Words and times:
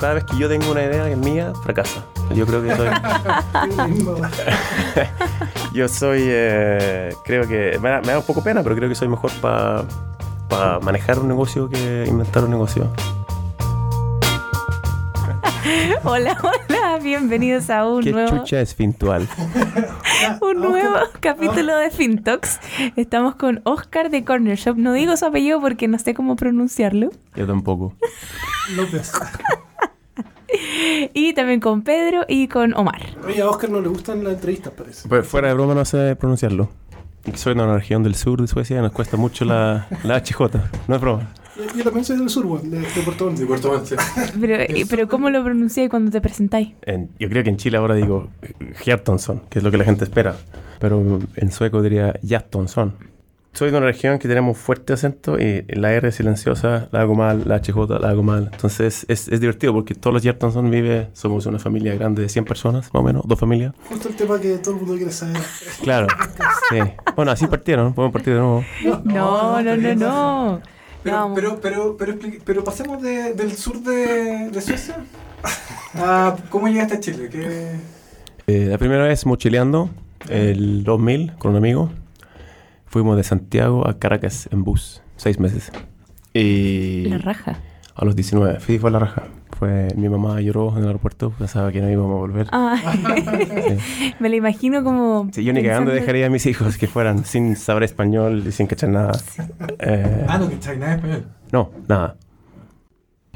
cada 0.00 0.14
vez 0.14 0.24
que 0.24 0.36
yo 0.36 0.48
tengo 0.48 0.70
una 0.70 0.84
idea 0.84 1.04
que 1.04 1.12
es 1.12 1.18
mía, 1.18 1.52
fracasa. 1.62 2.04
Yo 2.34 2.46
creo 2.46 2.62
que 2.62 2.76
soy. 2.76 2.88
yo 5.72 5.88
soy. 5.88 6.20
eh, 6.24 7.14
creo 7.24 7.46
que. 7.46 7.78
Me 7.80 7.90
da, 7.90 8.00
me 8.00 8.08
da 8.08 8.18
un 8.18 8.24
poco 8.24 8.42
pena, 8.42 8.62
pero 8.62 8.74
creo 8.76 8.88
que 8.88 8.94
soy 8.94 9.08
mejor 9.08 9.30
para 9.40 10.78
manejar 10.80 11.18
un 11.18 11.28
negocio 11.28 11.68
que 11.68 12.04
inventar 12.06 12.44
un 12.44 12.50
negocio. 12.50 12.90
Hola, 16.04 16.36
hola, 16.42 16.98
bienvenidos 17.02 17.70
a 17.70 17.86
un 17.86 18.02
¿Qué 18.02 18.12
nuevo, 18.12 18.38
chucha 18.38 18.60
es 18.60 18.74
Fintual? 18.74 19.28
un 20.40 20.60
nuevo 20.60 20.96
capítulo 21.20 21.76
de 21.76 21.90
FinTalks. 21.90 22.60
Estamos 22.94 23.34
con 23.34 23.60
Oscar 23.64 24.10
de 24.10 24.24
Corner 24.24 24.56
Shop. 24.56 24.76
No 24.76 24.92
digo 24.92 25.16
su 25.16 25.26
apellido 25.26 25.60
porque 25.60 25.88
no 25.88 25.98
sé 25.98 26.14
cómo 26.14 26.36
pronunciarlo. 26.36 27.10
Yo 27.34 27.46
tampoco. 27.48 27.94
López. 28.76 29.12
Y 31.14 31.32
también 31.34 31.60
con 31.60 31.82
Pedro 31.82 32.24
y 32.28 32.48
con 32.48 32.74
Omar. 32.74 33.00
Oye, 33.26 33.40
a 33.42 33.48
Oscar 33.48 33.70
no 33.70 33.80
le 33.80 33.88
gustan 33.88 34.22
las 34.24 34.34
entrevistas, 34.34 34.72
parece. 34.76 35.08
Pues 35.08 35.26
fuera 35.26 35.48
de 35.48 35.54
broma 35.54 35.74
no 35.74 35.84
sé 35.84 36.16
pronunciarlo. 36.16 36.68
Soy 37.34 37.54
de 37.54 37.62
una 37.62 37.74
región 37.74 38.02
del 38.04 38.14
sur 38.14 38.40
de 38.40 38.46
Suecia 38.46 38.78
y 38.78 38.80
nos 38.82 38.92
cuesta 38.92 39.16
mucho 39.16 39.44
la, 39.44 39.88
la 40.04 40.18
HJ. 40.20 40.40
No 40.86 40.94
es 40.94 41.00
broma. 41.00 41.28
Yo, 41.76 41.82
también 41.84 42.04
soy 42.04 42.18
del 42.18 42.28
sur, 42.28 42.60
de, 42.62 42.78
de 42.80 42.86
Puerto 43.02 43.24
Montt. 43.26 43.38
De 43.38 43.46
Puerto 43.46 43.72
Montt, 43.72 43.86
sí. 43.86 43.94
Pero, 44.40 44.62
y- 44.68 44.84
pero 44.90 45.08
¿cómo 45.08 45.30
lo 45.30 45.42
pronunciáis 45.42 45.88
cuando 45.90 46.10
te 46.10 46.20
presentáis? 46.20 46.74
En- 46.82 47.08
yo 47.18 47.28
creo 47.28 47.42
que 47.42 47.50
en 47.50 47.56
Chile 47.56 47.78
ahora 47.78 47.94
digo 47.94 48.28
Hjartonsson, 48.84 49.40
que 49.48 49.58
es 49.58 49.64
lo 49.64 49.70
que 49.70 49.78
la 49.78 49.84
gente 49.84 50.04
espera. 50.04 50.36
Pero 50.78 51.18
en 51.34 51.50
sueco 51.50 51.82
diría 51.82 52.14
Hjartonsson. 52.22 52.94
Soy 53.56 53.70
de 53.70 53.78
una 53.78 53.86
región 53.86 54.18
que 54.18 54.28
tenemos 54.28 54.58
fuerte 54.58 54.92
acento 54.92 55.38
y 55.40 55.64
la 55.68 55.90
R 55.92 56.12
silenciosa 56.12 56.88
la 56.92 57.00
hago 57.00 57.14
mal, 57.14 57.44
la 57.46 57.56
HJ 57.62 57.98
la 58.00 58.10
hago 58.10 58.22
mal. 58.22 58.50
Entonces 58.52 59.06
es, 59.08 59.28
es 59.28 59.40
divertido 59.40 59.72
porque 59.72 59.94
todos 59.94 60.12
los 60.12 60.22
Hjartonsson 60.22 60.70
vive, 60.70 61.08
somos 61.14 61.46
una 61.46 61.58
familia 61.58 61.94
grande 61.94 62.20
de 62.20 62.28
100 62.28 62.44
personas, 62.44 62.92
más 62.92 63.00
o 63.00 63.02
menos, 63.02 63.22
dos 63.26 63.40
familias. 63.40 63.72
Justo 63.88 64.10
el 64.10 64.14
tema 64.16 64.38
que 64.38 64.58
todo 64.58 64.72
el 64.74 64.80
mundo 64.80 64.96
quiere 64.96 65.10
saber. 65.10 65.38
Claro, 65.82 66.06
sí. 66.68 66.76
Bueno, 67.16 67.30
así 67.30 67.46
partieron, 67.46 67.94
podemos 67.94 68.12
partir 68.12 68.34
de 68.34 68.40
nuevo. 68.40 68.62
No, 68.84 69.00
no, 69.04 69.62
no, 69.62 69.94
no. 69.94 70.60
Pero, 71.02 71.16
Vamos. 71.16 71.34
pero, 71.40 71.60
pero, 71.60 71.96
pero, 71.96 72.12
explique- 72.12 72.42
pero 72.44 72.62
pasemos 72.62 73.00
de- 73.00 73.32
del 73.32 73.52
sur 73.56 73.80
de, 73.80 74.50
de 74.50 74.60
Suecia 74.60 74.96
a 75.94 76.36
cómo 76.50 76.68
llegaste 76.68 76.96
a 76.96 77.00
Chile. 77.00 77.28
¿Qué... 77.30 77.70
Eh, 78.48 78.66
la 78.68 78.76
primera 78.76 79.04
vez 79.04 79.24
mochileando, 79.24 79.88
el 80.28 80.84
2000, 80.84 81.36
con 81.38 81.52
un 81.52 81.56
amigo. 81.56 81.90
Fuimos 82.96 83.18
de 83.18 83.24
Santiago 83.24 83.86
a 83.86 83.98
Caracas 83.98 84.48
en 84.50 84.64
bus, 84.64 85.02
seis 85.16 85.38
meses. 85.38 85.70
Y 86.32 87.04
La 87.10 87.18
raja. 87.18 87.58
a 87.94 88.04
los 88.06 88.16
19, 88.16 88.58
sí, 88.60 88.78
fue 88.78 88.90
la 88.90 88.98
raja. 89.00 89.24
Fue, 89.58 89.88
mi 89.96 90.08
mamá 90.08 90.40
lloró 90.40 90.70
en 90.72 90.78
el 90.78 90.86
aeropuerto, 90.86 91.30
pensaba 91.38 91.70
que 91.72 91.82
no 91.82 91.90
íbamos 91.90 92.12
a 92.14 92.18
volver. 92.20 92.46
Ah, 92.52 92.80
me 94.18 94.30
lo 94.30 94.34
imagino 94.36 94.82
como. 94.82 95.28
Sí, 95.30 95.44
yo 95.44 95.52
ni 95.52 95.60
cagando 95.60 95.90
pensando- 95.90 95.92
dejaría 95.92 96.24
a 96.28 96.30
mis 96.30 96.46
hijos 96.46 96.78
que 96.78 96.86
fueran 96.86 97.26
sin 97.26 97.54
saber 97.56 97.82
español 97.82 98.42
y 98.46 98.52
sin 98.52 98.66
cachar 98.66 98.88
nada. 98.88 99.12
Eh, 99.78 100.24
Ah, 100.26 100.38
no, 100.38 100.48
que 100.48 100.54
está 100.54 100.74
nada 100.74 100.92
de 100.92 100.96
español. 100.96 101.26
no, 101.52 101.72
nada. 101.88 102.16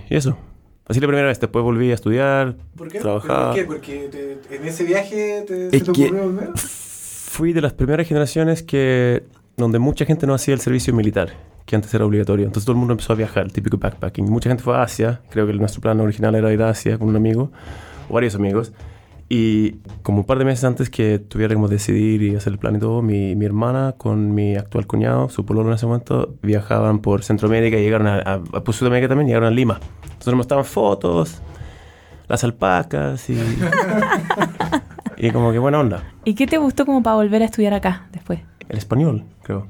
Y 0.08 0.16
eso. 0.16 0.38
Así 0.88 1.00
la 1.00 1.06
primera 1.06 1.28
vez, 1.28 1.38
después 1.38 1.62
volví 1.62 1.90
a 1.90 1.94
estudiar, 1.94 2.56
¿Por 2.78 2.88
qué? 2.88 2.92
¿Pero 2.98 3.20
trabajaba. 3.20 3.48
¿Por 3.48 3.54
qué? 3.56 3.64
Porque 3.66 4.08
te- 4.48 4.56
en 4.56 4.66
ese 4.66 4.84
viaje 4.84 5.44
te, 5.46 5.66
Es 5.66 5.72
se 5.72 5.80
te 5.84 5.90
ocurrió 5.90 6.22
volver. 6.30 6.48
Fui 6.56 7.52
de 7.52 7.60
las 7.60 7.74
primeras 7.74 8.08
generaciones 8.08 8.62
que 8.62 9.22
donde 9.60 9.78
mucha 9.78 10.04
gente 10.04 10.26
no 10.26 10.34
hacía 10.34 10.54
el 10.54 10.60
servicio 10.60 10.94
militar, 10.94 11.30
que 11.66 11.76
antes 11.76 11.92
era 11.94 12.04
obligatorio. 12.04 12.46
Entonces 12.46 12.64
todo 12.64 12.72
el 12.72 12.78
mundo 12.78 12.92
empezó 12.92 13.12
a 13.12 13.16
viajar, 13.16 13.44
el 13.44 13.52
típico 13.52 13.78
backpacking. 13.78 14.30
Mucha 14.30 14.50
gente 14.50 14.62
fue 14.62 14.76
a 14.76 14.82
Asia, 14.82 15.20
creo 15.30 15.46
que 15.46 15.52
nuestro 15.54 15.80
plan 15.80 16.00
original 16.00 16.34
era 16.34 16.52
ir 16.52 16.62
a 16.62 16.70
Asia 16.70 16.98
con 16.98 17.08
un 17.08 17.16
amigo, 17.16 17.50
o 18.08 18.14
varios 18.14 18.34
amigos. 18.34 18.72
Y 19.28 19.76
como 20.02 20.18
un 20.18 20.24
par 20.24 20.38
de 20.38 20.44
meses 20.44 20.64
antes 20.64 20.90
que 20.90 21.20
tuviéramos 21.20 21.70
que 21.70 21.76
decidir 21.76 22.22
y 22.22 22.34
hacer 22.34 22.52
el 22.52 22.58
plan 22.58 22.74
y 22.74 22.80
todo, 22.80 23.00
mi, 23.00 23.36
mi 23.36 23.46
hermana 23.46 23.94
con 23.96 24.34
mi 24.34 24.56
actual 24.56 24.88
cuñado, 24.88 25.28
su 25.28 25.46
pololo 25.46 25.68
en 25.68 25.76
ese 25.76 25.86
momento, 25.86 26.34
viajaban 26.42 26.98
por 26.98 27.22
Centroamérica 27.22 27.78
y 27.78 27.82
llegaron 27.82 28.08
a, 28.08 28.16
a, 28.16 28.34
a 28.34 28.64
pues, 28.64 28.76
Sudamérica 28.76 29.08
también, 29.08 29.28
llegaron 29.28 29.46
a 29.46 29.52
Lima. 29.52 29.78
Entonces 30.02 30.26
nos 30.26 30.36
mostraban 30.36 30.64
fotos, 30.64 31.40
las 32.26 32.42
alpacas 32.44 33.30
y... 33.30 33.38
y 35.16 35.30
como 35.30 35.52
que 35.52 35.58
buena 35.58 35.80
onda. 35.80 36.02
¿Y 36.24 36.34
qué 36.34 36.46
te 36.46 36.58
gustó 36.58 36.86
como 36.86 37.02
para 37.02 37.16
volver 37.16 37.42
a 37.42 37.44
estudiar 37.44 37.74
acá 37.74 38.08
después? 38.12 38.40
El 38.70 38.78
español, 38.78 39.24
creo. 39.42 39.66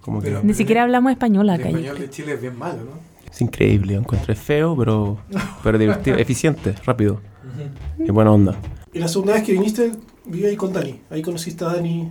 Como 0.00 0.20
que 0.20 0.28
Pero- 0.28 0.42
Ni 0.42 0.54
siquiera 0.54 0.82
hablamos 0.84 1.12
español 1.12 1.48
El 1.50 1.54
acá. 1.60 1.68
español 1.68 1.98
de 1.98 2.10
Chile 2.10 2.32
es 2.34 2.40
bien 2.40 2.56
malo, 2.58 2.78
¿no? 2.84 3.16
es 3.30 3.40
increíble. 3.42 3.94
Lo 3.94 4.00
encontré 4.00 4.34
feo, 4.34 4.74
pero, 4.76 5.18
pero 5.62 5.76
divertido, 5.78 6.16
eficiente, 6.16 6.74
rápido 6.86 7.20
y 7.98 8.10
buena 8.10 8.30
onda. 8.32 8.54
Y 8.92 8.98
la 8.98 9.08
segunda 9.08 9.34
vez 9.34 9.42
que 9.42 9.52
viniste, 9.52 9.92
viví 10.24 10.46
ahí 10.46 10.56
con 10.56 10.72
Dani. 10.72 11.00
Ahí 11.10 11.20
conociste 11.22 11.64
a 11.64 11.68
Dani. 11.74 12.10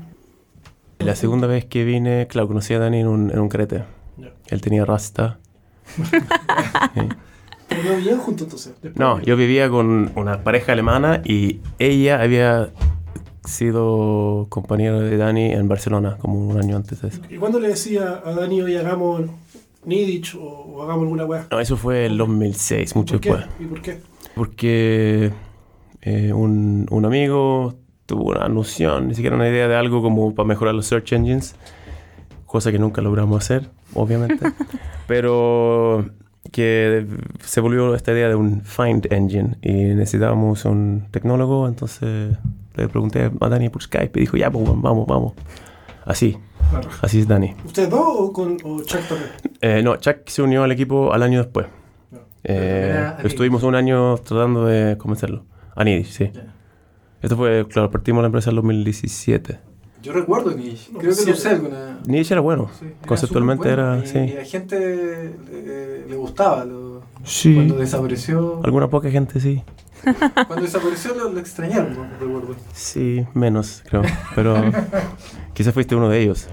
La 0.99 1.15
segunda 1.15 1.47
vez 1.47 1.65
que 1.65 1.83
vine, 1.83 2.27
claro, 2.27 2.47
conocí 2.47 2.73
a 2.73 2.79
Dani 2.79 2.99
en 2.99 3.07
un, 3.07 3.31
en 3.31 3.39
un 3.39 3.49
carete. 3.49 3.83
Ya. 4.17 4.31
Él 4.47 4.61
tenía 4.61 4.85
rasta. 4.85 5.39
Sí. 6.93 7.01
Pero 7.67 7.83
no 7.83 7.95
vivían 7.97 8.19
juntos 8.19 8.43
entonces. 8.45 8.73
Después- 8.81 8.95
No, 8.99 9.19
yo 9.21 9.35
vivía 9.35 9.69
con 9.69 10.11
una 10.15 10.43
pareja 10.43 10.71
alemana 10.73 11.21
y 11.25 11.59
ella 11.79 12.21
había 12.21 12.69
sido 13.47 14.47
compañero 14.49 14.99
de 14.99 15.17
Dani 15.17 15.51
en 15.51 15.67
Barcelona, 15.67 16.17
como 16.19 16.39
un 16.47 16.57
año 16.57 16.75
antes 16.75 17.01
de 17.01 17.09
eso. 17.09 17.21
¿Y 17.29 17.37
cuándo 17.37 17.59
le 17.59 17.69
decía 17.69 18.21
a 18.23 18.31
Dani, 18.33 18.61
hoy 18.61 18.75
hagamos 18.75 19.21
Nidich 19.85 20.35
o, 20.35 20.41
o 20.43 20.83
hagamos 20.83 21.03
alguna 21.03 21.25
weá? 21.25 21.47
No, 21.51 21.59
eso 21.59 21.77
fue 21.77 22.05
el 22.05 22.17
2006, 22.17 22.95
mucho 22.95 23.17
después. 23.19 23.45
¿Y 23.59 23.65
por 23.65 23.81
qué? 23.81 23.99
Porque 24.35 25.31
eh, 26.01 26.33
un, 26.33 26.87
un 26.89 27.05
amigo 27.05 27.75
tuvo 28.05 28.31
una 28.31 28.47
noción, 28.47 29.07
ni 29.07 29.15
siquiera 29.15 29.35
una 29.35 29.49
idea 29.49 29.67
de 29.67 29.75
algo 29.75 30.01
como 30.01 30.33
para 30.35 30.47
mejorar 30.47 30.75
los 30.75 30.85
search 30.85 31.13
engines, 31.13 31.55
cosa 32.45 32.71
que 32.71 32.79
nunca 32.79 33.01
logramos 33.01 33.43
hacer, 33.43 33.69
obviamente, 33.93 34.45
pero 35.07 36.05
que 36.51 37.07
se 37.43 37.59
volvió 37.59 37.95
esta 37.95 38.11
idea 38.11 38.29
de 38.29 38.35
un 38.35 38.61
find 38.61 39.11
engine 39.11 39.57
y 39.61 39.73
necesitábamos 39.73 40.65
un 40.65 41.07
tecnólogo, 41.11 41.67
entonces 41.67 42.37
le 42.75 42.87
pregunté 42.87 43.31
a 43.39 43.49
Dani 43.49 43.69
por 43.69 43.81
Skype 43.83 44.19
y 44.19 44.21
dijo, 44.21 44.37
ya, 44.37 44.49
pues 44.51 44.65
vamos, 44.65 45.05
vamos. 45.07 45.33
Así, 46.05 46.37
Claro. 46.69 46.89
así 47.01 47.19
es 47.19 47.27
Dani. 47.27 47.53
¿Ustedes 47.65 47.89
dos 47.89 48.01
o, 48.07 48.33
con, 48.33 48.57
o 48.63 48.81
Chuck 48.83 49.01
también? 49.07 49.29
Eh, 49.61 49.81
no, 49.83 49.95
Chuck 49.97 50.27
se 50.27 50.41
unió 50.41 50.63
al 50.63 50.71
equipo 50.71 51.13
al 51.13 51.23
año 51.23 51.39
después. 51.43 51.67
No. 52.11 52.19
Eh, 52.43 53.13
estuvimos 53.23 53.63
un 53.63 53.75
año 53.75 54.17
tratando 54.17 54.65
de 54.65 54.97
convencerlo. 54.97 55.45
Anidis, 55.75 56.09
sí. 56.13 56.31
Esto 57.21 57.35
fue, 57.37 57.65
claro, 57.67 57.89
partimos 57.91 58.21
la 58.21 58.27
empresa 58.27 58.49
en 58.51 58.55
2017. 58.57 59.59
Yo 60.03 60.13
recuerdo. 60.13 60.51
No, 60.51 60.99
Creo 60.99 61.09
que 61.09 61.15
sí, 61.15 61.25
lo 61.27 61.33
usé 61.33 61.49
alguna. 61.49 61.99
Era 62.07 62.39
bueno. 62.41 62.69
Sí, 62.79 62.85
era 62.85 63.07
Conceptualmente 63.07 63.67
bueno. 63.67 63.95
era, 63.95 64.03
Y, 64.03 64.07
sí. 64.07 64.17
y 64.19 64.31
a 64.33 64.39
la 64.41 64.45
gente 64.45 64.77
eh, 65.49 66.05
le 66.07 66.15
gustaba. 66.15 66.63
Lo, 66.65 66.94
Sí. 67.25 67.53
Cuando 67.55 67.75
desapareció. 67.77 68.61
Alguna 68.63 68.89
poca 68.89 69.09
gente 69.09 69.39
sí. 69.39 69.61
Cuando 70.47 70.61
desapareció 70.61 71.15
lo, 71.15 71.31
lo 71.31 71.39
extrañaron, 71.39 71.95
¿no? 71.95 72.03
recuerdo. 72.19 72.55
Sí, 72.73 73.25
menos, 73.33 73.83
creo. 73.89 74.03
Pero 74.35 74.55
quizás 75.53 75.73
fuiste 75.73 75.95
uno 75.95 76.09
de 76.09 76.21
ellos. 76.21 76.47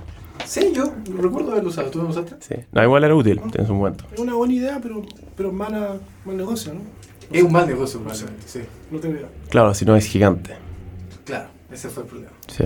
Sí, 0.46 0.72
yo 0.74 0.84
recuerdo 1.20 1.52
haberlo 1.52 1.68
usado. 1.68 1.90
¿Tú 1.90 2.02
lo 2.02 2.08
usaste? 2.08 2.36
Sí. 2.40 2.54
No, 2.72 2.82
igual 2.82 3.04
era 3.04 3.14
útil, 3.14 3.40
tienes 3.50 3.70
un 3.70 3.76
momento. 3.78 4.04
Es 4.12 4.18
una 4.18 4.34
buena 4.34 4.54
idea, 4.54 4.80
pero, 4.82 5.02
pero 5.36 5.52
mala, 5.52 5.98
mal 6.24 6.36
negocio, 6.36 6.72
¿no? 6.74 6.80
Es 7.30 7.42
un 7.42 7.52
mal 7.52 7.66
negocio, 7.66 8.00
probablemente. 8.00 8.42
Sí, 8.46 8.60
No 8.90 8.98
tengo 8.98 9.16
idea. 9.16 9.28
Claro, 9.50 9.72
si 9.74 9.84
no 9.84 9.94
es 9.96 10.06
gigante. 10.06 10.54
claro. 11.24 11.48
Ese 11.70 11.88
fue 11.88 12.02
el 12.02 12.08
problema. 12.10 12.32
Sí. 12.48 12.64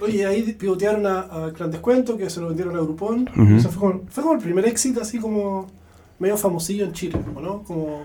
Oye, 0.00 0.24
ahí 0.24 0.52
pivotearon 0.52 1.04
a, 1.04 1.20
a 1.20 1.50
Gran 1.50 1.70
Descuento, 1.72 2.16
que 2.16 2.30
se 2.30 2.40
lo 2.40 2.46
vendieron 2.46 2.76
a 2.76 2.80
Groupon. 2.80 3.28
Ujú. 3.36 3.54
Eso 3.56 3.70
fue, 3.70 3.80
como, 3.80 4.02
fue 4.08 4.22
como 4.22 4.34
el 4.36 4.40
primer 4.40 4.66
éxito, 4.66 5.00
así 5.00 5.18
como 5.18 5.66
medio 6.20 6.36
famosillo 6.36 6.84
en 6.84 6.92
Chile, 6.92 7.18
¿o 7.34 7.40
no? 7.40 7.62
Como, 7.64 8.04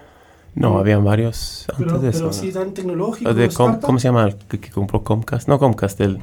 No, 0.56 0.80
habían 0.80 1.04
varios 1.06 1.66
antes 1.70 1.86
pero, 1.86 2.00
de 2.00 2.12
pero 2.12 2.30
eso. 2.32 2.34
sí 2.42 2.52
tan 2.52 2.74
tecnológico. 2.74 3.30
¿Cómo 3.82 4.00
se 4.00 4.08
llama 4.08 4.24
el 4.26 4.36
que, 4.36 4.60
que 4.60 4.72
compró 4.72 5.04
Comcast? 5.04 5.48
No, 5.48 5.60
Comcast, 5.60 6.02
el 6.02 6.20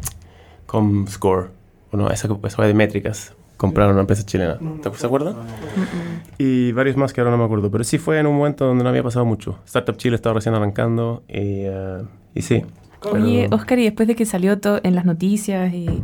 Comscore. 0.67 1.49
O 1.93 1.97
no, 1.97 2.11
esa, 2.11 2.29
esa 2.45 2.63
de 2.63 2.75
métricas. 2.75 3.35
Compraron 3.59 3.93
una 3.93 4.01
empresa 4.01 4.25
chilena. 4.25 4.57
No, 4.61 4.77
no, 4.77 4.81
¿Te- 4.81 4.89
no. 4.89 4.95
¿Se 4.97 5.07
acuerdan? 5.07 5.35
No, 5.35 5.43
no, 5.43 5.49
no. 5.49 5.53
Mm-mm. 5.53 6.23
Y 6.39 6.73
varios 6.73 6.97
más 6.97 7.13
que 7.13 7.21
ahora 7.21 7.31
no 7.31 7.37
me 7.39 7.45
acuerdo. 7.45 7.71
Pero 7.71 7.85
sí 7.85 7.99
fue 7.99 8.19
en 8.19 8.27
un 8.27 8.37
momento 8.37 8.65
donde 8.67 8.83
no 8.83 8.91
había 8.91 9.03
pasado 9.05 9.25
mucho. 9.25 9.59
Startup 9.67 9.97
Chile 9.97 10.17
estaba 10.17 10.35
recién 10.35 10.55
arrancando 10.55 11.23
y, 11.29 11.35
eh, 11.67 12.03
y 12.35 12.43
sí. 12.43 12.65
Pero- 13.03 13.15
Oye, 13.23 13.49
Oscar, 13.53 13.79
y 13.79 13.85
después 13.85 14.09
de 14.09 14.17
que 14.17 14.25
salió 14.27 14.59
todo 14.59 14.81
en 14.83 14.95
las 14.97 15.05
noticias 15.05 15.73
y 15.75 16.03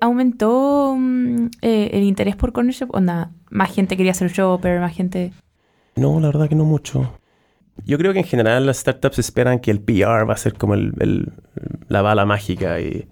aumentó 0.00 0.94
mm, 0.98 1.46
eh, 1.62 1.90
el 1.92 2.02
interés 2.02 2.36
por 2.36 2.52
Corner 2.52 2.74
Shop, 2.74 2.90
onda, 2.94 3.30
más 3.50 3.72
gente 3.74 3.96
quería 3.96 4.14
ser 4.14 4.30
shopper, 4.30 4.80
más 4.80 4.94
gente. 4.94 5.32
No, 5.96 6.20
la 6.20 6.28
verdad 6.28 6.48
que 6.48 6.54
no 6.54 6.64
mucho. 6.64 7.12
Yo 7.86 7.96
creo 7.98 8.12
que 8.12 8.18
en 8.18 8.24
general 8.24 8.66
las 8.66 8.78
startups 8.78 9.18
esperan 9.18 9.58
que 9.60 9.70
el 9.70 9.80
PR 9.80 10.24
va 10.24 10.34
a 10.34 10.36
ser 10.36 10.54
como 10.54 10.74
el, 10.74 10.92
el- 11.00 11.32
la 11.88 12.02
bala 12.02 12.26
mágica 12.26 12.80
y, 12.80 13.08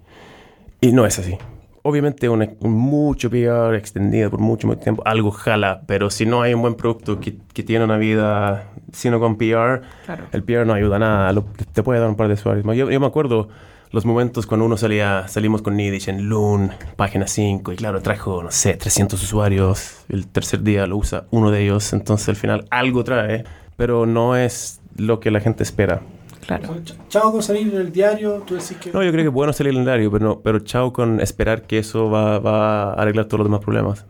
y 0.81 0.91
no 0.91 1.05
es 1.05 1.17
así. 1.19 1.37
Obviamente 1.81 2.27
un 2.29 2.45
mucho 2.61 3.29
PR 3.29 3.75
extendido 3.77 4.29
por 4.29 4.39
mucho, 4.41 4.67
mucho 4.67 4.81
tiempo, 4.81 5.01
algo 5.05 5.31
jala, 5.31 5.81
pero 5.87 6.09
si 6.09 6.25
no 6.25 6.41
hay 6.41 6.53
un 6.53 6.61
buen 6.61 6.75
producto 6.75 7.19
que, 7.19 7.37
que 7.53 7.63
tiene 7.63 7.85
una 7.85 7.97
vida 7.97 8.67
sino 8.91 9.19
con 9.19 9.37
PR. 9.37 9.81
Claro. 10.05 10.25
El 10.31 10.43
PR 10.43 10.65
no 10.65 10.73
ayuda 10.73 10.97
a 10.97 10.99
nada, 10.99 11.33
lo- 11.33 11.45
te 11.73 11.81
puede 11.81 11.99
dar 11.99 12.09
un 12.09 12.15
par 12.15 12.27
de 12.27 12.33
usuarios. 12.35 12.65
Yo, 12.75 12.91
yo 12.91 12.99
me 12.99 13.05
acuerdo 13.07 13.47
los 13.91 14.05
momentos 14.05 14.45
cuando 14.45 14.65
uno 14.65 14.77
salía, 14.77 15.27
salimos 15.27 15.61
con 15.61 15.75
Nidish 15.75 16.09
en 16.09 16.29
Loon, 16.29 16.71
página 16.95 17.25
5, 17.27 17.73
y 17.73 17.75
claro, 17.75 18.01
trajo, 18.01 18.43
no 18.43 18.51
sé, 18.51 18.75
300 18.75 19.21
usuarios. 19.23 20.03
El 20.09 20.27
tercer 20.27 20.61
día 20.63 20.85
lo 20.87 20.97
usa 20.97 21.25
uno 21.31 21.49
de 21.51 21.63
ellos, 21.63 21.91
entonces 21.93 22.29
al 22.29 22.35
final 22.35 22.65
algo 22.69 23.03
trae, 23.03 23.43
pero 23.77 24.05
no 24.05 24.35
es 24.35 24.79
lo 24.97 25.19
que 25.19 25.31
la 25.31 25.39
gente 25.39 25.63
espera. 25.63 26.01
Claro. 26.45 26.69
O 26.71 26.73
sea, 26.73 26.83
ch- 26.83 26.97
Chao 27.09 27.31
con 27.31 27.43
salir 27.43 27.73
en 27.73 27.79
el 27.81 27.91
diario, 27.91 28.43
tú 28.45 28.55
decís 28.55 28.77
que... 28.81 28.91
No, 28.91 29.03
yo 29.03 29.11
creo 29.11 29.23
que 29.23 29.27
es 29.29 29.33
bueno 29.33 29.53
salir 29.53 29.73
en 29.73 29.79
el 29.79 29.85
diario, 29.85 30.11
pero, 30.11 30.25
no, 30.25 30.39
pero 30.39 30.59
chao 30.59 30.93
con 30.93 31.19
esperar 31.19 31.63
que 31.63 31.79
eso 31.79 32.09
va, 32.09 32.39
va 32.39 32.83
a 32.83 32.93
arreglar 32.93 33.25
todos 33.25 33.39
los 33.39 33.47
demás 33.47 33.59
problemas. 33.61 34.05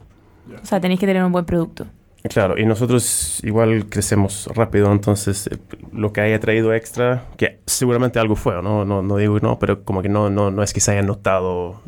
O 0.62 0.66
sea, 0.66 0.80
tenéis 0.80 1.00
que 1.00 1.06
tener 1.06 1.24
un 1.24 1.32
buen 1.32 1.46
producto. 1.46 1.86
Claro, 2.28 2.58
y 2.58 2.66
nosotros 2.66 3.40
igual 3.44 3.86
crecemos 3.88 4.48
rápido, 4.54 4.92
entonces 4.92 5.48
eh, 5.48 5.58
lo 5.94 6.12
que 6.12 6.20
haya 6.20 6.38
traído 6.40 6.74
extra, 6.74 7.26
que 7.38 7.60
seguramente 7.66 8.20
algo 8.20 8.36
fue, 8.36 8.62
no, 8.62 8.84
no, 8.84 9.02
no 9.02 9.16
digo 9.16 9.36
que 9.40 9.46
no, 9.46 9.58
pero 9.58 9.84
como 9.86 10.02
que 10.02 10.10
no, 10.10 10.30
no, 10.30 10.52
no 10.52 10.62
es 10.62 10.74
que 10.74 10.82
se 10.82 10.92
haya 10.92 11.02
notado, 11.02 11.82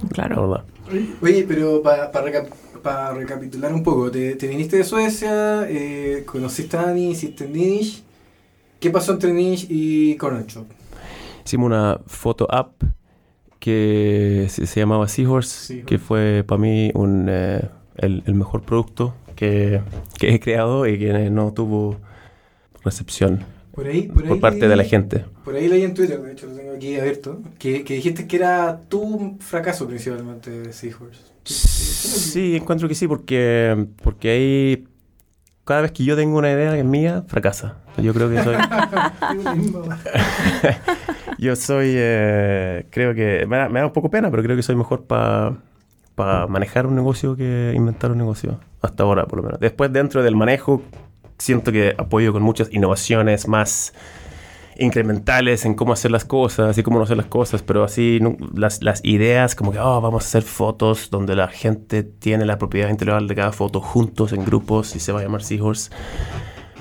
la 0.00 0.08
Claro. 0.08 0.48
verdad. 0.48 0.64
Oye, 1.20 1.44
pero 1.46 1.82
para 1.82 3.12
recapitular 3.12 3.72
un 3.74 3.82
poco, 3.82 4.10
te, 4.10 4.36
te 4.36 4.46
viniste 4.46 4.76
de 4.78 4.84
Suecia, 4.84 5.68
eh, 5.68 6.22
conociste 6.24 6.76
a 6.78 6.82
Dani, 6.86 7.10
hiciste 7.10 7.46
Niche. 7.46 8.02
¿Qué 8.80 8.90
pasó 8.90 9.12
entre 9.12 9.32
Niche 9.32 9.66
y 9.68 10.16
Corner 10.16 10.46
Shop? 10.46 10.66
Hicimos 11.44 11.66
una 11.66 12.00
foto 12.06 12.46
app 12.50 12.82
que 13.58 14.46
se, 14.48 14.66
se 14.66 14.80
llamaba 14.80 15.08
Seahorse, 15.08 15.66
Seahorse. 15.66 15.86
que 15.86 15.98
fue 15.98 16.44
para 16.46 16.60
mí 16.60 16.90
un, 16.94 17.26
eh, 17.28 17.68
el, 17.96 18.22
el 18.26 18.34
mejor 18.34 18.62
producto 18.62 19.14
que, 19.36 19.80
que 20.18 20.34
he 20.34 20.40
creado 20.40 20.86
y 20.88 20.98
que 20.98 21.30
no 21.30 21.52
tuvo 21.52 21.96
recepción 22.84 23.44
Por 23.72 23.86
ahí, 23.86 24.02
por 24.08 24.22
ahí 24.24 24.28
por 24.30 24.40
parte 24.40 24.66
de 24.68 24.74
la 24.76 24.82
leí- 24.82 24.88
gente. 24.90 25.24
Por 25.44 25.54
ahí 25.54 25.68
leí 25.68 25.84
en 25.84 25.94
Twitter, 25.94 26.20
de 26.20 26.32
hecho 26.32 26.46
lo 26.48 26.54
tengo 26.54 26.72
aquí 26.74 26.98
abierto, 26.98 27.40
que, 27.58 27.84
que 27.84 27.94
dijiste 27.94 28.26
que 28.26 28.36
era 28.36 28.80
tu 28.88 29.36
fracaso 29.40 29.86
principalmente 29.86 30.50
de 30.50 30.72
Seahorse. 30.72 31.20
Sí, 31.44 32.56
encuentro 32.56 32.88
que 32.88 32.94
sí, 32.96 33.06
porque, 33.06 33.86
porque 34.02 34.30
ahí 34.30 34.88
cada 35.64 35.82
vez 35.82 35.92
que 35.92 36.02
yo 36.04 36.16
tengo 36.16 36.36
una 36.38 36.50
idea 36.50 36.72
que 36.72 36.80
es 36.80 36.84
mía, 36.84 37.24
fracasa. 37.28 37.76
Yo 38.02 38.12
creo 38.14 38.28
que 38.30 38.42
soy... 38.42 38.56
Yo 41.38 41.56
soy... 41.56 41.90
eh, 41.94 42.86
creo 42.90 43.14
que... 43.14 43.46
Me 43.46 43.56
da, 43.56 43.68
me 43.68 43.80
da 43.80 43.86
un 43.86 43.92
poco 43.92 44.10
pena, 44.10 44.30
pero 44.30 44.42
creo 44.42 44.56
que 44.56 44.62
soy 44.62 44.76
mejor 44.76 45.04
para 45.06 45.56
manejar 46.16 46.86
un 46.86 46.94
negocio 46.94 47.36
que 47.36 47.72
inventar 47.76 48.10
un 48.10 48.18
negocio. 48.18 48.58
Hasta 48.82 49.02
ahora, 49.02 49.26
por 49.26 49.38
lo 49.38 49.42
menos. 49.44 49.60
Después, 49.60 49.92
dentro 49.92 50.22
del 50.22 50.34
manejo, 50.36 50.82
siento 51.38 51.70
que 51.72 51.94
apoyo 51.98 52.32
con 52.32 52.42
muchas 52.42 52.72
innovaciones 52.72 53.46
más 53.48 53.92
incrementales 54.78 55.64
en 55.64 55.74
cómo 55.74 55.92
hacer 55.94 56.10
las 56.10 56.24
cosas 56.24 56.76
y 56.76 56.82
cómo 56.82 56.98
no 56.98 57.04
hacer 57.04 57.16
las 57.16 57.26
cosas, 57.26 57.62
pero 57.62 57.82
así 57.82 58.18
nu- 58.20 58.36
las, 58.54 58.82
las 58.82 59.02
ideas 59.04 59.54
como 59.54 59.72
que 59.72 59.78
oh, 59.78 60.00
vamos 60.02 60.24
a 60.24 60.26
hacer 60.26 60.42
fotos 60.42 61.08
donde 61.10 61.34
la 61.34 61.48
gente 61.48 62.02
tiene 62.02 62.44
la 62.44 62.58
propiedad 62.58 62.90
intelectual 62.90 63.26
de 63.26 63.34
cada 63.34 63.52
foto 63.52 63.80
juntos 63.80 64.32
en 64.32 64.44
grupos 64.44 64.94
y 64.94 65.00
se 65.00 65.12
va 65.12 65.20
a 65.20 65.22
llamar 65.22 65.42
Seahorse 65.42 65.90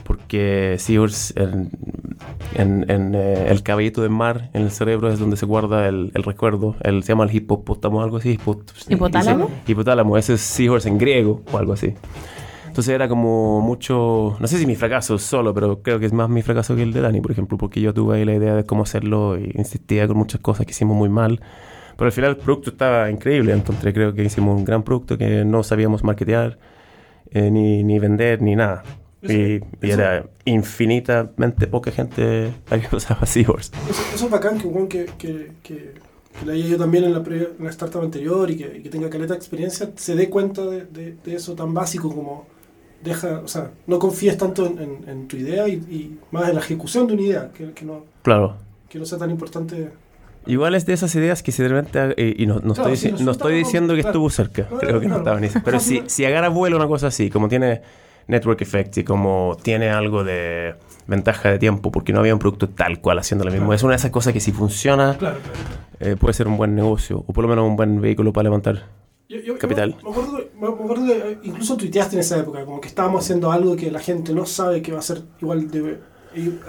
porque 0.06 0.76
Seahorse 0.78 1.34
en, 1.42 1.70
en- 2.54 2.90
en, 2.90 3.16
eh, 3.16 3.48
el 3.50 3.64
caballito 3.64 4.02
de 4.02 4.10
mar 4.10 4.50
en 4.54 4.62
el 4.62 4.72
cerebro 4.72 5.12
es 5.12 5.20
donde 5.20 5.36
se 5.36 5.46
guarda 5.46 5.88
el, 5.88 6.12
el 6.14 6.24
recuerdo, 6.24 6.76
el, 6.84 7.04
se 7.04 7.10
llama 7.14 7.26
el 7.26 7.36
hipopótamo 7.36 8.02
algo 8.02 8.18
así, 8.18 8.38
hipo- 8.38 8.62
¿Hipotálamo? 8.88 9.50
hipotálamo, 9.68 10.18
ese 10.18 10.36
es 10.36 10.42
Seahorse 10.42 10.88
en 10.90 10.98
griego 11.00 11.42
o 11.52 11.58
algo 11.58 11.74
así. 11.74 11.94
Entonces 12.68 12.94
era 12.94 13.08
como 13.08 13.62
mucho, 13.62 14.36
no 14.40 14.48
sé 14.48 14.58
si 14.58 14.66
mi 14.68 14.76
fracaso 14.76 15.18
solo, 15.18 15.54
pero 15.54 15.82
creo 15.82 15.98
que 16.00 16.06
es 16.06 16.14
más 16.14 16.30
mi 16.30 16.42
fracaso 16.42 16.76
que 16.76 16.84
el 16.84 16.92
de 16.94 17.02
Dani, 17.02 17.22
por 17.22 17.32
ejemplo, 17.32 17.58
porque 17.58 17.80
yo 17.82 17.94
tuve 17.94 18.18
ahí 18.18 18.26
la 18.26 18.36
idea 18.36 18.54
de 18.54 18.64
cómo 18.66 18.84
hacerlo 18.84 19.38
y 19.40 19.52
insistía 19.56 20.08
con 20.08 20.18
muchas 20.18 20.42
cosas 20.42 20.66
que 20.66 20.72
hicimos 20.72 20.96
muy 20.98 21.10
mal. 21.10 21.40
Pero 21.98 22.08
al 22.08 22.12
final 22.12 22.32
el 22.32 22.38
producto 22.38 22.72
estaba 22.72 23.10
increíble, 23.10 23.54
entonces 23.54 23.94
creo 23.94 24.14
que 24.14 24.24
hicimos 24.26 24.58
un 24.58 24.66
gran 24.66 24.84
producto 24.84 25.18
que 25.18 25.46
no 25.46 25.64
sabíamos 25.64 26.04
marketear, 26.04 26.60
eh, 27.32 27.50
ni, 27.50 27.82
ni 27.84 27.98
vender, 27.98 28.42
ni 28.42 28.56
nada. 28.58 28.84
Y, 29.34 29.62
y 29.86 29.92
era 29.92 30.26
infinitamente 30.46 31.68
poca 31.68 31.92
gente 31.92 32.52
la 32.70 32.80
que 32.80 32.96
usaba 32.96 33.26
Seahorse. 33.26 33.72
Eso, 33.90 34.02
eso 34.16 34.26
es 34.26 34.32
bacán 34.32 34.58
que, 34.60 34.68
un 34.68 34.88
que, 34.88 35.06
que, 35.18 35.52
que, 35.64 35.94
que 36.40 36.46
le 36.46 36.54
haya 36.54 36.66
yo 36.68 36.78
también 36.78 37.04
en 37.06 37.14
la, 37.14 37.24
pre- 37.24 37.50
en 37.58 37.64
la 37.64 37.70
startup 37.70 38.02
anterior 38.02 38.50
y 38.52 38.58
que, 38.58 38.78
y 38.78 38.82
que 38.84 38.90
tenga 38.90 39.10
caleta 39.10 39.34
de 39.34 39.38
experiencia, 39.38 39.90
se 39.96 40.16
dé 40.16 40.30
cuenta 40.30 40.64
de, 40.66 40.86
de- 40.86 41.16
de 41.24 41.36
eso 41.36 41.54
tan 41.56 41.74
básico 41.74 42.14
como 42.14 42.46
deja, 43.04 43.40
o 43.40 43.48
sea, 43.48 43.72
no 43.88 44.00
confíes 44.00 44.38
tanto 44.38 44.66
en, 44.66 44.80
en- 44.80 45.10
en 45.10 45.28
tu 45.28 45.38
idea 45.38 45.68
y, 45.68 45.74
y 45.74 46.18
más 46.32 46.50
en 46.50 46.56
la 46.56 46.62
ejecución 46.62 47.08
de 47.08 47.14
una 47.14 47.22
idea, 47.24 47.52
que, 47.54 47.72
que 47.74 47.86
no, 47.86 48.04
Claro. 48.24 48.58
que 48.90 48.98
no 49.00 49.06
sea 49.06 49.18
tan 49.18 49.30
importante. 49.30 49.90
Igual 50.48 50.76
es 50.76 50.86
de 50.86 50.94
esas 50.94 51.14
ideas 51.16 51.42
que 51.42 51.52
si 51.52 51.64
de 51.64 51.70
repente, 51.70 52.14
eh, 52.18 52.36
y 52.38 52.46
no, 52.46 52.56
no 52.60 52.74
Claro, 52.76 52.94
estoy, 52.94 53.18
si 53.18 53.24
no 53.24 53.32
estoy 53.32 53.56
diciendo 53.56 53.96
que 53.96 54.02
claro. 54.02 54.10
estuvo 54.14 54.30
cerca, 54.30 54.68
No, 54.70 54.78
creo 54.78 55.00
que 55.00 55.08
no 55.08 55.18
estaba 55.18 55.40
ni 55.40 55.48
Pero 55.64 55.80
si, 55.80 56.04
si 56.08 56.24
agarra 56.26 56.50
vuelo 56.50 56.78
una 56.78 56.88
cosa 56.88 57.08
así, 57.08 57.30
como 57.32 57.48
tiene 57.48 57.82
Network 58.28 58.62
Effect 58.62 58.98
y 58.98 59.04
como 59.04 59.56
tiene 59.62 59.90
algo 59.90 60.24
de 60.24 60.76
ventaja 61.08 61.50
de 61.52 61.60
tiempo, 61.60 61.92
porque 61.92 62.12
no 62.14 62.20
había 62.20 62.34
un 62.34 62.40
producto 62.40 62.70
tal 62.70 63.00
cual 63.02 63.20
haciendo 63.20 63.46
lo 63.46 63.52
mismo, 63.52 63.68
Claro. 63.68 63.76
es 63.76 63.84
una 63.84 63.92
de 63.92 63.98
esas 63.98 64.12
cosas 64.12 64.34
que 64.34 64.40
si 64.40 64.52
funciona 64.52 65.16
Claro, 65.18 65.38
eh, 66.00 66.16
puede 66.20 66.34
ser 66.34 66.48
un 66.48 66.58
buen 66.58 66.74
negocio, 66.76 67.24
o 67.28 67.34
por 67.34 67.44
lo 67.44 67.50
menos 67.50 67.68
un 67.68 67.76
buen 67.76 68.02
vehículo 68.02 68.34
para 68.34 68.44
levantar. 68.46 68.88
Yo- 69.30 69.38
yo- 69.38 69.44
yo 69.54 69.58
Capital. 69.58 69.96
Me, 70.04 70.10
acuerdo, 70.12 70.40
me 70.60 70.68
acuerdo 70.68 71.06
que 71.06 71.12
eh, 71.32 71.38
incluso 71.44 71.78
tuiteaste 71.78 72.16
en 72.16 72.20
esa 72.22 72.38
época, 72.40 72.64
como 72.66 72.80
que 72.82 72.88
estábamos 72.88 73.24
haciendo 73.24 73.52
algo 73.52 73.76
que 73.76 73.90
la 73.92 74.00
gente 74.00 74.34
no 74.34 74.46
sabe 74.46 74.82
que 74.82 74.92
va 74.92 75.00
a 75.00 75.04
ser 75.04 75.22
igual 75.42 75.70
de 75.70 76.00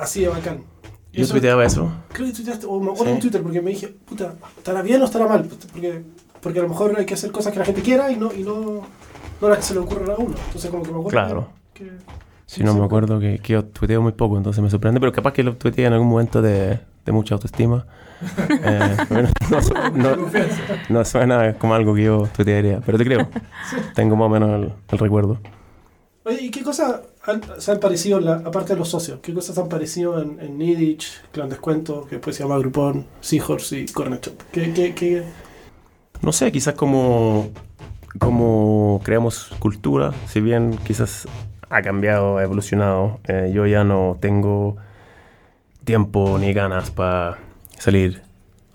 así 0.00 0.20
de 0.22 0.28
bacán. 0.28 0.64
Y 1.12 1.18
Yo 1.18 1.24
eso- 1.24 1.32
tuiteaba 1.32 1.64
eso. 1.64 1.90
Creo 2.12 2.26
que 2.26 2.32
tuiteaste, 2.34 2.66
o 2.66 2.78
me 2.80 2.90
acuerdo 2.90 3.06
Sí. 3.06 3.10
en 3.12 3.20
Twitter, 3.20 3.42
porque 3.42 3.62
me 3.62 3.70
dije, 3.70 3.88
puta, 3.88 4.34
¿estará 4.58 4.82
bien 4.82 5.00
o 5.02 5.06
estará 5.06 5.26
mal? 5.26 5.48
Porque, 5.72 6.02
porque 6.42 6.58
a 6.58 6.62
lo 6.62 6.68
mejor 6.68 6.94
hay 6.98 7.06
que 7.06 7.14
hacer 7.14 7.30
cosas 7.32 7.52
que 7.52 7.58
la 7.58 7.64
gente 7.64 7.80
quiera 7.82 8.10
y 8.12 8.16
no, 8.16 8.32
y 8.32 8.42
no, 8.42 8.82
no 9.40 9.48
las 9.48 9.58
que 9.58 9.64
se 9.64 9.74
le 9.74 9.80
ocurran 9.80 10.10
a 10.10 10.14
uno. 10.14 10.34
Entonces, 10.46 10.70
como 10.70 10.82
que 10.82 10.90
me 10.92 10.98
acuerdo 10.98 11.10
Claro. 11.10 11.48
que. 11.74 11.90
Si 12.46 12.62
no 12.62 12.74
me 12.74 12.84
acuerdo 12.84 13.18
que, 13.18 13.38
que 13.40 13.54
yo 13.54 13.64
tuiteo 13.64 14.00
muy 14.00 14.12
poco, 14.12 14.36
entonces 14.36 14.62
me 14.62 14.70
sorprende, 14.70 15.00
pero 15.00 15.10
capaz 15.12 15.32
que 15.32 15.42
lo 15.42 15.56
tuiteé 15.56 15.86
en 15.86 15.92
algún 15.94 16.08
momento 16.08 16.40
de, 16.40 16.78
de 17.04 17.12
mucha 17.12 17.34
autoestima. 17.34 17.86
Eh, 18.48 18.96
no, 19.10 19.90
no- 20.16 20.16
no 20.88 21.04
suena 21.04 21.52
como 21.58 21.74
algo 21.74 21.94
que 21.94 22.04
yo 22.04 22.26
tuitearía, 22.34 22.80
pero 22.86 22.96
te 22.96 23.04
creo. 23.04 23.28
Tengo 23.94 24.16
más 24.16 24.26
o 24.26 24.28
menos 24.30 24.50
el, 24.62 24.72
el 24.90 24.98
recuerdo. 24.98 25.38
Oye, 26.24 26.40
¿y 26.44 26.50
qué 26.50 26.62
cosas 26.62 27.00
han- 27.24 27.42
se 27.58 27.72
han 27.72 27.78
parecido, 27.78 28.20
la- 28.20 28.36
aparte 28.44 28.72
de 28.72 28.78
los 28.78 28.88
socios, 28.88 29.18
qué 29.22 29.34
cosas 29.34 29.58
han 29.58 29.68
parecido 29.68 30.22
en, 30.22 30.40
en 30.40 30.56
Nidich, 30.56 31.22
Clan 31.30 31.50
Descuento, 31.50 32.06
que 32.08 32.16
después 32.16 32.34
se 32.36 32.42
llama 32.42 32.56
Groupon, 32.58 33.04
Seahorse 33.20 33.80
y 33.80 33.86
Corner 33.86 34.18
Shop? 34.20 34.34
¿Qué, 34.50 34.72
qué, 34.72 34.94
qué? 34.94 35.22
No 36.22 36.32
sé, 36.32 36.50
quizás 36.50 36.72
como, 36.74 37.50
como 38.18 39.00
creamos 39.04 39.54
cultura, 39.58 40.12
si 40.26 40.40
bien 40.40 40.78
quizás 40.84 41.26
ha 41.68 41.82
cambiado, 41.82 42.38
ha 42.38 42.42
evolucionado, 42.42 43.20
eh, 43.26 43.50
yo 43.52 43.66
ya 43.66 43.84
no 43.84 44.16
tengo 44.20 44.76
tiempo 45.84 46.38
ni 46.38 46.52
ganas 46.52 46.90
para 46.90 47.38
salir 47.78 48.22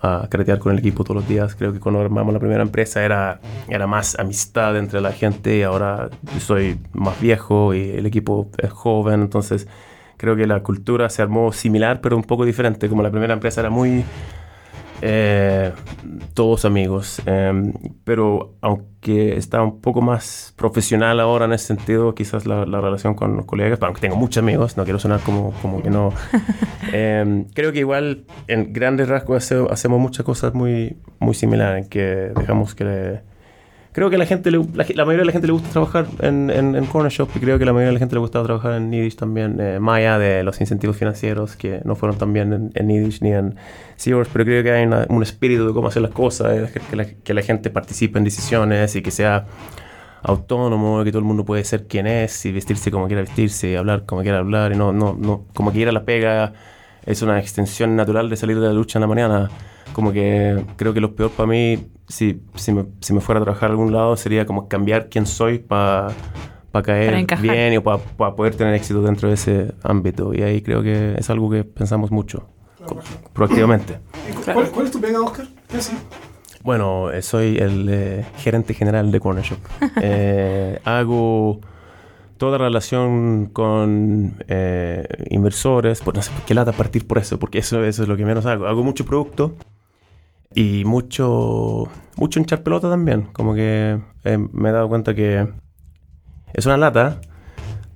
a 0.02 0.28
carretear 0.30 0.60
con 0.60 0.72
el 0.72 0.80
equipo 0.80 1.04
todos 1.04 1.18
los 1.18 1.28
días. 1.28 1.56
Creo 1.56 1.74
que 1.74 1.80
cuando 1.80 2.02
armamos 2.02 2.34
la 2.34 2.40
primera 2.40 2.64
empresa 2.64 3.04
era, 3.04 3.40
era 3.68 3.88
más 3.88 4.18
amistad 4.18 4.78
entre 4.78 5.00
la 5.00 5.12
gente 5.12 5.58
y 5.58 5.64
ahora 5.64 6.10
soy 6.40 6.80
más 6.94 7.20
viejo 7.22 7.74
y 7.74 7.92
el 7.92 8.06
equipo 8.06 8.50
es 8.58 8.72
joven, 8.72 9.22
entonces 9.22 9.68
creo 10.18 10.36
que 10.36 10.48
la 10.48 10.62
cultura 10.64 11.10
se 11.10 11.22
armó 11.22 11.52
similar 11.54 12.02
pero 12.02 12.18
un 12.18 12.24
poco 12.24 12.46
diferente. 12.46 12.90
Como 12.90 13.04
la 13.04 13.12
primera 13.12 13.34
empresa 13.34 13.62
era 13.62 13.70
muy 13.70 14.04
eh, 15.02 15.72
todos 16.34 16.66
amigos. 16.66 17.22
eh, 17.26 17.74
pero 18.04 18.56
aunque 18.62 19.36
está 19.38 19.62
un 19.64 19.82
poco 19.82 20.02
más 20.02 20.54
profesional 20.58 21.20
ahora 21.20 21.46
en 21.46 21.54
ese 21.54 21.68
sentido, 21.68 22.14
quizás 22.16 22.46
la, 22.46 22.66
la 22.66 22.82
relación 22.82 23.14
con 23.16 23.36
los 23.36 23.46
colegas, 23.46 23.80
aunque 23.82 24.02
tengo 24.02 24.16
muchos 24.16 24.42
amigos, 24.44 24.78
no 24.78 24.84
quiero 24.84 25.00
sonar 25.00 25.20
como, 25.22 25.52
como 25.62 25.82
que 25.82 25.90
no. 25.90 26.14
eh, 26.94 27.46
creo 27.54 27.72
que 27.72 27.80
igual 27.80 28.26
en 28.48 28.74
grandes 28.74 29.08
rasgos 29.10 29.38
hace- 29.44 29.66
hacemos 29.70 30.00
muchas 30.00 30.26
cosas 30.26 30.54
muy, 30.54 30.98
muy 31.20 31.34
similares, 31.34 31.88
que 31.88 32.32
dejamos 32.36 32.76
que 32.76 32.84
le- 32.84 33.31
Creo 33.94 34.10
que 34.10 34.18
la 34.18 34.26
gente, 34.26 34.52
le- 34.52 34.60
la, 34.74 35.04
mayoría 35.06 35.20
de 35.20 35.26
la 35.26 35.32
gente 35.34 35.48
le 35.48 35.54
gusta 35.54 35.70
trabajar 35.70 36.08
en, 36.22 36.86
Corner 36.86 37.12
Shop 37.12 37.28
y 37.36 37.40
creo 37.40 37.60
que 37.60 37.66
la 37.66 37.74
mayoría 37.74 37.88
de 37.90 37.94
la 37.94 38.00
gente 38.00 38.16
le 38.16 38.20
gusta 38.22 38.42
trabajar 38.42 38.74
en 38.76 38.90
Nidish 38.90 39.18
también, 39.18 39.58
eh, 39.60 39.80
allá 39.86 40.18
de 40.18 40.44
los 40.44 40.62
incentivos 40.62 40.96
financieros 40.96 41.58
que 41.58 41.82
no 41.84 41.96
fueron 41.96 42.18
tan 42.18 42.32
bien 42.32 42.54
en, 42.54 42.72
en 42.74 42.88
Nidish 42.88 43.22
ni 43.22 43.34
en 43.34 43.56
Seahorse, 43.98 44.30
pero 44.32 44.46
creo 44.46 44.64
que 44.64 44.72
hay 44.72 44.86
una- 44.86 45.06
un 45.10 45.22
espíritu 45.24 45.68
de 45.68 45.74
cómo 45.74 45.90
hacer 45.90 46.02
las 46.02 46.12
cosas, 46.12 46.72
eh, 46.74 46.82
que, 46.90 46.96
la, 46.96 47.06
que 47.06 47.34
la 47.34 47.42
gente 47.42 47.70
participe 47.70 48.18
en 48.18 48.24
decisiones 48.24 48.96
y 48.96 49.02
que 49.02 49.12
sea 49.12 49.46
autónomo, 50.24 51.04
que 51.04 51.12
todo 51.12 51.20
el 51.20 51.26
mundo 51.26 51.44
puede 51.44 51.64
ser 51.64 51.88
quien 51.88 52.08
es 52.08 52.46
y 52.46 52.52
vestirse 52.52 52.92
como 52.92 53.08
quiera 53.08 53.22
vestirse 53.24 53.72
y 53.72 53.76
hablar 53.76 54.06
como 54.06 54.22
quiera 54.22 54.38
hablar 54.40 54.72
y 54.72 54.76
no, 54.78 54.94
no, 54.94 55.18
no 55.20 55.46
como 55.54 55.72
que 55.74 55.80
ir 55.80 55.90
a 55.90 55.92
la 55.92 56.06
pega 56.06 56.54
es 57.06 57.22
una 57.24 57.40
extensión 57.40 57.96
natural 57.96 58.30
de 58.30 58.38
salir 58.38 58.60
de 58.60 58.68
la 58.68 58.74
lucha 58.74 59.00
en 59.00 59.02
la 59.02 59.08
mañana. 59.08 59.50
Como 59.94 60.12
que 60.12 60.64
creo 60.78 60.94
que 60.94 61.02
lo 61.02 61.16
peor 61.16 61.32
para 61.32 61.48
mí, 61.48 61.88
si, 62.08 62.42
si, 62.56 62.72
me, 62.72 62.86
si 63.02 63.14
me 63.14 63.22
fuera 63.22 63.42
a 63.42 63.44
trabajar 63.44 63.70
a 63.70 63.72
algún 63.74 63.92
lado, 63.92 64.16
sería 64.16 64.46
como 64.46 64.68
cambiar 64.68 65.10
quién 65.10 65.26
soy 65.26 65.60
para 65.60 66.10
para 66.72 66.84
caer 66.84 67.26
Para 67.28 67.42
bien 67.42 67.74
y 67.74 67.80
para, 67.80 67.98
poder 68.34 68.56
tener 68.56 68.74
éxito 68.76 69.02
dentro 69.02 69.28
de 69.28 69.34
ese 69.34 69.74
ámbito. 69.84 70.34
Y 70.34 70.42
ahí 70.42 70.62
creo 70.62 70.82
que 70.82 71.16
es 71.18 71.30
algo 71.30 71.50
que 71.50 71.66
pensamos 71.66 72.12
mucho, 72.12 72.48
proactivamente. 73.34 74.00
¿Y 74.30 74.34
cu- 74.34 74.42
¿Cuál, 74.54 74.70
cuál 74.72 74.86
es 74.86 74.92
tu 74.92 75.02
pega, 75.02 75.20
Oscar? 75.22 75.48
¿Qué 75.70 75.78
haces? 75.78 75.96
Bueno, 76.64 77.12
eh, 77.12 77.22
soy 77.22 77.58
el 77.58 77.88
eh, 77.90 78.26
gerente 78.38 78.74
general 78.74 79.12
de 79.12 79.20
Corner 79.20 79.44
Shop. 79.44 79.58
Eh, 80.02 80.80
hago 80.86 81.60
toda 82.38 82.58
relación 82.58 83.48
con 83.48 84.36
eh, 84.48 85.06
inversores, 85.30 86.02
pues 86.02 86.16
no 86.16 86.22
sé 86.22 86.32
por 86.32 86.42
qué 86.44 86.54
lata 86.54 86.72
partir 86.72 87.06
por 87.06 87.18
eso, 87.18 87.38
porque 87.38 87.60
eso, 87.60 87.84
eso 87.84 88.04
es 88.04 88.08
lo 88.10 88.16
que 88.18 88.26
menos 88.26 88.46
hago. 88.46 88.66
Hago 88.68 88.84
mucho 88.84 89.06
producto 89.06 89.56
y 90.54 90.84
mucho, 90.86 91.88
mucho 92.18 92.40
hinchar 92.40 92.64
pelota 92.64 92.90
también. 92.90 93.30
Como 93.34 93.54
que 93.54 94.00
eh, 94.24 94.38
me 94.38 94.70
he 94.70 94.72
dado 94.72 94.90
cuenta 94.90 95.14
que 95.16 95.48
es 96.54 96.66
una 96.66 96.78
lata 96.78 97.22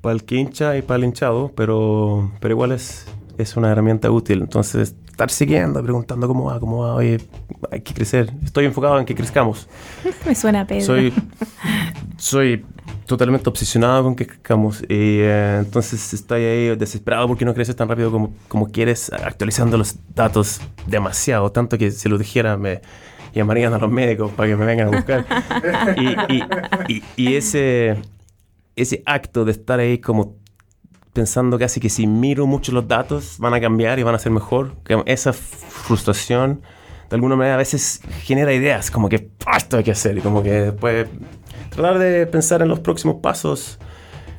para 0.02 0.14
el 0.14 0.24
que 0.24 0.36
hincha 0.36 0.78
y 0.78 0.82
para 0.82 0.98
el 0.98 1.06
hinchado, 1.06 1.52
pero, 1.56 2.32
pero 2.40 2.54
igual 2.54 2.72
es, 2.72 3.08
es 3.38 3.58
una 3.58 3.72
herramienta 3.72 4.12
útil. 4.12 4.42
Entonces, 4.42 4.96
estar 5.16 5.32
siguiendo, 5.32 5.82
preguntando 5.82 6.28
cómo 6.28 6.44
va, 6.46 6.60
cómo 6.60 6.80
va, 6.80 6.94
oye, 6.96 7.20
hay 7.72 7.80
que 7.80 7.94
crecer. 7.94 8.34
Estoy 8.44 8.66
enfocado 8.66 9.00
en 9.00 9.06
que 9.06 9.16
crezcamos. 9.16 9.66
Me 10.26 10.36
suena 10.36 10.62
a 10.62 10.68
Pedro. 10.68 10.86
Soy, 10.86 11.14
soy 12.18 12.66
totalmente 13.06 13.48
obsesionado 13.50 14.04
con 14.04 14.16
que 14.16 14.28
crezcamos. 14.28 14.82
Y 14.84 15.20
eh, 15.22 15.60
entonces 15.64 16.14
estoy 16.14 16.44
ahí 16.44 16.76
desesperado 16.76 17.30
porque 17.30 17.46
no 17.46 17.54
creces 17.54 17.78
tan 17.78 17.88
rápido 17.88 18.12
como, 18.12 18.34
como 18.50 18.68
quieres, 18.72 19.10
actualizando 19.14 19.78
los 19.78 19.96
datos 20.14 20.60
demasiado. 20.86 21.50
Tanto 21.50 21.78
que 21.78 21.92
si 21.92 22.10
lo 22.10 22.18
dijera 22.18 22.58
me 22.58 22.82
llamarían 23.34 23.74
a 23.74 23.78
los 23.78 23.90
médicos 23.90 24.32
para 24.34 24.50
que 24.50 24.58
me 24.58 24.66
vengan 24.66 24.90
a 24.94 24.98
buscar. 24.98 25.26
y, 25.98 26.34
y- 26.36 26.44
y- 26.90 27.04
y 27.16 27.36
ese, 27.36 28.02
ese 28.76 29.02
acto 29.06 29.46
de 29.46 29.54
estar 29.54 29.80
ahí 29.80 30.00
como 30.00 30.36
pensando 31.16 31.58
casi 31.58 31.80
que 31.80 31.90
si 31.90 32.06
miro 32.08 32.46
mucho 32.46 32.74
los 32.74 32.88
datos 32.88 33.38
van 33.40 33.54
a 33.54 33.62
cambiar 33.62 33.98
y 34.00 34.04
van 34.04 34.14
a 34.16 34.20
ser 34.20 34.34
mejor, 34.34 34.76
esa 35.06 35.32
frustración 35.34 36.62
de 37.10 37.16
alguna 37.16 37.36
manera 37.38 37.56
a 37.56 37.58
veces 37.58 38.02
genera 38.24 38.52
ideas, 38.54 38.92
como 38.92 39.08
que 39.08 39.30
"Ah, 39.46 39.58
esto 39.58 39.78
hay 39.78 39.84
que 39.84 39.92
hacer 39.92 40.18
y 40.18 40.22
como 40.22 40.44
que 40.44 40.52
después 40.52 41.08
tratar 41.70 42.00
de 42.00 42.28
pensar 42.28 42.62
en 42.62 42.68
los 42.68 42.80
próximos 42.82 43.18
pasos. 43.22 43.80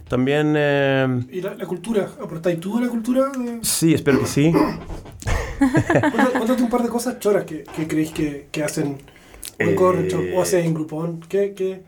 También, 0.09 0.55
eh, 0.57 1.25
¿Y 1.33 1.41
la, 1.41 1.55
la 1.55 1.67
cultura? 1.67 2.09
¿Aportáis 2.23 2.61
tú 2.61 2.77
a 2.79 2.83
la 2.83 2.89
cultura? 2.89 3.31
De... 3.37 3.59
sí, 3.63 3.95
espero 3.95 4.21
que 4.21 4.27
sí. 4.27 4.53
Cuéntate, 5.59 6.63
un 6.63 6.69
par 6.69 6.83
de 6.83 6.89
cosas 6.89 7.19
choras 7.19 7.45
que, 7.45 7.65
que 7.65 7.89
creéis 7.89 8.13
que, 8.13 8.49
que 8.53 8.63
hacen 8.63 8.99
en 9.59 9.69
Eh, 9.71 10.35
o 10.37 10.43
hacen 10.43 10.65
en 10.67 10.75
Groupon. 10.75 11.21
¿Qué, 11.29 11.55
qué, 11.57 11.83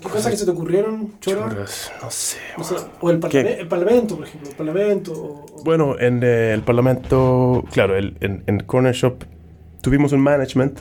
qué 0.00 0.08
cosas 0.08 0.30
que 0.30 0.36
se 0.36 0.44
te 0.44 0.50
ocurrieron? 0.50 1.18
Choras, 1.20 1.92
no 2.02 2.10
sé. 2.10 2.38
O, 2.58 2.64
sea, 2.64 2.78
o 3.00 3.10
el, 3.10 3.18
¿Qué? 3.20 3.28
parlame- 3.42 3.58
el 3.60 3.68
Parlamento, 3.68 4.16
por 4.16 4.26
ejemplo. 4.26 4.50
El 4.50 4.56
Parlamento. 4.56 5.12
O, 5.12 5.46
Bueno, 5.64 5.98
en 5.98 6.20
eh, 6.22 6.52
el 6.52 6.62
Parlamento, 6.62 7.64
claro, 7.72 7.96
el- 7.96 8.16
en, 8.20 8.42
en 8.46 8.60
Corner 8.60 8.94
Shop 8.94 9.24
tuvimos 9.82 10.12
un 10.12 10.20
management, 10.20 10.80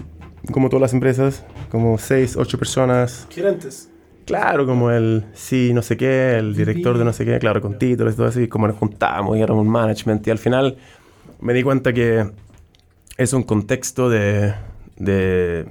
como 0.52 0.70
todas 0.70 0.82
las 0.82 0.94
empresas, 0.94 1.44
como 1.70 1.98
seis, 1.98 2.36
ocho 2.38 2.58
personas. 2.58 3.28
gerentes. 3.30 3.90
Claro, 4.26 4.66
como 4.66 4.90
el 4.90 5.26
sí, 5.34 5.72
no 5.74 5.84
sé 5.84 5.98
qué, 5.98 6.38
el 6.38 6.56
director 6.56 6.98
de 6.98 7.06
no 7.06 7.14
sé 7.14 7.26
qué, 7.26 7.38
claro, 7.38 7.62
con 7.62 7.78
títulos 7.78 8.16
y 8.16 8.18
todo 8.18 8.26
así, 8.28 8.48
como 8.48 8.68
nos 8.68 8.76
juntamos 8.76 9.38
y 9.38 9.42
éramos 9.42 9.64
un 9.66 9.72
management. 9.72 10.26
Y 10.26 10.32
al 10.32 10.40
final 10.40 10.78
me 11.42 11.54
di 11.54 11.62
cuenta 11.62 11.94
que 11.94 12.32
es 13.18 13.34
un 13.34 13.44
contexto 13.44 14.10
de, 14.10 14.54
de 14.98 15.68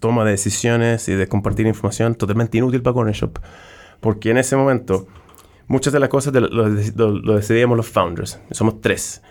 toma 0.00 0.24
de 0.24 0.32
decisiones 0.32 1.08
y 1.08 1.14
de 1.14 1.26
compartir 1.28 1.66
información 1.66 2.14
totalmente 2.14 2.58
inútil 2.58 2.82
para 2.82 2.94
Corner 2.94 3.14
Shop. 3.14 3.38
Porque 4.00 4.30
en 4.30 4.38
ese 4.38 4.56
momento, 4.56 5.06
muchas 5.66 5.92
de 5.92 6.00
las 6.00 6.08
cosas 6.08 6.32
de 6.32 6.40
lo, 6.40 6.48
lo 6.48 7.10
lo 7.10 7.36
decidíamos 7.36 7.76
los 7.76 7.88
founders. 7.88 8.40
Somos 8.50 8.80
tres. 8.80 9.22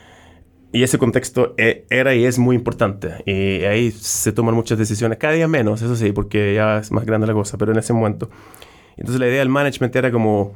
Y 0.72 0.82
ese 0.82 0.98
contexto 0.98 1.54
e- 1.58 1.86
era 1.92 2.16
y 2.16 2.26
es 2.26 2.40
muy 2.40 2.56
importante. 2.56 3.24
Y 3.28 3.64
ahí 3.66 3.92
se 3.92 4.32
toman 4.32 4.56
muchas 4.56 4.80
decisiones, 4.80 5.20
cada 5.20 5.34
día 5.34 5.48
menos, 5.48 5.84
eso 5.84 5.96
sí, 5.96 6.12
porque 6.12 6.56
ya 6.56 6.80
es 6.80 6.92
más 6.92 7.06
grande 7.06 7.28
la 7.28 7.34
cosa, 7.34 7.58
pero 7.60 7.72
en 7.72 7.78
ese 7.78 7.94
momento. 7.94 8.32
Entonces 8.98 9.20
la 9.20 9.28
idea 9.28 9.40
del 9.40 9.50
management 9.50 9.96
era 9.96 10.12
como 10.12 10.54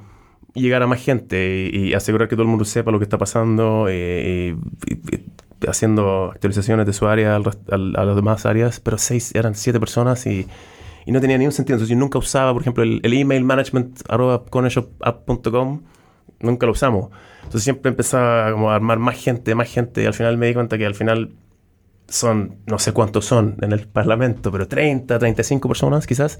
llegar 0.61 0.83
a 0.83 0.87
más 0.87 1.01
gente 1.03 1.69
y, 1.73 1.89
y 1.89 1.93
asegurar 1.93 2.27
que 2.27 2.35
todo 2.35 2.43
el 2.43 2.49
mundo 2.49 2.65
sepa 2.65 2.91
lo 2.91 2.99
que 2.99 3.03
está 3.03 3.17
pasando 3.17 3.87
eh, 3.89 4.55
y, 4.87 5.67
haciendo 5.67 6.31
actualizaciones 6.33 6.85
de 6.85 6.93
su 6.93 7.07
área 7.07 7.35
al 7.35 7.43
al- 7.71 7.95
a 7.97 8.05
las 8.05 8.15
demás 8.15 8.45
áreas, 8.45 8.79
pero 8.79 8.97
seis, 8.97 9.33
eran 9.35 9.55
siete 9.55 9.79
personas 9.79 10.25
y, 10.27 10.47
y 11.05 11.11
no 11.11 11.19
tenía 11.21 11.37
ningún 11.37 11.51
sentido. 11.53 11.75
Entonces 11.77 11.95
yo 11.95 11.99
nunca 11.99 12.19
usaba, 12.19 12.53
por 12.53 12.61
ejemplo, 12.61 12.83
el, 12.83 12.99
el 13.03 13.13
email 13.13 13.43
management 13.43 14.01
cornershopapp.com, 14.49 15.81
nunca 16.39 16.65
lo 16.65 16.71
usamos. 16.73 17.09
Entonces 17.43 17.63
siempre 17.63 17.89
empezaba 17.89 18.51
como 18.51 18.71
a 18.71 18.75
armar 18.75 18.99
más 18.99 19.17
gente, 19.17 19.55
más 19.55 19.69
gente, 19.69 20.03
y 20.03 20.05
al 20.05 20.13
final 20.13 20.37
me 20.37 20.47
di 20.47 20.53
cuenta 20.53 20.77
que 20.77 20.85
al 20.85 20.95
final 20.95 21.31
son, 22.07 22.57
no 22.67 22.79
sé 22.79 22.93
cuántos 22.93 23.25
son 23.25 23.57
en 23.61 23.71
el 23.73 23.87
Parlamento, 23.87 24.51
pero 24.51 24.67
30, 24.67 25.19
35 25.19 25.67
personas 25.67 26.07
quizás. 26.07 26.39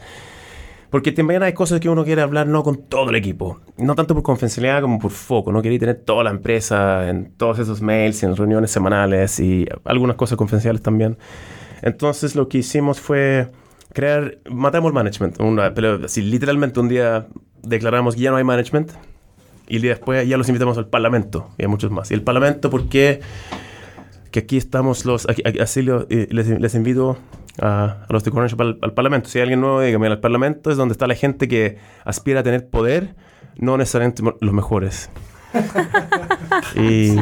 Porque 0.89 1.11
también 1.11 1.43
hay 1.43 1.53
cosas 1.53 1.79
que 1.81 1.89
uno 1.89 2.05
quiere 2.05 2.21
hablar 2.21 2.47
no 2.47 2.63
con 2.63 2.77
todo 2.77 3.09
el 3.09 3.15
equipo. 3.17 3.59
No 3.77 3.93
tanto 3.95 4.13
por 4.13 4.23
confidencialidad 4.23 4.81
como 4.81 4.99
por 4.99 5.11
foco. 5.11 5.51
No 5.51 5.61
quería 5.61 5.79
tener 5.79 5.95
toda 5.97 6.23
la 6.23 6.29
empresa 6.29 7.09
en 7.09 7.31
todos 7.35 7.59
esos 7.59 7.81
mails, 7.81 8.23
en 8.23 8.35
reuniones 8.35 8.71
semanales 8.71 9.39
y 9.39 9.67
algunas 9.83 10.15
cosas 10.15 10.37
confidenciales 10.37 10.81
también. 10.81 11.17
Entonces 11.81 12.35
lo 12.35 12.47
que 12.47 12.59
hicimos 12.59 13.01
fue 13.01 13.49
crear, 13.93 14.37
matamos 14.49 14.89
el 14.89 14.93
management. 14.93 15.39
Una- 15.41 15.73
pero 15.73 15.99
así, 16.05 16.21
literalmente 16.21 16.79
un 16.79 16.87
día 16.87 17.27
declaramos 17.63 18.15
que 18.15 18.21
ya 18.21 18.31
no 18.31 18.37
hay 18.37 18.43
management 18.45 18.91
y 19.67 19.79
después 19.79 20.25
ya 20.27 20.37
los 20.37 20.47
invitamos 20.47 20.77
al 20.77 20.87
Parlamento 20.87 21.49
y 21.57 21.65
a 21.65 21.67
muchos 21.67 21.91
más. 21.91 22.11
Y 22.11 22.13
el 22.13 22.21
Parlamento, 22.21 22.69
¿por 22.69 22.87
qué? 22.87 23.19
Que 24.31 24.39
aquí 24.39 24.55
estamos 24.55 25.03
los, 25.05 25.27
aquí- 25.29 25.43
así 25.59 25.85
eh, 26.09 26.27
les, 26.31 26.47
les 26.47 26.75
invito 26.75 27.17
a, 27.61 28.05
a 28.07 28.13
los 28.13 28.23
de 28.23 28.31
al, 28.35 28.79
al 28.81 28.93
Parlamento. 28.93 29.29
Si 29.29 29.37
hay 29.37 29.43
alguien 29.43 29.61
nuevo, 29.61 29.81
dígame, 29.81 30.07
el 30.07 30.19
Parlamento 30.19 30.71
es 30.71 30.77
donde 30.77 30.93
está 30.93 31.07
la 31.07 31.15
gente 31.15 31.47
que 31.47 31.77
aspira 32.05 32.41
a 32.41 32.43
tener 32.43 32.67
poder, 32.69 33.15
no 33.57 33.77
necesariamente 33.77 34.23
los 34.39 34.53
mejores. 34.53 35.09
y, 36.75 37.15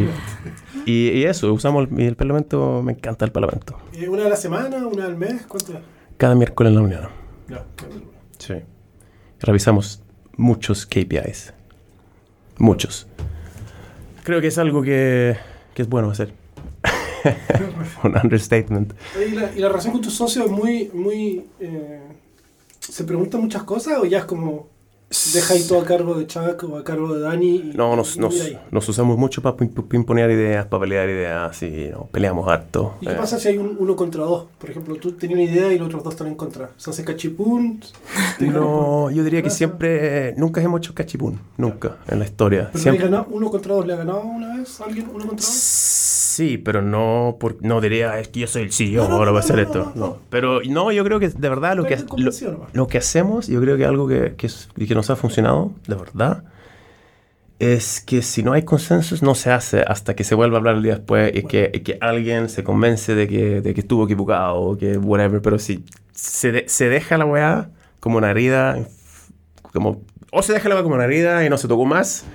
y, 0.85 1.09
y 1.09 1.23
eso, 1.25 1.53
usamos 1.53 1.87
el, 1.89 1.99
el 2.01 2.15
Parlamento, 2.15 2.81
me 2.83 2.93
encanta 2.93 3.25
el 3.25 3.31
Parlamento. 3.31 3.77
¿Una 4.07 4.25
a 4.25 4.29
la 4.29 4.35
semana? 4.35 4.77
¿Una 4.87 5.05
al 5.05 5.15
mes? 5.15 5.45
¿Cuánto? 5.47 5.79
Cada 6.17 6.35
miércoles 6.35 6.71
en 6.71 6.75
la 6.75 6.81
unión. 6.81 7.07
Sí. 8.37 8.55
Revisamos 9.39 10.01
muchos 10.37 10.85
KPIs. 10.85 11.53
Muchos. 12.57 13.07
Creo 14.23 14.41
que 14.41 14.47
es 14.47 14.57
algo 14.57 14.81
que, 14.81 15.37
que 15.73 15.81
es 15.81 15.89
bueno 15.89 16.09
hacer. 16.09 16.33
Un 18.03 18.15
understatement. 18.23 18.93
¿Y 19.27 19.31
la, 19.31 19.51
y 19.55 19.59
la 19.59 19.67
relación 19.69 19.93
con 19.93 20.01
tus 20.01 20.13
socios 20.13 20.45
es 20.45 20.51
muy, 20.51 20.89
muy... 20.93 21.45
eh, 21.59 22.01
¿Se 22.79 23.03
preguntan 23.03 23.41
muchas 23.41 23.63
cosas 23.63 23.97
o 23.99 24.05
ya 24.05 24.19
es 24.19 24.25
como... 24.25 24.73
Ahí 25.51 25.63
todo 25.67 25.81
a 25.81 25.85
cargo 25.85 26.15
de 26.15 26.25
Chuck 26.27 26.63
o 26.69 26.77
a 26.77 26.83
cargo 26.83 27.13
de 27.13 27.21
Dani? 27.21 27.55
Y, 27.55 27.71
No, 27.75 27.95
nos, 27.95 28.17
y 28.17 28.19
nos, 28.19 28.35
nos 28.71 28.89
usamos 28.89 29.17
mucho 29.17 29.41
para 29.41 29.55
pimponear 29.55 30.29
ideas, 30.31 30.65
para 30.65 30.81
pelear 30.81 31.07
ideas 31.07 31.61
y 31.63 31.89
no, 31.91 32.07
peleamos 32.07 32.47
harto. 32.49 32.95
¿Y 32.99 33.05
qué 33.05 33.13
Eh, 33.13 33.15
pasa 33.15 33.39
si 33.39 33.47
hay 33.47 33.57
un 33.57 33.77
uno 33.79 33.95
contra 33.95 34.23
dos? 34.23 34.47
Por 34.59 34.69
ejemplo, 34.71 34.95
tú 34.95 35.11
tenías 35.13 35.39
una 35.39 35.49
idea 35.49 35.71
y 35.71 35.77
los 35.77 35.87
otros 35.87 36.03
dos 36.03 36.13
están 36.15 36.27
en 36.27 36.35
contra. 36.35 36.71
¿Se 36.75 36.89
hace 36.89 37.05
cachipún? 37.05 37.81
No, 38.39 39.09
yo 39.11 39.23
diría 39.23 39.41
que 39.41 39.49
siempre, 39.51 40.33
nunca 40.37 40.59
hemos 40.61 40.79
hecho 40.79 40.93
cachipún, 40.93 41.39
nunca 41.57 41.97
en 42.07 42.19
la 42.19 42.25
historia. 42.25 42.69
¿Pero 42.73 42.81
Siempre- 42.83 43.05
le 43.05 43.11
ganado, 43.11 43.27
uno 43.31 43.49
contra 43.51 43.75
dos 43.75 43.85
le 43.85 43.93
ha 43.93 43.97
ganado 43.97 44.21
una 44.21 44.57
vez 44.57 44.81
alguien 44.81 45.05
uno 45.13 45.27
contra 45.27 45.45
dos? 45.45 45.45
Sí, 46.35 46.57
pero 46.57 46.81
no, 46.81 47.37
por, 47.39 47.55
no 47.61 47.79
diría, 47.79 48.19
es 48.19 48.27
que 48.27 48.41
yo 48.41 48.47
soy 48.47 48.63
el 48.63 48.73
CEO, 48.73 49.03
No, 49.03 49.09
no, 49.09 49.15
ahora 49.15 49.27
no, 49.27 49.31
voy 49.33 49.41
a 49.41 49.43
hacer 49.45 49.59
esto. 49.59 49.91
no. 49.95 50.17
Pero 50.29 50.59
no, 50.67 50.91
yo 50.91 51.03
creo 51.05 51.19
que 51.19 51.29
de 51.29 51.49
verdad 51.49 51.75
lo 51.77 51.85
que, 51.85 51.95
lo, 52.17 52.31
lo 52.73 52.87
que 52.87 52.97
hacemos, 52.97 53.47
yo 53.47 53.61
creo 53.61 53.77
que 53.77 53.85
algo 53.85 54.07
que, 54.07 54.35
que, 54.35 54.49
que 54.85 54.95
nos 54.95 55.09
ha 55.09 55.15
funcionado, 55.15 55.71
de 55.87 55.95
verdad, 55.95 56.43
es 57.59 58.01
que 58.01 58.21
si 58.21 58.43
no 58.43 58.51
hay 58.51 58.63
consensos, 58.63 59.23
no 59.23 59.33
se 59.33 59.49
hace 59.51 59.79
hasta 59.87 60.13
que 60.13 60.25
se 60.25 60.35
vuelva 60.35 60.57
a 60.57 60.59
hablar 60.59 60.75
el 60.75 60.83
día 60.83 60.95
después 60.95 61.31
y 61.33 61.43
que, 61.43 61.71
y 61.73 61.79
que 61.81 61.97
alguien 62.01 62.49
se 62.49 62.63
convence 62.65 63.15
de 63.15 63.27
que, 63.29 63.61
de 63.61 63.73
que 63.73 63.79
estuvo 63.79 64.03
equivocado 64.03 64.55
o 64.57 64.77
que 64.77 64.97
whatever. 64.97 65.41
Pero 65.41 65.57
si 65.57 65.85
se, 66.11 66.51
de- 66.51 66.65
se 66.67 66.89
deja 66.89 67.17
la 67.17 67.25
weá 67.25 67.69
como 68.01 68.17
una 68.17 68.29
herida, 68.31 68.77
como, 69.71 70.01
o 70.31 70.43
se 70.43 70.51
deja 70.51 70.67
la 70.67 70.75
weá 70.75 70.83
como 70.83 70.95
una 70.95 71.05
herida 71.05 71.45
y 71.45 71.49
no 71.49 71.57
se 71.57 71.69
tocó 71.69 71.85
más, 71.85 72.25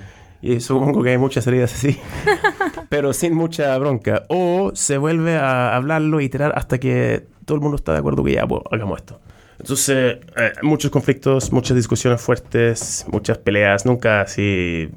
y 0.41 0.59
supongo 0.59 1.03
que 1.03 1.11
hay 1.11 1.17
muchas 1.17 1.45
heridas 1.47 1.73
así, 1.73 1.99
pero 2.89 3.13
sin 3.13 3.35
mucha 3.35 3.77
bronca. 3.77 4.23
O 4.29 4.71
se 4.73 4.97
vuelve 4.97 5.35
a 5.35 5.75
hablarlo 5.75 6.19
y 6.21 6.25
iterar 6.25 6.53
hasta 6.55 6.79
que 6.79 7.27
todo 7.45 7.55
el 7.55 7.61
mundo 7.61 7.75
está 7.75 7.93
de 7.93 7.99
acuerdo 7.99 8.23
que 8.23 8.33
ya, 8.33 8.47
pues, 8.47 8.61
hagamos 8.71 8.99
esto. 8.99 9.19
Entonces, 9.61 10.17
eh, 10.37 10.53
muchos 10.63 10.89
conflictos, 10.89 11.51
muchas 11.53 11.77
discusiones 11.77 12.19
fuertes, 12.19 13.05
muchas 13.11 13.37
peleas, 13.37 13.85
nunca 13.85 14.21
así 14.21 14.89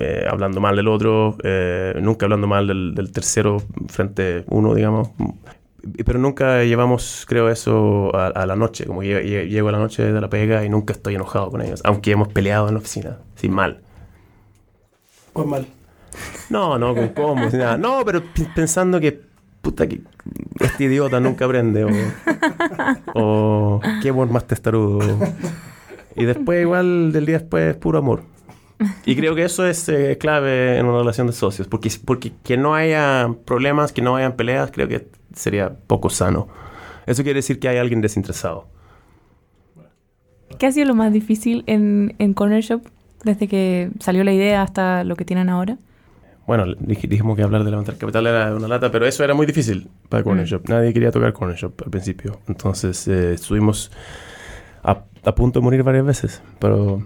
eh, 0.00 0.26
hablando 0.30 0.60
mal 0.60 0.76
del 0.76 0.86
otro, 0.86 1.36
eh, 1.42 1.94
nunca 2.00 2.26
hablando 2.26 2.46
mal 2.46 2.68
del, 2.68 2.94
del 2.94 3.10
tercero 3.10 3.60
frente 3.88 4.44
uno, 4.48 4.76
digamos. 4.76 5.10
pero 6.06 6.20
nunca 6.20 6.62
llevamos, 6.62 7.26
creo, 7.28 7.48
eso 7.48 8.14
a, 8.14 8.28
a 8.28 8.46
la 8.46 8.54
noche. 8.54 8.86
Como 8.86 9.00
que 9.00 9.48
llego 9.48 9.70
a 9.70 9.72
la 9.72 9.78
noche 9.78 10.12
de 10.12 10.20
la 10.20 10.30
pega 10.30 10.64
y 10.64 10.68
nunca 10.68 10.92
estoy 10.92 11.16
enojado 11.16 11.50
con 11.50 11.60
ellos. 11.60 11.80
Aunque 11.82 12.12
hemos 12.12 12.28
peleado 12.28 12.68
en 12.68 12.74
la 12.74 12.78
oficina. 12.78 13.18
Sin 13.34 13.50
mal. 13.52 13.80
O 15.32 15.42
es 15.42 15.46
mal. 15.46 15.66
No, 16.50 16.78
no, 16.78 16.94
con 16.94 17.08
cómo, 17.08 17.50
sin 17.50 17.60
nada. 17.60 17.78
No, 17.78 18.04
pero 18.04 18.22
pensando 18.54 19.00
que, 19.00 19.20
puta, 19.60 19.86
que 19.86 20.02
este 20.60 20.84
idiota 20.84 21.20
nunca 21.20 21.46
aprende. 21.46 21.84
O, 21.84 21.90
o 23.14 23.80
qué 24.02 24.10
buen 24.10 24.30
más 24.30 24.46
testarudo. 24.46 25.18
Y 26.14 26.24
después, 26.24 26.60
igual, 26.60 27.12
del 27.12 27.26
día 27.26 27.38
después, 27.38 27.70
es 27.70 27.76
puro 27.76 27.98
amor. 27.98 28.24
Y 29.06 29.16
creo 29.16 29.34
que 29.34 29.44
eso 29.44 29.66
es 29.66 29.88
eh, 29.88 30.18
clave 30.18 30.78
en 30.78 30.86
una 30.86 30.98
relación 30.98 31.26
de 31.26 31.32
socios. 31.32 31.68
Porque, 31.68 31.90
porque 32.04 32.32
que 32.42 32.56
no 32.56 32.74
haya 32.74 33.34
problemas, 33.44 33.92
que 33.92 34.02
no 34.02 34.16
hayan 34.16 34.36
peleas, 34.36 34.70
creo 34.70 34.88
que 34.88 35.08
sería 35.34 35.74
poco 35.86 36.10
sano. 36.10 36.48
Eso 37.06 37.22
quiere 37.22 37.38
decir 37.38 37.58
que 37.58 37.68
hay 37.68 37.78
alguien 37.78 38.00
desinteresado. 38.00 38.66
¿Qué 40.58 40.66
ha 40.66 40.72
sido 40.72 40.88
lo 40.88 40.94
más 40.94 41.12
difícil 41.12 41.64
en, 41.66 42.14
en 42.18 42.34
Corner 42.34 42.62
Shop 42.62 42.82
desde 43.24 43.48
que 43.48 43.90
salió 44.00 44.24
la 44.24 44.32
idea 44.32 44.62
hasta 44.62 45.04
lo 45.04 45.16
que 45.16 45.24
tienen 45.24 45.48
ahora? 45.48 45.78
Bueno, 46.46 46.66
dij- 46.66 47.08
dijimos 47.08 47.36
que 47.36 47.42
hablar 47.42 47.62
de 47.64 47.70
levantar 47.70 47.96
capital 47.96 48.26
era 48.26 48.54
una 48.54 48.66
lata, 48.68 48.90
pero 48.90 49.06
eso 49.06 49.22
era 49.22 49.32
muy 49.34 49.46
difícil 49.46 49.88
para 50.08 50.24
Corner 50.24 50.44
Mm. 50.44 50.48
Shop. 50.48 50.68
Nadie 50.68 50.92
quería 50.92 51.10
tocar 51.12 51.32
Corner 51.32 51.56
Shop 51.56 51.72
al 51.84 51.90
principio. 51.90 52.40
Entonces 52.48 53.06
eh, 53.08 53.34
estuvimos 53.34 53.92
a, 54.82 55.04
a 55.24 55.34
punto 55.34 55.60
de 55.60 55.64
morir 55.64 55.82
varias 55.84 56.04
veces. 56.04 56.42
Pero. 56.58 57.02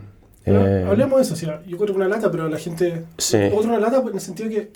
Eh, 0.47 0.87
hablemos 0.89 1.17
de 1.17 1.23
eso, 1.23 1.35
o 1.35 1.37
sea, 1.37 1.61
yo 1.67 1.77
creo 1.77 1.89
que 1.89 2.01
una 2.01 2.09
lata, 2.09 2.31
pero 2.31 2.49
la 2.49 2.57
gente... 2.59 3.05
Sí. 3.19 3.37
Otra 3.53 3.69
una 3.71 3.81
lata 3.81 3.99
en 4.09 4.15
el 4.15 4.21
sentido 4.21 4.49
que 4.49 4.71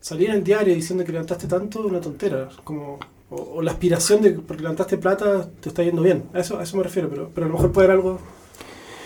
salir 0.00 0.30
en 0.30 0.36
el 0.36 0.42
diario 0.44 0.74
diciendo 0.74 1.04
que 1.04 1.12
levantaste 1.12 1.46
tanto 1.46 1.80
es 1.80 1.84
una 1.84 2.00
tontera. 2.00 2.48
Como, 2.64 2.98
o, 3.30 3.36
o 3.36 3.62
la 3.62 3.72
aspiración 3.72 4.22
de 4.22 4.32
que 4.34 4.40
porque 4.40 4.62
levantaste 4.62 4.96
plata 4.98 5.46
te 5.60 5.68
está 5.68 5.82
yendo 5.82 6.02
bien. 6.02 6.24
A 6.32 6.40
eso, 6.40 6.58
a 6.58 6.62
eso 6.62 6.76
me 6.78 6.82
refiero, 6.82 7.08
pero, 7.10 7.30
pero 7.32 7.44
a 7.44 7.48
lo 7.48 7.54
mejor 7.54 7.70
puede 7.72 7.86
haber 7.88 7.98
algo 7.98 8.18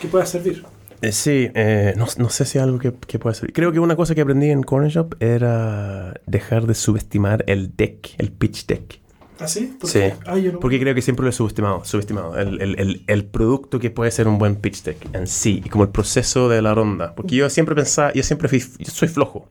que 0.00 0.06
pueda 0.09 0.25
servir. 0.25 0.64
Eh, 1.03 1.12
sí, 1.12 1.50
eh, 1.55 1.95
no, 1.97 2.07
no 2.19 2.31
sé 2.31 2.45
si 2.45 2.59
algo 2.59 2.79
que, 2.79 2.93
que 3.07 3.19
pueda 3.19 3.35
ser. 3.35 3.53
Creo 3.53 3.73
que 3.73 3.79
una 3.81 3.97
cosa 3.97 4.15
que 4.15 4.21
aprendí 4.23 4.50
en 4.50 4.62
Corner 4.62 4.91
Shop 4.91 5.15
era 5.21 6.15
dejar 6.26 6.67
de 6.67 6.75
subestimar 6.75 7.45
el 7.47 7.76
deck, 7.76 8.11
el 8.19 8.33
pitch 8.33 8.67
deck. 8.67 9.00
¿Ah, 9.38 9.49
sí? 9.49 9.76
Sí. 9.85 10.00
Ah, 10.25 10.38
yo 10.38 10.53
no- 10.53 10.61
Porque 10.61 10.81
creo 10.81 10.95
que 10.95 11.03
siempre 11.03 11.25
lo 11.25 11.29
he 11.29 11.33
subestimado, 11.33 11.85
subestimado. 11.85 12.38
El, 12.38 12.61
el- 12.62 12.81
el- 12.81 13.03
el 13.07 13.25
producto 13.26 13.79
que 13.79 13.91
puede 13.91 14.11
ser 14.11 14.29
un 14.29 14.38
buen 14.38 14.57
pitch 14.57 14.83
deck 14.83 15.15
en 15.15 15.26
sí, 15.26 15.61
y 15.65 15.69
como 15.69 15.85
el 15.85 15.91
proceso 15.91 16.49
de 16.49 16.62
la 16.62 16.75
ronda. 16.75 17.15
Porque 17.15 17.37
yo 17.37 17.50
siempre 17.50 17.75
pensaba, 17.75 18.12
yo 18.15 18.23
siempre 18.23 18.49
fui, 18.49 18.61
yo 18.61 18.91
soy 18.91 19.09
flojo, 19.09 19.47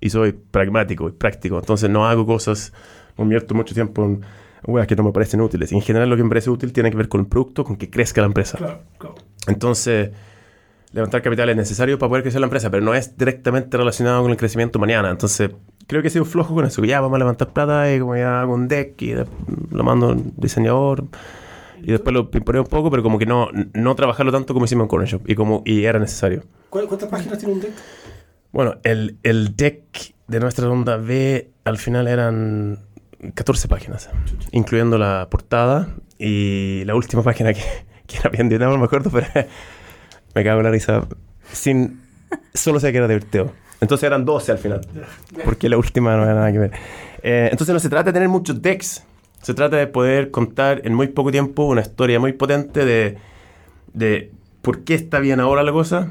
y 0.00 0.10
soy 0.10 0.32
pragmático 0.32 1.08
y 1.08 1.12
práctico. 1.12 1.58
Entonces 1.60 1.88
no 1.88 2.08
hago 2.08 2.26
cosas, 2.26 2.72
no 3.16 3.22
invierto 3.22 3.54
mucho 3.54 3.72
tiempo 3.74 4.04
en 4.04 4.22
weas 4.66 4.88
que 4.88 4.96
no 4.96 5.04
me 5.04 5.12
parecen 5.12 5.40
útiles. 5.40 5.70
Y 5.70 5.76
en 5.76 5.82
general 5.82 6.10
lo 6.10 6.16
que 6.16 6.24
me 6.24 6.28
parece 6.30 6.50
útil 6.50 6.72
tiene 6.72 6.90
que 6.90 6.96
ver 6.96 7.08
con 7.08 7.20
el 7.20 7.26
producto, 7.28 7.62
con 7.62 7.76
que 7.76 7.88
crezca 7.88 8.20
la 8.22 8.26
empresa. 8.26 8.58
Claro, 8.58 8.82
claro. 8.98 9.14
Entonces, 9.46 10.10
levantar 10.92 11.22
capital 11.22 11.48
es 11.50 11.56
necesario 11.56 11.98
para 11.98 12.08
poder 12.08 12.22
crecer 12.24 12.40
la 12.40 12.46
empresa, 12.46 12.70
pero 12.70 12.82
no 12.84 12.94
es 12.94 13.16
directamente 13.16 13.76
relacionado 13.76 14.22
con 14.22 14.30
el 14.30 14.36
crecimiento 14.36 14.78
mañana. 14.78 15.10
Entonces, 15.10 15.50
creo 15.86 16.02
que 16.02 16.08
he 16.08 16.10
sido 16.10 16.24
flojo 16.24 16.54
con 16.54 16.64
eso. 16.66 16.82
que 16.82 16.88
Ya 16.88 17.00
vamos 17.00 17.16
a 17.16 17.18
levantar 17.20 17.48
plata 17.52 17.92
y 17.94 18.00
como 18.00 18.16
ya 18.16 18.40
hago 18.40 18.54
un 18.54 18.68
deck 18.68 19.00
y 19.02 19.14
lo 19.14 19.82
mando 19.84 20.14
diseñador 20.36 21.04
y 21.82 21.92
después 21.92 22.12
lo 22.12 22.30
pimporeo 22.30 22.62
un 22.62 22.68
poco, 22.68 22.90
pero 22.90 23.02
como 23.02 23.18
que 23.18 23.26
no, 23.26 23.48
no 23.72 23.94
trabajarlo 23.94 24.32
tanto 24.32 24.52
como 24.52 24.66
hicimos 24.66 24.84
en 24.84 24.88
Corner 24.88 25.08
Shop 25.08 25.22
y, 25.26 25.34
como, 25.34 25.62
y 25.64 25.84
era 25.84 25.98
necesario. 25.98 26.42
¿Cu- 26.68 26.86
¿Cuántas 26.86 27.08
páginas 27.08 27.38
tiene 27.38 27.54
un 27.54 27.60
deck? 27.60 27.72
Bueno, 28.52 28.76
el, 28.82 29.16
el 29.22 29.56
deck 29.56 29.82
de 30.26 30.40
nuestra 30.40 30.66
ronda 30.66 30.96
B 30.96 31.50
al 31.64 31.78
final 31.78 32.06
eran 32.08 32.80
14 33.34 33.68
páginas, 33.68 34.10
incluyendo 34.52 34.98
la 34.98 35.28
portada 35.30 35.88
y 36.18 36.82
la 36.84 36.94
última 36.96 37.22
página 37.22 37.52
que, 37.54 37.62
que 38.06 38.16
era 38.18 38.28
bien 38.30 38.48
divertida, 38.48 38.70
no 38.72 38.78
me 38.78 38.84
acuerdo, 38.84 39.10
pero 39.10 39.26
me 40.34 40.44
cago 40.44 40.60
en 40.60 40.64
la 40.64 40.70
risa. 40.70 41.06
Sin, 41.52 42.00
solo 42.54 42.80
sé 42.80 42.92
que 42.92 42.98
era 42.98 43.08
divertido. 43.08 43.52
Entonces 43.80 44.06
eran 44.06 44.24
12 44.24 44.52
al 44.52 44.58
final, 44.58 44.86
porque 45.44 45.68
la 45.68 45.78
última 45.78 46.14
no 46.16 46.24
era 46.24 46.34
nada 46.34 46.52
que 46.52 46.58
ver. 46.58 46.72
Eh, 47.22 47.48
entonces 47.50 47.72
no 47.72 47.80
se 47.80 47.88
trata 47.88 48.04
de 48.04 48.12
tener 48.12 48.28
muchos 48.28 48.60
decks, 48.60 49.04
se 49.40 49.54
trata 49.54 49.76
de 49.76 49.86
poder 49.86 50.30
contar 50.30 50.82
en 50.84 50.94
muy 50.94 51.08
poco 51.08 51.30
tiempo 51.30 51.64
una 51.64 51.80
historia 51.80 52.20
muy 52.20 52.34
potente 52.34 52.84
de, 52.84 53.16
de 53.94 54.30
por 54.60 54.84
qué 54.84 54.94
está 54.94 55.18
bien 55.18 55.40
ahora 55.40 55.62
la 55.62 55.72
cosa, 55.72 56.10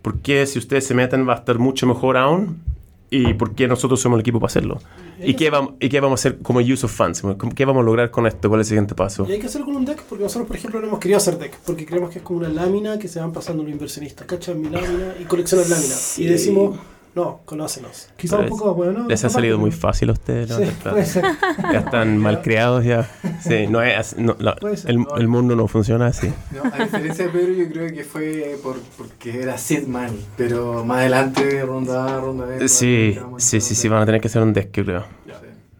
por 0.00 0.20
qué 0.20 0.46
si 0.46 0.58
ustedes 0.58 0.86
se 0.86 0.94
meten 0.94 1.28
va 1.28 1.34
a 1.34 1.36
estar 1.36 1.58
mucho 1.58 1.86
mejor 1.86 2.16
aún 2.16 2.62
y 3.10 3.34
por 3.34 3.54
qué 3.54 3.66
nosotros 3.66 4.00
somos 4.00 4.16
el 4.16 4.20
equipo 4.20 4.38
para 4.38 4.48
hacerlo. 4.50 4.78
¿Y 5.22 5.34
qué, 5.34 5.50
vamos, 5.50 5.74
¿Y 5.80 5.88
qué 5.88 5.98
vamos 6.00 6.20
a 6.20 6.20
hacer 6.20 6.38
como 6.38 6.60
use 6.60 6.86
of 6.86 6.92
funds? 6.92 7.20
¿Cómo- 7.20 7.36
¿Qué 7.54 7.64
vamos 7.64 7.82
a 7.82 7.84
lograr 7.84 8.10
con 8.10 8.26
esto? 8.26 8.48
¿Cuál 8.48 8.60
es 8.60 8.66
el 8.66 8.68
siguiente 8.68 8.94
paso? 8.94 9.26
Y 9.28 9.32
hay 9.32 9.38
que 9.40 9.46
hacerlo 9.46 9.66
con 9.66 9.76
un 9.76 9.84
deck 9.84 10.02
porque 10.08 10.22
nosotros, 10.24 10.46
por 10.46 10.56
ejemplo, 10.56 10.80
no 10.80 10.86
hemos 10.86 11.00
querido 11.00 11.16
hacer 11.18 11.36
deck 11.38 11.58
porque 11.66 11.84
creemos 11.84 12.10
que 12.10 12.18
es 12.20 12.24
como 12.24 12.38
una 12.38 12.48
lámina 12.48 12.98
que 12.98 13.08
se 13.08 13.18
van 13.20 13.32
pasando 13.32 13.62
los 13.62 13.72
inversionistas. 13.72 14.26
Cachan 14.26 14.60
mi 14.60 14.68
lámina 14.70 15.14
y 15.20 15.24
coleccionan 15.24 15.68
láminas. 15.68 15.98
Sí. 15.98 16.22
Y 16.22 16.26
decimos, 16.26 16.78
no, 17.14 17.40
conócenos. 17.44 18.08
Quizá 18.16 18.36
Pero 18.38 18.52
un 18.52 18.58
poco, 18.58 18.74
bueno, 18.74 19.06
Les 19.08 19.24
ha 19.24 19.28
salido 19.30 19.58
muy 19.58 19.72
fácil 19.72 20.10
a 20.10 20.12
ustedes 20.12 20.48
Sí, 20.54 20.70
puede 20.82 21.04
ser. 21.04 21.24
Ya 21.72 21.80
están 21.80 22.16
mal 22.18 22.40
criados 22.42 22.84
ya. 22.84 23.08
Sí, 23.40 23.66
no 23.68 23.82
es, 23.82 23.98
así- 23.98 24.16
no, 24.18 24.36
la- 24.38 24.56
el, 24.86 25.04
el 25.18 25.28
mundo 25.28 25.56
no 25.56 25.66
funciona 25.66 26.06
así. 26.06 26.32
No, 26.52 26.62
a 26.72 26.78
diferencia 26.84 27.24
de 27.26 27.30
Pedro, 27.30 27.52
yo 27.52 27.68
creo 27.70 27.92
que 27.92 28.04
fue 28.04 28.56
por, 28.62 28.76
porque 28.96 29.42
era 29.42 29.58
Sid 29.58 29.86
Money, 29.88 30.24
pero 30.36 30.84
más 30.84 30.98
adelante, 30.98 31.62
ronda 31.64 32.16
A, 32.16 32.20
ronda 32.20 32.44
B. 32.46 32.68
Sí, 32.68 33.18
sí, 33.38 33.60
sí, 33.60 33.74
sí, 33.74 33.88
van 33.88 34.02
a 34.02 34.06
tener 34.06 34.20
que 34.20 34.28
hacer 34.28 34.42
un 34.42 34.52
deck, 34.52 34.70
yo 34.72 34.84
creo. 34.84 35.04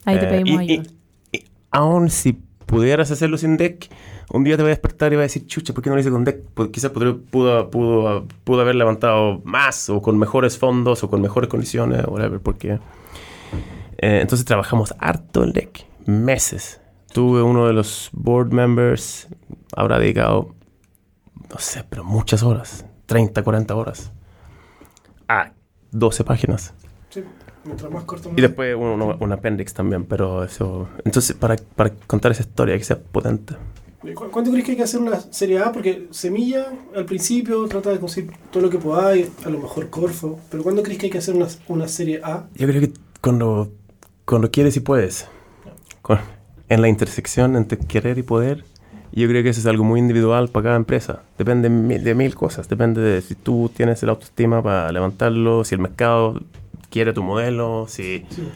Ahí 0.05 0.19
te 0.19 0.27
Eh, 0.27 0.29
pedimos 0.29 0.63
y- 0.63 0.73
ayuda. 0.73 0.91
y- 1.33 1.37
y 1.39 1.45
aún 1.71 2.11
si 2.11 2.33
pudieras 2.67 3.11
hacerlo 3.11 3.37
sin 3.39 3.57
deck, 3.57 3.89
un 4.31 4.45
día 4.45 4.57
te 4.57 4.63
vas 4.63 4.69
a 4.69 4.71
despertar 4.71 5.13
y 5.13 5.17
vas 5.17 5.23
a 5.23 5.25
decir, 5.25 5.47
chucha, 5.47 5.73
¿por 5.75 5.83
qué 5.83 5.91
no 5.91 5.97
lo 5.97 6.01
hice 6.01 6.11
con 6.11 6.25
deck? 6.25 6.43
Pues 6.55 6.69
quizás 6.71 6.91
podría- 6.91 7.15
pudo, 7.31 7.71
pudo, 7.71 8.27
pudo 8.45 8.61
haber 8.63 8.75
levantado 8.77 9.41
más 9.45 9.91
o 9.91 10.01
con 10.01 10.19
mejores 10.19 10.59
fondos 10.59 11.03
o 11.05 11.11
con 11.11 11.21
mejores 11.21 11.49
condiciones 11.51 12.05
o 12.05 12.13
whatever, 12.13 12.41
porque... 12.41 12.79
eh, 13.99 14.21
entonces 14.23 14.45
trabajamos 14.45 14.95
harto 14.99 15.43
el 15.45 15.53
deck, 15.53 15.85
meses. 16.07 16.81
Tuve 17.13 17.43
uno 17.43 17.67
de 17.67 17.73
los 17.73 18.09
board 18.13 18.53
members, 18.53 19.27
habrá 19.77 19.99
dedicado, 19.99 20.55
no 21.51 21.59
sé, 21.59 21.85
pero 21.89 22.05
muchas 22.05 22.43
horas, 22.45 22.85
30, 23.07 23.43
40 23.43 23.75
horas, 23.75 24.13
a 25.29 25.51
12 25.91 26.23
páginas. 26.23 26.73
Sí, 27.09 27.25
mientras 27.65 27.91
más 27.91 28.05
corto, 28.05 28.29
Y 28.29 28.33
más. 28.33 28.43
después 28.43 28.77
un, 28.77 29.03
un- 29.03 29.17
un 29.19 29.33
appendix 29.33 29.75
también, 29.75 30.05
pero 30.05 30.45
eso... 30.45 30.89
Entonces, 31.05 31.35
para, 31.37 31.57
para 31.75 31.91
contar 32.07 32.31
esa 32.31 32.43
historia, 32.43 32.79
que 32.79 32.85
sea 32.85 32.99
potente. 33.01 33.57
¿Cu- 34.15 34.31
¿Cuánto 34.31 34.51
crees 34.51 34.65
que 34.65 34.71
hay 34.73 34.77
que 34.77 34.83
hacer 34.85 35.01
una 35.01 35.21
serie 35.21 35.59
A? 35.59 35.73
Porque 35.73 36.09
Semilla, 36.11 36.67
al 36.97 37.05
principio, 37.05 37.67
trata 37.69 37.91
de 37.91 37.99
conseguir 38.01 38.33
todo 38.51 38.63
lo 38.63 38.71
que 38.71 38.79
podáis, 38.79 39.29
a 39.45 39.51
lo 39.51 39.59
mejor 39.59 39.91
Corfo. 39.91 40.39
Pero 40.51 40.63
¿cuándo 40.63 40.83
crees 40.83 40.99
que 40.99 41.07
hay 41.07 41.11
que 41.13 41.19
hacer 41.19 41.35
una, 41.35 41.49
una 41.69 41.87
serie 41.89 42.21
A? 42.25 42.47
Yo 42.55 42.67
creo 42.67 42.81
que 42.81 42.93
cuando, 43.21 43.71
cuando 44.25 44.51
quieres 44.51 44.77
y 44.77 44.81
puedes, 44.81 45.27
con- 46.03 46.19
en 46.69 46.81
la 46.81 46.89
intersección 46.89 47.57
entre 47.57 47.79
querer 47.79 48.17
y 48.19 48.23
poder, 48.23 48.65
yo 49.13 49.27
creo 49.29 49.43
que 49.43 49.49
eso 49.51 49.61
es 49.61 49.67
algo 49.67 49.83
muy 49.85 49.99
individual 50.01 50.49
para 50.49 50.65
cada 50.65 50.77
empresa. 50.77 51.23
Depende 51.37 51.69
de 51.69 51.75
mil, 51.75 52.03
de 52.05 52.15
mil 52.15 52.35
cosas. 52.35 52.69
Depende 52.69 53.01
de 53.01 53.21
si 53.21 53.35
tú 53.35 53.71
tienes 53.75 54.03
el 54.05 54.09
autoestima 54.09 54.63
para 54.63 54.91
levantarlo, 54.93 55.65
si 55.65 55.75
el 55.75 55.81
mercado 55.81 56.41
quiere 56.91 57.13
tu 57.13 57.23
modelo, 57.23 57.87
si... 57.89 58.25
Sí. 58.31 58.49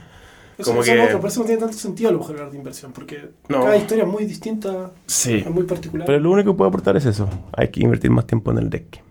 Eso, 0.57 0.71
Como 0.71 0.83
que- 0.83 1.17
por 1.21 1.27
eso 1.31 1.41
no 1.41 1.47
tiene 1.47 1.61
tanto 1.61 1.77
sentido 1.77 2.11
a 2.11 2.13
lo 2.13 2.19
mejor 2.19 2.37
hablar 2.37 2.51
de 2.53 2.59
inversión, 2.59 2.93
porque 2.93 3.31
No. 3.49 3.63
cada 3.65 3.77
historia 3.77 4.05
es 4.05 4.11
muy 4.11 4.25
distinta, 4.25 4.93
Sí. 5.07 5.37
es 5.45 5.51
muy 5.51 5.65
particular. 5.65 6.07
Pero 6.07 6.21
lo 6.21 6.31
único 6.31 6.53
que 6.53 6.57
puedo 6.59 6.69
aportar 6.69 6.97
es 6.97 7.07
eso. 7.07 7.29
Hay 7.57 7.69
que 7.69 7.81
invertir 7.83 8.11
más 8.11 8.27
tiempo 8.27 8.51
en 8.53 8.59
el 8.59 8.71
deck. 8.71 9.03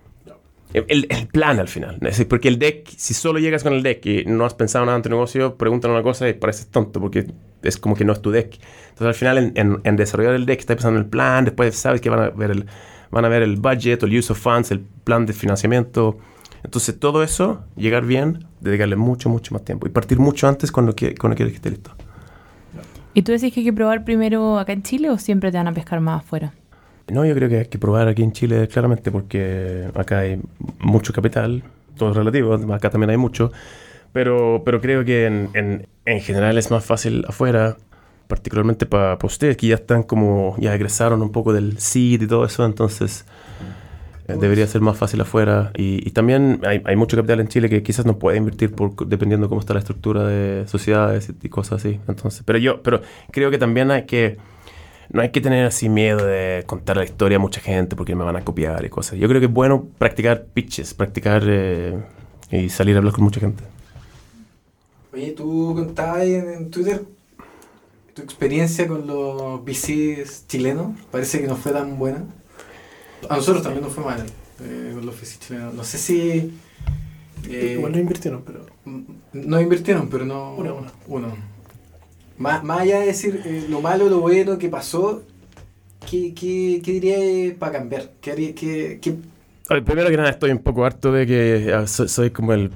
El, 0.72 0.84
el- 0.88 1.06
el 1.08 1.28
plan 1.28 1.60
al 1.60 1.68
final. 1.68 2.00
Porque 2.28 2.48
el 2.48 2.58
deck, 2.58 2.88
si 2.96 3.14
solo 3.14 3.38
llegas 3.38 3.62
con 3.62 3.74
el 3.74 3.82
deck 3.84 4.04
y 4.06 4.24
no 4.24 4.44
has 4.44 4.54
pensado 4.54 4.84
nada 4.84 4.96
en 4.96 5.02
tu 5.04 5.08
negocio, 5.08 5.54
preguntan 5.56 5.92
una 5.92 6.02
cosa 6.02 6.28
y 6.28 6.32
pareces 6.32 6.66
tonto 6.66 7.00
porque 7.00 7.26
es 7.62 7.76
como 7.76 7.94
que 7.94 8.04
no 8.04 8.12
es 8.12 8.20
tu 8.20 8.32
deck. 8.32 8.58
Entonces 8.88 9.06
al 9.06 9.14
final 9.14 9.38
en, 9.38 9.52
en- 9.54 9.80
en 9.84 9.96
desarrollar 9.96 10.34
el 10.34 10.46
deck 10.46 10.58
estás 10.58 10.74
pensando 10.76 10.98
en 10.98 11.04
el 11.04 11.10
plan, 11.10 11.44
después 11.44 11.76
sabes 11.76 12.00
que 12.00 12.10
van 12.10 12.20
a 12.20 12.30
ver 12.30 12.50
el, 12.50 12.66
van 13.12 13.24
a 13.24 13.28
ver 13.28 13.42
el 13.42 13.54
budget, 13.56 14.02
el 14.02 14.18
use 14.18 14.32
of 14.32 14.38
funds, 14.40 14.72
el 14.72 14.80
plan 14.80 15.26
de 15.26 15.32
financiamiento. 15.32 16.18
Entonces 16.64 16.98
todo 16.98 17.22
eso, 17.22 17.62
llegar 17.76 18.04
bien, 18.04 18.46
dedicarle 18.60 18.96
mucho, 18.96 19.28
mucho 19.28 19.54
más 19.54 19.64
tiempo 19.64 19.86
y 19.86 19.90
partir 19.90 20.18
mucho 20.18 20.48
antes 20.48 20.72
cuando, 20.72 20.94
qui- 20.96 21.16
cuando 21.16 21.36
quieres 21.36 21.52
que 21.52 21.56
esté 21.56 21.70
listo. 21.70 21.92
¿Y 23.12 23.22
tú 23.22 23.32
decís 23.32 23.52
que 23.52 23.60
hay 23.60 23.64
que 23.66 23.72
probar 23.72 24.04
primero 24.04 24.58
acá 24.58 24.72
en 24.72 24.82
Chile 24.82 25.10
o 25.10 25.18
siempre 25.18 25.52
te 25.52 25.56
van 25.58 25.68
a 25.68 25.72
pescar 25.72 26.00
más 26.00 26.22
afuera? 26.22 26.52
No, 27.08 27.24
yo 27.24 27.34
creo 27.34 27.48
que 27.48 27.58
hay 27.58 27.66
que 27.66 27.78
probar 27.78 28.08
aquí 28.08 28.22
en 28.22 28.32
Chile 28.32 28.66
claramente 28.66 29.12
porque 29.12 29.88
acá 29.94 30.20
hay 30.20 30.40
mucho 30.80 31.12
capital, 31.12 31.62
todo 31.96 32.10
es 32.10 32.16
relativo, 32.16 32.54
acá 32.74 32.90
también 32.90 33.10
hay 33.10 33.18
mucho, 33.18 33.52
pero, 34.12 34.62
pero 34.64 34.80
creo 34.80 35.04
que 35.04 35.26
en, 35.26 35.50
en, 35.54 35.86
en 36.06 36.20
general 36.20 36.56
es 36.58 36.70
más 36.70 36.84
fácil 36.84 37.24
afuera, 37.28 37.76
particularmente 38.26 38.86
para 38.86 39.18
ustedes 39.22 39.56
que 39.58 39.66
ya 39.68 39.74
están 39.76 40.02
como, 40.02 40.56
ya 40.58 40.74
egresaron 40.74 41.20
un 41.22 41.30
poco 41.30 41.52
del 41.52 41.78
seed 41.78 42.22
y 42.22 42.26
todo 42.26 42.46
eso, 42.46 42.64
entonces 42.64 43.26
debería 44.26 44.66
ser 44.66 44.80
más 44.80 44.96
fácil 44.96 45.20
afuera. 45.20 45.70
Y, 45.76 46.10
también 46.12 46.60
hay, 46.64 46.96
mucho 46.96 47.16
capital 47.16 47.40
en 47.40 47.48
Chile 47.48 47.68
que 47.68 47.82
quizás 47.82 48.06
no 48.06 48.18
puede 48.18 48.38
invertir 48.38 48.72
por, 48.72 48.94
dependiendo 49.06 49.48
cómo 49.48 49.60
está 49.60 49.74
la 49.74 49.80
estructura 49.80 50.26
de 50.26 50.66
sociedades 50.66 51.30
y 51.42 51.48
cosas 51.48 51.84
así. 51.84 52.00
Entonces, 52.08 52.42
pero 52.44 52.58
yo 52.58 52.82
pero 52.82 53.02
creo 53.30 53.50
que 53.50 53.58
también 53.58 53.90
hay 53.90 54.04
que... 54.04 54.38
No 55.10 55.20
hay 55.20 55.30
que 55.30 55.42
tener 55.42 55.66
así 55.66 55.90
miedo 55.90 56.24
de 56.24 56.64
contar 56.66 56.96
la 56.96 57.04
historia 57.04 57.36
a 57.36 57.38
mucha 57.38 57.60
gente 57.60 57.94
porque 57.94 58.14
me 58.16 58.24
van 58.24 58.36
a 58.36 58.40
copiar 58.40 58.84
y 58.86 58.88
cosas. 58.88 59.18
Yo 59.18 59.28
creo 59.28 59.38
que 59.38 59.46
es 59.46 59.52
bueno 59.52 59.86
practicar 59.98 60.46
pitches, 60.46 60.94
practicar 60.94 61.42
eh, 61.46 62.02
y 62.50 62.70
salir 62.70 62.96
a 62.96 62.98
hablar 62.98 63.12
con 63.12 63.22
mucha 63.22 63.38
gente. 63.38 63.62
Oye, 65.12 65.32
tú 65.32 65.74
contabas 65.76 66.22
en 66.22 66.70
Twitter 66.70 67.04
tu 68.14 68.22
experiencia 68.22 68.88
con 68.88 69.06
los 69.06 69.62
VCs 69.64 70.46
chilenos. 70.46 70.98
Parece 71.10 71.40
que 71.40 71.48
no 71.48 71.56
fue 71.56 71.72
tan 71.72 71.98
buena. 71.98 72.24
A 73.28 73.36
nosotros 73.36 73.62
también 73.62 73.84
nos 73.84 73.92
fue 73.92 74.04
mal 74.04 74.24
eh, 74.62 74.90
con 74.94 75.06
los 75.06 75.14
chilenos. 75.38 75.74
No 75.74 75.84
sé 75.84 75.98
si... 75.98 76.52
eh, 77.48 77.74
Igual 77.76 77.92
no 77.92 77.98
invirtieron, 77.98 78.42
pero. 78.44 78.66
m- 78.86 79.04
no 79.32 79.60
invirtieron, 79.60 80.08
pero 80.08 80.24
no... 80.24 80.54
Uno 80.54 80.70
a 80.70 80.74
uno. 80.74 80.90
Uno. 81.08 81.36
Más, 82.38 82.64
más 82.64 82.80
allá 82.80 83.00
de 83.00 83.06
decir 83.06 83.40
eh, 83.44 83.66
lo 83.68 83.80
malo, 83.80 84.08
lo 84.08 84.20
bueno 84.20 84.58
que 84.58 84.68
pasó, 84.68 85.22
¿qué, 86.10 86.34
qué, 86.34 86.80
qué 86.84 86.92
dirías 86.92 87.56
para 87.58 87.72
cambiar? 87.72 88.10
¿Qué, 88.20 88.32
haría- 88.32 88.54
qué, 88.54 88.98
qué- 89.00 89.16
ver, 89.70 89.84
primero 89.84 90.10
que 90.10 90.16
nada, 90.16 90.30
estoy 90.30 90.50
un 90.50 90.58
poco 90.58 90.84
harto 90.84 91.12
de 91.12 91.26
que 91.26 91.72
ah, 91.72 91.86
so- 91.86 92.08
soy, 92.08 92.30
como 92.30 92.52
el. 92.52 92.70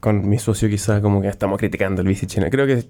Con 0.00 0.28
mi 0.28 0.38
socio, 0.38 0.68
quizá, 0.68 1.00
como 1.00 1.22
que 1.22 1.28
estamos 1.28 1.58
criticando 1.58 2.02
el 2.02 2.08
bici 2.08 2.26
chino. 2.26 2.46
Creo 2.50 2.66
que 2.66 2.84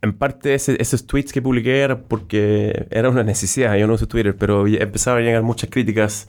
en 0.00 0.12
parte 0.12 0.54
esos 0.54 1.06
tweets 1.06 1.32
que 1.32 1.42
publiqué 1.42 1.80
era 1.80 1.98
porque 1.98 2.86
era 2.90 3.08
una 3.08 3.24
necesidad. 3.24 3.76
Yo 3.76 3.86
no 3.86 3.94
uso 3.94 4.06
Twitter, 4.06 4.36
pero 4.36 4.66
empezaron 4.66 5.22
a 5.22 5.24
llegar 5.24 5.42
muchas 5.42 5.70
críticas 5.70 6.28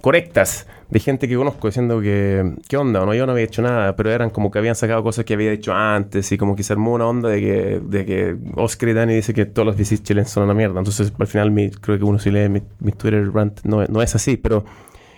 correctas 0.00 0.66
de 0.88 1.00
gente 1.00 1.26
que 1.26 1.36
conozco 1.36 1.66
diciendo 1.66 2.00
que, 2.00 2.54
¿qué 2.68 2.76
onda? 2.76 3.04
No, 3.04 3.12
yo 3.12 3.26
no 3.26 3.32
había 3.32 3.44
hecho 3.44 3.60
nada, 3.60 3.96
pero 3.96 4.10
eran 4.10 4.30
como 4.30 4.50
que 4.50 4.58
habían 4.58 4.76
sacado 4.76 5.02
cosas 5.02 5.24
que 5.24 5.34
había 5.34 5.50
hecho 5.50 5.74
antes 5.74 6.30
y 6.30 6.38
como 6.38 6.54
que 6.54 6.62
se 6.62 6.72
armó 6.72 6.92
una 6.92 7.06
onda 7.06 7.28
de 7.28 7.40
que, 7.40 7.80
de 7.84 8.06
que 8.06 8.36
Oscar 8.54 8.90
y 8.90 8.92
Dani 8.92 9.14
dice 9.14 9.34
que 9.34 9.46
todos 9.46 9.66
los 9.66 9.76
VCs 9.76 10.02
chilenos 10.04 10.30
son 10.30 10.44
una 10.44 10.54
mierda. 10.54 10.78
Entonces, 10.78 11.12
al 11.18 11.26
final, 11.26 11.50
mi, 11.50 11.70
creo 11.70 11.98
que 11.98 12.04
uno 12.04 12.18
si 12.18 12.30
lee 12.30 12.48
mi, 12.48 12.60
Twitter 12.92 13.28
rant 13.32 13.62
no, 13.64 14.02
es 14.02 14.14
así, 14.14 14.36
pero 14.36 14.64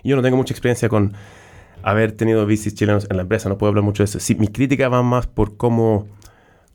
yo 0.03 0.17
no 0.17 0.23
tengo 0.23 0.37
mucha 0.37 0.55
experiencia 0.55 0.89
con 0.89 1.13
haber 1.83 2.13
tenido 2.13 2.47
VCs 2.47 2.75
chilenos 2.75 3.07
en 3.11 3.17
la 3.17 3.23
empresa, 3.23 3.49
no 3.49 3.59
puedo 3.59 3.69
hablar 3.69 3.85
mucho 3.85 4.03
de 4.03 4.07
eso. 4.07 4.21
Sí, 4.21 4.35
mi 4.37 4.49
crítica 4.49 4.89
va 4.89 5.03
más 5.03 5.27
por 5.27 5.59
cómo, 5.59 6.07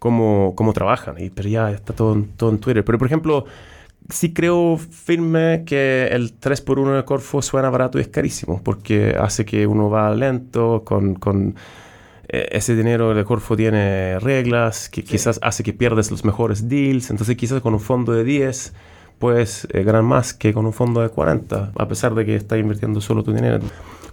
cómo, 0.04 0.52
cómo 0.58 0.74
trabajan, 0.74 1.16
y, 1.18 1.30
pero 1.30 1.48
ya 1.48 1.72
está 1.72 1.94
todo, 1.94 2.12
en- 2.14 2.28
todo 2.36 2.50
en 2.50 2.58
Twitter. 2.60 2.84
Pero, 2.84 2.98
por 2.98 3.08
ejemplo, 3.08 3.46
sí 4.10 4.34
creo 4.34 4.78
firme 4.78 5.64
que 5.66 6.08
el 6.12 6.38
3x1 6.42 6.94
de 6.98 7.06
Corfo 7.06 7.42
suena 7.42 7.70
barato 7.70 8.00
y 8.00 8.02
es 8.02 8.10
carísimo, 8.10 8.62
porque 8.62 9.16
hace 9.18 9.46
que 9.46 9.66
uno 9.66 9.90
va 9.90 10.14
lento, 10.14 10.84
con, 10.84 11.16
con 11.16 11.56
eh, 12.28 12.50
ese 12.52 12.76
dinero 12.76 13.14
de 13.16 13.24
Corfo 13.24 13.56
tiene 13.56 14.20
reglas, 14.20 14.90
que 14.90 15.06
quizás 15.06 15.40
hace 15.42 15.64
que 15.64 15.72
pierdes 15.72 16.12
los 16.12 16.26
mejores 16.26 16.68
deals, 16.68 17.10
entonces 17.10 17.38
quizás 17.38 17.62
con 17.62 17.74
un 17.74 17.80
fondo 17.80 18.12
de 18.12 18.26
10 18.26 18.74
puedes 19.20 19.66
eh, 19.72 19.84
ganar 19.86 20.04
más 20.04 20.34
que 20.34 20.52
con 20.54 20.66
un 20.66 20.74
fondo 20.74 21.00
de 21.02 21.08
40, 21.08 21.72
a 21.80 21.88
pesar 21.88 22.14
de 22.14 22.26
que 22.26 22.36
estás 22.36 22.60
invirtiendo 22.60 23.00
solo 23.00 23.24
tu 23.24 23.32
dinero. 23.32 23.60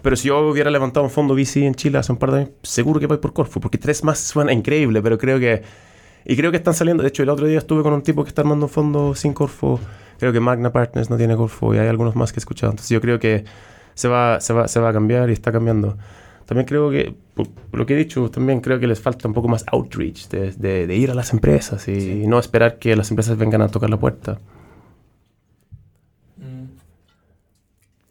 Pero 0.02 0.16
si 0.16 0.28
yo 0.28 0.40
hubiera 0.48 0.70
levantado 0.70 1.04
un 1.04 1.10
fondo 1.10 1.34
VC 1.34 1.66
en 1.66 1.74
Chile 1.74 1.98
hace 1.98 2.12
un 2.12 2.18
par 2.18 2.30
de 2.32 2.36
años, 2.38 2.50
seguro 2.62 2.98
que 3.00 3.06
voy 3.06 3.18
por 3.18 3.32
Corfo, 3.32 3.60
porque 3.60 3.78
tres 3.78 4.02
más 4.04 4.18
suena 4.18 4.52
increíble, 4.52 5.02
pero 5.02 5.18
creo 5.18 5.38
que... 5.38 5.62
Y 6.24 6.36
creo 6.36 6.50
que 6.50 6.58
están 6.58 6.74
saliendo, 6.74 7.02
de 7.02 7.08
hecho 7.08 7.22
el 7.22 7.28
otro 7.30 7.46
día 7.46 7.58
estuve 7.58 7.82
con 7.82 7.92
un 7.94 8.02
tipo 8.02 8.22
que 8.24 8.28
está 8.28 8.42
armando 8.42 8.66
un 8.66 8.70
fondo 8.70 9.14
sin 9.14 9.32
Corfo, 9.32 9.80
creo 10.18 10.32
que 10.32 10.40
Magna 10.40 10.70
Partners 10.72 11.08
no 11.10 11.16
tiene 11.16 11.34
Corfo 11.36 11.74
y 11.74 11.78
hay 11.78 11.88
algunos 11.88 12.14
más 12.14 12.32
que 12.32 12.38
he 12.38 12.40
escuchado, 12.42 12.72
entonces 12.72 12.90
yo 12.90 13.00
creo 13.00 13.18
que 13.18 13.44
se 13.94 14.06
va, 14.08 14.40
se 14.40 14.52
va, 14.52 14.68
se 14.68 14.80
va 14.80 14.90
a 14.90 14.92
cambiar 14.92 15.30
y 15.30 15.32
está 15.32 15.50
cambiando. 15.50 15.96
También 16.46 16.66
creo 16.66 16.90
que, 16.90 17.14
por 17.34 17.46
lo 17.72 17.86
que 17.86 17.94
he 17.94 17.96
dicho, 17.96 18.28
también 18.30 18.60
creo 18.60 18.78
que 18.80 18.86
les 18.86 19.00
falta 19.00 19.28
un 19.28 19.34
poco 19.34 19.48
más 19.48 19.64
outreach, 19.72 20.28
de, 20.28 20.50
de- 20.52 20.86
de 20.86 20.96
ir 20.96 21.10
a 21.10 21.14
las 21.14 21.32
empresas 21.32 21.86
y 21.88 22.00
Sí. 22.00 22.26
no 22.26 22.38
esperar 22.38 22.78
que 22.78 22.96
las 22.96 23.10
empresas 23.10 23.36
vengan 23.38 23.62
a 23.62 23.68
tocar 23.68 23.88
la 23.88 23.96
puerta. 23.98 24.38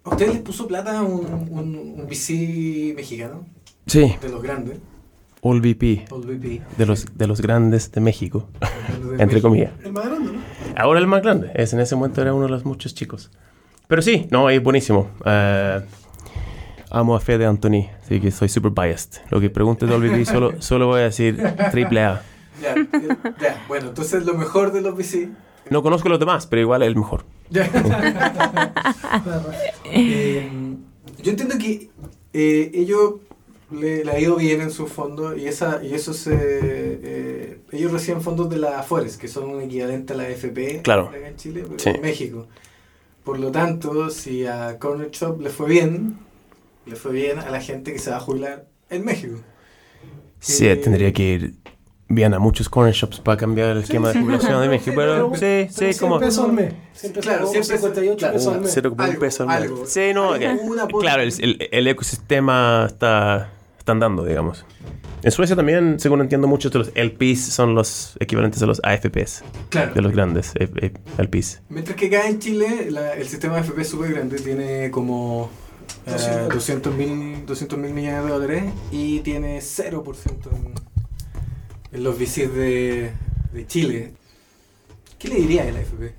¿A 0.10 0.16
ustedes 0.16 0.34
les 0.34 0.42
puso 0.44 0.68
plata 0.68 1.02
un, 1.02 1.26
un, 1.52 1.76
un 1.76 2.08
VC 2.08 2.94
mexicano? 2.96 3.46
Sí, 3.86 4.16
De 4.22 4.30
los 4.30 4.42
grandes. 4.42 4.78
All 5.42 5.62
VP, 5.62 6.06
Old 6.12 6.26
VP. 6.26 6.62
de 6.78 6.86
los, 6.86 7.06
de 7.18 7.26
los 7.28 7.40
grandes 7.42 7.92
de 7.94 8.02
México, 8.02 8.50
De 8.60 8.68
entre 9.12 9.26
México. 9.26 9.42
comillas. 9.48 9.72
El 9.84 9.94
más 9.94 10.06
grande, 10.06 10.32
¿no? 10.34 10.40
Ahora 10.76 11.00
el 11.00 11.08
más 11.08 11.22
grande, 11.22 11.52
es, 11.56 11.72
en 11.74 11.80
ese 11.80 11.96
momento 11.96 12.22
era 12.22 12.34
uno 12.34 12.44
de 12.46 12.52
los 12.52 12.66
muchos 12.66 12.94
chicos. 12.94 13.32
Pero 13.88 14.02
sí, 14.02 14.28
no, 14.32 14.50
es 14.50 14.62
buenísimo. 14.62 15.10
Eh, 15.26 15.80
amo 16.92 17.16
a 17.16 17.20
Fede 17.22 17.46
Anthony, 17.46 17.88
así 18.04 18.20
que 18.20 18.32
soy 18.32 18.50
super 18.50 18.72
biased. 18.72 19.22
Lo 19.30 19.40
que 19.40 19.50
pregunte 19.50 19.86
de 19.86 19.94
All 19.94 20.02
VP, 20.02 20.26
solo, 20.26 20.54
solo 20.62 20.88
voy 20.88 21.00
a 21.02 21.04
decir 21.06 21.42
triple 21.72 22.02
A. 22.04 22.22
Ya, 22.62 22.76
ya, 22.76 23.18
ya. 23.42 23.66
Bueno, 23.70 23.88
entonces 23.90 24.26
lo 24.26 24.34
mejor 24.34 24.74
de 24.74 24.82
los 24.82 24.94
VC. 24.98 25.30
No 25.70 25.82
conozco 25.84 26.10
los 26.10 26.20
demás, 26.20 26.48
pero 26.48 26.62
igual 26.62 26.82
es 26.84 26.88
el 26.88 26.96
mejor. 26.96 27.26
Eh, 29.86 30.50
yo 31.22 31.32
entiendo 31.32 31.58
que 31.58 31.90
eh, 32.34 32.72
ellos 32.74 33.16
le, 33.72 34.04
le 34.04 34.12
ha 34.12 34.20
ido 34.20 34.36
bien 34.36 34.62
en 34.62 34.72
su 34.72 34.88
fondo 34.88 35.36
y 35.36 35.46
esa 35.48 35.84
y 35.84 35.94
eso 35.94 36.14
se 36.14 36.34
eh, 36.42 37.60
ellos 37.72 37.92
reciben 37.92 38.22
fondos 38.22 38.50
de 38.50 38.58
la 38.58 38.80
Afores 38.80 39.18
que 39.18 39.28
son 39.28 39.50
un 39.50 39.62
equivalente 39.62 40.14
a 40.14 40.16
la 40.18 40.24
AFP 40.24 40.82
Claro. 40.84 41.10
acá 41.10 41.28
en 41.28 41.36
Chile 41.36 41.64
pero 41.68 41.80
Sí. 41.80 41.90
en 41.90 42.02
México 42.02 42.48
por 43.24 43.40
lo 43.40 43.52
tanto 43.52 44.10
si 44.10 44.46
a 44.48 44.80
Corner 44.80 45.12
Shop 45.12 45.40
le 45.42 45.50
fue 45.50 45.68
bien 45.70 46.18
le 46.86 46.96
fue 46.96 47.12
bien 47.12 47.38
a 47.40 47.50
la 47.52 47.62
gente 47.62 47.94
que 47.94 48.00
se 48.00 48.10
va 48.10 48.18
a 48.18 48.22
jubilar 48.22 48.66
en 48.90 49.06
México 49.06 49.38
Sí, 50.40 50.68
Eh, 50.68 50.78
tendría 50.78 51.12
que 51.14 51.24
ir 51.34 51.54
bien 52.10 52.34
a 52.34 52.40
muchos 52.40 52.68
corner 52.68 52.94
shops 52.94 53.20
para 53.20 53.38
cambiar 53.38 53.70
el 53.70 53.78
esquema 53.84 54.12
de 54.12 54.20
jubilación 54.20 54.62
de 54.62 54.68
México. 54.70 54.94
Pero 54.96 55.30
sí, 55.36 55.40
Pero 55.40 55.70
sí, 55.72 55.94
100 55.94 55.98
como... 56.00 56.20
pesos 56.20 56.46
al 56.46 56.54
mes. 56.54 56.74
100 56.94 57.14
pesos, 57.14 57.26
Claro, 57.26 57.40
como 57.42 57.52
100 57.52 57.62
pesos, 57.62 57.80
58 57.80 58.18
claro. 58.18 58.34
pesos 58.34 58.54
al 58.54 58.62
mes. 58.62 58.72
Cero 58.74 58.90
como 58.90 59.04
un 59.04 59.10
Algo, 59.10 59.20
peso 59.22 59.44
al 59.44 59.50
mes. 59.50 59.58
algo. 59.58 59.86
Sí, 59.86 60.02
no, 60.14 60.32
Algo, 60.34 61.00
claro, 61.00 61.22
el, 61.22 61.34
el- 61.40 61.70
el 61.72 61.88
ecosistema 61.88 62.86
está, 62.88 63.52
está 63.78 63.92
andando, 63.92 64.26
digamos. 64.26 64.66
En 65.22 65.32
Suecia 65.32 65.56
también, 65.56 66.00
según 66.00 66.22
entiendo, 66.22 66.48
muchos 66.48 66.72
de 66.72 66.80
los 66.80 66.92
LPs 66.96 67.42
son 67.54 67.76
los 67.76 68.16
equivalentes 68.22 68.64
a 68.64 68.66
los 68.66 68.80
AFPs, 68.84 69.44
claro 69.70 69.94
de 69.94 70.02
los 70.02 70.14
grandes 70.14 70.54
eh, 70.56 70.70
eh, 70.82 70.94
LPs. 71.18 71.62
Mientras 71.68 71.98
que 71.98 72.08
acá 72.08 72.28
en 72.30 72.40
Chile 72.40 72.88
la- 72.90 73.14
el 73.16 73.28
sistema 73.28 73.56
de 73.56 73.62
FP 73.62 73.82
es 73.82 73.90
súper 73.90 74.14
grande, 74.14 74.40
tiene 74.40 74.90
como 74.92 75.50
eh, 76.06 76.48
200 76.54 76.96
mil 76.96 77.46
200 77.46 77.78
mil 77.78 77.94
millones 77.94 78.24
de 78.24 78.30
dólares 78.30 78.64
y 78.92 79.20
tiene 79.20 79.60
0% 79.60 80.04
en, 80.54 80.74
en 81.92 82.04
los 82.04 82.18
VCs 82.18 82.54
de, 82.54 83.12
de 83.54 83.68
Chile. 83.68 84.14
¿Qué 85.18 85.28
le 85.28 85.36
diría 85.36 85.64
a 85.64 85.72
la 85.72 85.82
FP? 85.82 86.14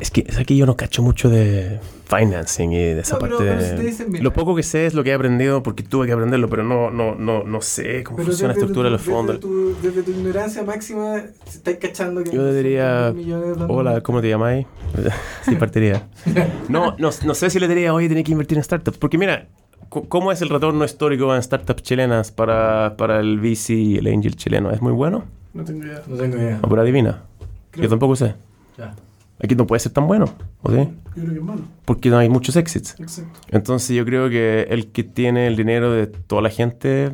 Es 0.00 0.10
que, 0.10 0.24
es 0.26 0.36
que 0.46 0.56
yo 0.56 0.66
no 0.66 0.76
cacho 0.76 1.02
mucho 1.02 1.30
de 1.30 1.78
financing 2.06 2.72
y 2.72 2.76
de 2.76 3.00
esa 3.00 3.14
No, 3.14 3.20
pero- 3.20 3.36
parte 3.38 3.50
pero 3.52 3.62
de... 3.62 3.76
si 3.78 3.84
dicen, 3.84 4.10
mira. 4.10 4.24
lo 4.24 4.32
poco 4.32 4.56
que 4.56 4.62
sé 4.64 4.86
es 4.86 4.94
lo 4.94 5.04
que 5.04 5.10
he 5.10 5.14
aprendido 5.14 5.62
porque 5.62 5.82
tuve 5.84 6.06
que 6.06 6.12
aprenderlo, 6.12 6.48
pero 6.48 6.64
no, 6.64 6.90
no, 6.90 7.14
no, 7.14 7.44
no 7.44 7.60
sé 7.62 8.02
cómo 8.02 8.18
funciona 8.18 8.48
la 8.48 8.58
estructura 8.58 8.86
de 8.86 8.90
los 8.92 9.02
fondos. 9.02 9.36
Desde 9.36 9.40
tu, 9.48 9.76
desde 9.80 10.02
tu 10.02 10.10
ignorancia 10.10 10.62
máxima, 10.64 11.22
estás 11.46 11.76
cachando 11.76 12.24
que... 12.24 12.32
Yo 12.32 12.52
diría, 12.52 13.10
200 13.12 13.16
millones 13.16 13.44
de 13.46 13.52
dólares. 13.54 13.76
Hola, 13.76 14.00
¿cómo 14.02 14.20
te 14.20 14.28
llamáis? 14.28 14.66
sí, 15.44 15.54
partiría. 15.54 16.08
No, 16.68 16.96
no, 16.98 17.10
no 17.24 17.34
sé 17.34 17.50
si 17.50 17.60
le 17.60 17.68
diría, 17.68 17.94
oye, 17.94 18.08
tenés 18.08 18.24
que 18.24 18.32
invertir 18.32 18.58
en 18.58 18.64
startups. 18.64 18.98
Porque 18.98 19.18
mira, 19.18 19.46
¿cómo 19.88 20.32
es 20.32 20.42
el 20.42 20.48
retorno 20.48 20.84
histórico 20.84 21.34
en 21.34 21.42
startups 21.42 21.82
chilenas 21.82 22.30
para, 22.30 22.94
para 22.96 23.20
el 23.20 23.38
VC 23.40 23.70
y 23.74 23.96
el 23.98 24.06
angel 24.06 24.36
chileno? 24.36 24.70
¿Es 24.70 24.80
muy 24.82 24.92
bueno? 24.92 25.24
No 25.54 25.64
tengo 25.64 25.84
idea. 25.84 26.02
No 26.06 26.16
tengo 26.16 26.36
idea. 26.36 26.58
¿O 26.62 26.68
por 26.68 26.80
adivina? 26.80 27.22
Creo- 27.70 27.84
Yo 27.84 27.88
tampoco 27.90 28.16
sé. 28.16 28.34
Ya. 28.78 28.94
Aquí 29.42 29.54
no 29.56 29.66
puede 29.66 29.80
ser 29.80 29.92
tan 29.92 30.06
bueno, 30.06 30.26
¿o 30.62 30.70
sí? 30.70 30.76
Yo 30.76 31.22
creo 31.24 31.26
que 31.30 31.34
es 31.38 31.42
malo. 31.42 31.62
Porque 31.84 32.10
no 32.10 32.18
hay 32.18 32.28
muchos 32.28 32.54
exits. 32.56 32.94
Exacto. 33.00 33.40
Entonces 33.48 33.96
yo 33.96 34.04
creo 34.04 34.30
que 34.30 34.68
el 34.70 34.92
que 34.92 35.02
tiene 35.02 35.48
el 35.48 35.56
dinero 35.56 35.90
de 35.92 36.06
toda 36.06 36.42
la 36.42 36.48
gente, 36.50 37.10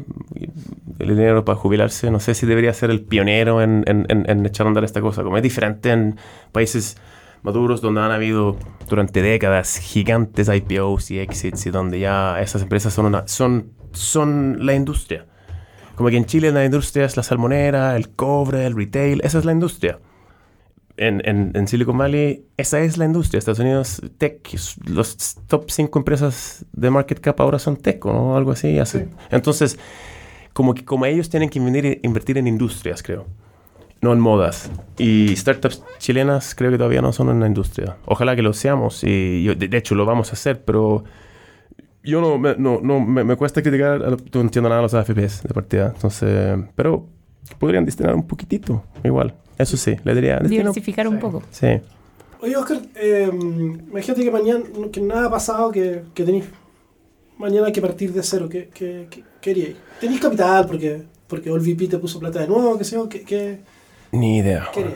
el 0.99 1.09
dinero 1.09 1.45
para 1.47 1.57
jubilarse, 1.57 2.11
no 2.11 2.21
sé 2.21 2.35
si 2.35 2.45
debería 2.47 2.73
ser 2.75 2.91
el 2.91 3.01
pionero 3.01 3.63
en, 3.63 3.83
en- 3.87 4.05
en- 4.11 4.29
en 4.29 4.45
echar 4.47 4.67
a 4.67 4.69
andar 4.69 4.85
esta 4.85 5.01
cosa. 5.01 5.23
Como 5.23 5.37
es 5.39 5.43
diferente 5.43 5.91
en 5.91 6.17
países 6.53 6.99
maduros 7.43 7.81
donde 7.81 8.01
han 8.01 8.11
habido 8.11 8.57
durante 8.89 9.23
décadas 9.23 9.77
gigantes 9.79 10.49
IPOs 10.49 11.11
y 11.11 11.19
exits 11.19 11.67
y 11.67 11.71
donde 11.71 12.01
ya 12.01 12.41
esas 12.41 12.63
empresas 12.63 12.93
son, 12.95 13.07
una, 13.07 13.27
son, 13.29 13.73
son 13.93 14.65
la 14.67 14.75
industria. 14.75 15.27
Como 15.95 16.11
que 16.11 16.17
en 16.17 16.27
Chile 16.27 16.53
la 16.53 16.65
industria 16.65 17.05
es 17.05 17.17
la 17.17 17.23
salmonera, 17.23 17.97
el 17.97 18.11
cobre, 18.11 18.67
el 18.67 18.77
retail, 18.77 19.21
esa 19.25 19.39
es 19.39 19.45
la 19.45 19.53
industria. 19.53 19.99
En, 20.97 21.23
en, 21.25 21.53
en 21.55 21.69
Silicon 21.69 21.97
Valley, 21.97 22.45
esa 22.57 22.81
es 22.81 22.99
la 22.99 23.05
industria. 23.05 23.39
Estados 23.39 23.61
Unidos, 23.61 24.01
tech, 24.19 24.41
los 24.87 25.37
top 25.47 25.71
5 25.71 25.97
empresas 25.99 26.65
de 26.73 26.91
market 26.91 27.21
cap 27.21 27.41
ahora 27.41 27.59
son 27.61 27.77
tech, 27.77 28.05
¿no? 28.05 28.37
Algo 28.37 28.51
así. 28.53 28.77
Sí. 28.85 29.05
Entonces, 29.31 29.79
como 30.53 30.75
que 30.75 30.85
como 30.85 31.07
ellos 31.07 31.29
tienen 31.31 31.51
que 31.51 31.61
invenir- 31.61 32.01
invertir 32.03 32.37
en 32.39 32.49
industrias, 32.49 33.03
creo. 33.03 33.27
No 34.01 34.13
en 34.13 34.21
modas. 34.21 34.71
Y 34.97 35.35
startups 35.37 35.83
chilenas 35.99 36.55
creo 36.55 36.71
que 36.71 36.77
todavía 36.79 37.03
no 37.03 37.13
son 37.13 37.31
en 37.31 37.41
la 37.41 37.47
industria. 37.49 37.97
Ojalá 38.07 38.37
que 38.37 38.43
lo 38.43 38.53
seamos. 38.53 39.03
Y 39.05 39.43
yo- 39.43 39.55
de, 39.57 39.67
de 39.69 39.77
hecho, 39.77 39.95
lo 39.97 40.05
vamos 40.07 40.31
a 40.31 40.33
hacer, 40.35 40.63
pero 40.65 41.03
yo 42.05 42.21
no, 42.21 42.39
me, 42.39 42.55
no, 42.57 42.81
no 42.81 43.01
me, 43.01 43.25
me 43.25 43.35
cuesta 43.37 43.61
criticar, 43.63 43.95
a 44.03 44.11
lo- 44.11 44.17
no 44.33 44.41
entiendo 44.41 44.69
nada 44.69 44.77
de 44.81 44.83
los 44.85 44.95
AFPs 44.95 45.43
de 45.43 45.53
partida, 45.55 45.93
entonces, 45.95 46.59
pero 46.77 47.07
podrían 47.59 47.85
destinar 47.85 48.15
un 48.15 48.27
poquitito, 48.27 48.85
igual. 49.03 49.35
Eso 49.59 49.77
sí, 49.77 49.97
le 50.05 50.15
diría, 50.15 50.39
Diversificar 50.39 51.09
un 51.09 51.15
Sí. 51.17 51.21
poco. 51.21 51.43
Sí. 51.51 51.67
Oye, 52.41 52.57
Oscar, 52.57 52.79
eh, 52.95 53.29
imagínate 53.33 54.23
que 54.23 54.31
mañana, 54.31 54.61
que 54.93 55.01
nada 55.01 55.27
ha 55.27 55.31
pasado, 55.31 55.73
que, 55.73 56.03
que 56.15 56.23
tenéis 56.23 56.45
mañana 57.37 57.67
hay 57.67 57.73
que 57.73 57.81
partir 57.83 58.13
de 58.13 58.23
cero. 58.23 58.49
¿Qué, 58.49 58.69
qué, 58.73 59.09
qué, 59.11 59.25
qué 59.41 59.51
haríais? 59.51 59.77
¿Tenéis 60.01 60.21
capital 60.21 60.67
porque, 60.67 61.03
porque 61.27 61.51
OLVP 61.51 61.89
te 61.89 61.99
puso 61.99 62.21
plata 62.21 62.39
de 62.41 62.47
nuevo? 62.47 62.79
¿Qué 62.79 62.85
sé 62.85 62.95
yo? 62.95 63.09
¿Qué, 63.09 63.23
qué, 63.23 63.59
Ni 64.13 64.39
idea. 64.39 64.69
qué? 64.73 64.87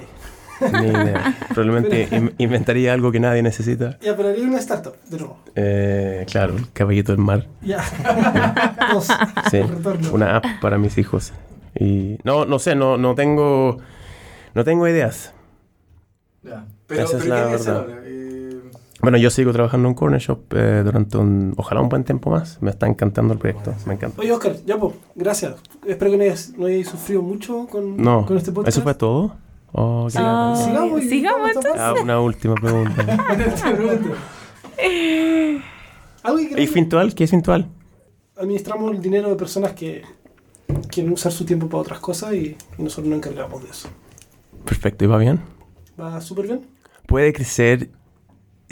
Ni 0.60 0.86
idea. 0.88 1.36
Probablemente 1.48 2.08
in- 2.16 2.34
inventaría 2.38 2.92
algo 2.92 3.10
que 3.10 3.18
nadie 3.20 3.42
necesita. 3.42 3.98
Ya, 4.00 4.16
pero 4.16 4.28
haría 4.28 4.44
una 4.44 4.58
startup, 4.58 4.94
de 5.10 5.18
nuevo. 5.18 5.38
Eh, 5.56 6.24
claro, 6.30 6.56
el 6.56 6.70
caballito 6.72 7.12
del 7.12 7.20
mar. 7.20 7.46
Ya. 7.62 7.82
Dos. 8.92 9.08
Sí, 9.50 9.60
una 10.12 10.36
app 10.36 10.44
para 10.60 10.78
mis 10.78 10.96
hijos. 10.98 11.32
Y 11.78 12.18
no, 12.24 12.44
no 12.44 12.58
sé, 12.58 12.74
no, 12.74 12.96
no 12.96 13.14
tengo, 13.14 13.78
no 14.54 14.64
tengo 14.64 14.86
ideas. 14.86 15.32
Ya. 16.42 16.64
Pero, 16.86 17.04
Esa 17.04 17.16
es 17.16 17.22
pero 17.24 17.34
la 17.34 17.40
¿qué 17.40 17.42
hay 17.42 17.48
que 17.48 17.54
hacer 17.56 17.74
verdad. 17.74 18.01
Bueno, 19.02 19.18
yo 19.18 19.30
sigo 19.30 19.52
trabajando 19.52 19.88
en 19.88 19.94
Corner 19.94 20.20
Shop 20.20 20.38
eh, 20.54 20.82
durante 20.84 21.18
un, 21.18 21.54
ojalá 21.56 21.80
un 21.80 21.88
buen 21.88 22.04
tiempo 22.04 22.30
más. 22.30 22.62
Me 22.62 22.70
está 22.70 22.86
encantando 22.86 23.34
el 23.34 23.40
proyecto, 23.40 23.74
me 23.84 23.94
encanta. 23.94 24.20
Oye, 24.20 24.30
Oscar, 24.32 24.54
ya, 24.64 24.78
pues, 24.78 24.94
gracias. 25.16 25.56
Espero 25.86 26.12
que 26.12 26.16
no 26.18 26.22
hayas, 26.22 26.52
no 26.56 26.66
hayáis 26.66 26.88
sufrido 26.88 27.20
mucho 27.20 27.66
con, 27.66 27.96
No, 27.96 28.24
con 28.26 28.36
este 28.36 28.52
podcast. 28.52 28.76
¿eso 28.76 28.82
fue 28.84 28.94
todo? 28.94 29.34
Oh, 29.72 30.06
Ah, 30.14 30.54
lata. 30.54 30.64
Sigamos, 30.64 31.02
y- 31.02 31.08
sigamos, 31.08 31.50
esta 31.50 31.88
Ah, 31.88 31.94
una 32.00 32.20
última 32.20 32.54
pregunta. 32.54 33.04
¿Y 36.56 36.66
Fintual? 36.68 37.14
¿Qué 37.14 37.24
es 37.24 37.30
Fintual? 37.30 37.68
administramos 38.36 38.92
el 38.92 39.00
dinero 39.02 39.28
de 39.28 39.36
personas 39.36 39.72
que 39.72 40.02
quieren 40.90 41.12
usar 41.12 41.30
su 41.32 41.44
tiempo 41.44 41.68
para 41.68 41.82
otras 41.82 42.00
cosas 42.00 42.34
y, 42.34 42.56
y 42.78 42.82
nosotros 42.82 43.06
nos 43.08 43.18
encargamos 43.18 43.62
de 43.62 43.70
eso. 43.70 43.88
Perfecto, 44.64 45.04
¿y 45.04 45.08
va 45.08 45.18
bien? 45.18 45.40
¿Va 46.00 46.20
súper 46.20 46.46
bien? 46.46 46.66
¿Puede 47.06 47.32
crecer 47.32 47.90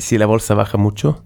si 0.01 0.19
la 0.19 0.27
bolsa 0.27 0.55
baja 0.55 0.77
mucho? 0.79 1.23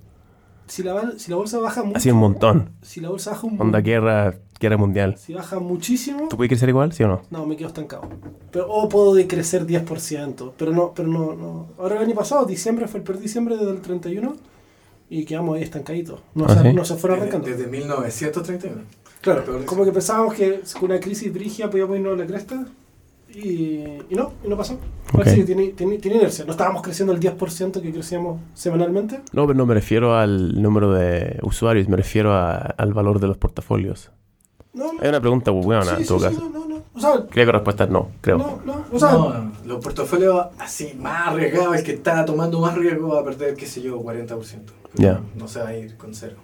Si 0.67 0.83
la, 0.83 1.13
si 1.19 1.31
la 1.31 1.37
bolsa 1.37 1.59
baja 1.59 1.83
mucho, 1.83 1.99
Así 1.99 2.11
un 2.11 2.17
montón. 2.19 2.71
si 2.81 3.01
la 3.01 3.11
bolsa 3.11 3.33
baja 3.33 3.47
un 3.47 3.53
Onda 3.55 3.65
montón, 3.65 3.83
guerra, 3.85 4.35
guerra 4.59 4.77
mundial. 4.79 5.17
si 5.19 5.35
baja 5.35 5.59
muchísimo, 5.59 6.29
¿Tú 6.31 6.37
puedes 6.39 6.49
crecer 6.49 6.71
igual, 6.71 6.93
sí 6.95 7.03
o 7.03 7.09
no? 7.09 7.23
no, 7.31 7.45
me 7.45 7.55
quedo 7.57 7.69
estancado. 7.69 8.09
Pero, 8.51 8.71
o 8.73 8.89
puedo 8.89 9.15
decrecer 9.15 9.67
10%, 9.67 10.53
pero 10.57 10.73
no, 10.73 10.93
pero 10.95 11.09
no, 11.09 11.35
no. 11.35 11.67
Ahora 11.79 11.97
el 11.97 12.03
año 12.05 12.15
pasado, 12.15 12.47
diciembre, 12.47 12.89
fue 12.89 13.01
el 13.01 13.05
peor 13.05 13.19
diciembre 13.19 13.57
desde 13.59 13.73
el 13.73 13.81
31 13.83 14.37
y 15.11 15.25
quedamos 15.27 15.57
ahí 15.57 15.63
estancaditos. 15.65 16.21
No, 16.35 16.47
¿Ah, 16.49 16.55
se, 16.55 16.63
sí? 16.63 16.73
no 16.73 16.85
se 16.87 16.95
fueron 16.97 17.21
desde, 17.21 17.31
arrancando. 17.37 17.57
desde 17.59 17.71
1931. 17.71 18.77
Claro, 19.21 19.45
como 19.67 19.85
que 19.85 19.93
pensábamos 19.93 20.33
que 20.35 20.61
con 20.81 20.85
una 20.91 20.99
crisis 21.01 21.33
brígida 21.33 21.69
podíamos 21.69 21.97
irnos 21.97 22.15
a 22.15 22.17
la 22.23 22.27
cresta 22.27 22.65
y, 23.35 23.41
y 24.09 24.15
no, 24.15 24.33
y 24.43 24.49
no 24.49 24.57
pasó. 24.57 24.79
Ok. 25.15 25.27
Sí, 25.29 25.45
tiene, 25.45 25.69
tiene, 25.69 25.99
tiene 25.99 26.17
inercia. 26.19 26.45
No 26.45 26.53
estábamos 26.53 26.83
creciendo 26.83 27.13
el 27.13 27.21
10% 27.21 27.81
que 27.81 27.93
crecíamos 27.93 28.41
semanalmente. 28.55 29.21
No, 29.33 29.47
pero 29.47 29.55
no 29.57 29.67
me 29.67 29.75
refiero 29.75 30.17
al 30.17 30.61
número 30.61 30.93
de 30.93 31.39
usuarios, 31.43 31.89
me 31.89 31.97
refiero 31.97 32.33
a- 32.35 32.57
al 32.57 32.93
valor 32.93 33.21
de 33.21 33.27
los 33.29 33.37
portafolios. 33.39 34.11
No, 34.73 34.93
no. 34.93 35.01
Es 35.03 35.09
una 35.09 35.21
pregunta 35.21 35.51
buena 35.53 35.83
sí, 35.85 35.91
en 35.91 35.99
sí, 36.03 36.09
todo 36.09 36.19
sí, 36.19 36.25
caso. 36.25 36.41
no, 36.41 36.59
no, 36.61 36.69
no. 36.69 36.83
O 36.95 37.01
sea, 37.01 37.13
Creo 37.29 37.29
que 37.29 37.47
la 37.47 37.53
respuesta 37.53 37.85
es 37.85 37.91
no, 37.91 38.09
creo. 38.21 38.39
no, 38.39 38.61
no. 38.65 38.85
O 38.93 38.99
sea, 38.99 39.13
no, 39.13 39.53
los 39.67 39.83
portafolios 39.83 40.47
así 40.59 40.95
más 41.01 41.29
arriesgados, 41.29 41.77
el 41.77 41.83
que 41.85 41.93
está 41.93 42.25
tomando 42.25 42.61
más 42.61 42.75
riesgo 42.77 43.09
va 43.15 43.21
a 43.21 43.25
perder, 43.25 43.55
qué 43.55 43.67
sé 43.67 43.83
yo, 43.83 44.01
40%. 44.01 44.27
Pero 44.27 44.65
Ya. 44.97 45.21
No 45.37 45.49
se 45.49 45.61
va 45.61 45.69
a 45.69 45.77
ir 45.77 45.97
con 45.97 46.15
cero. 46.15 46.37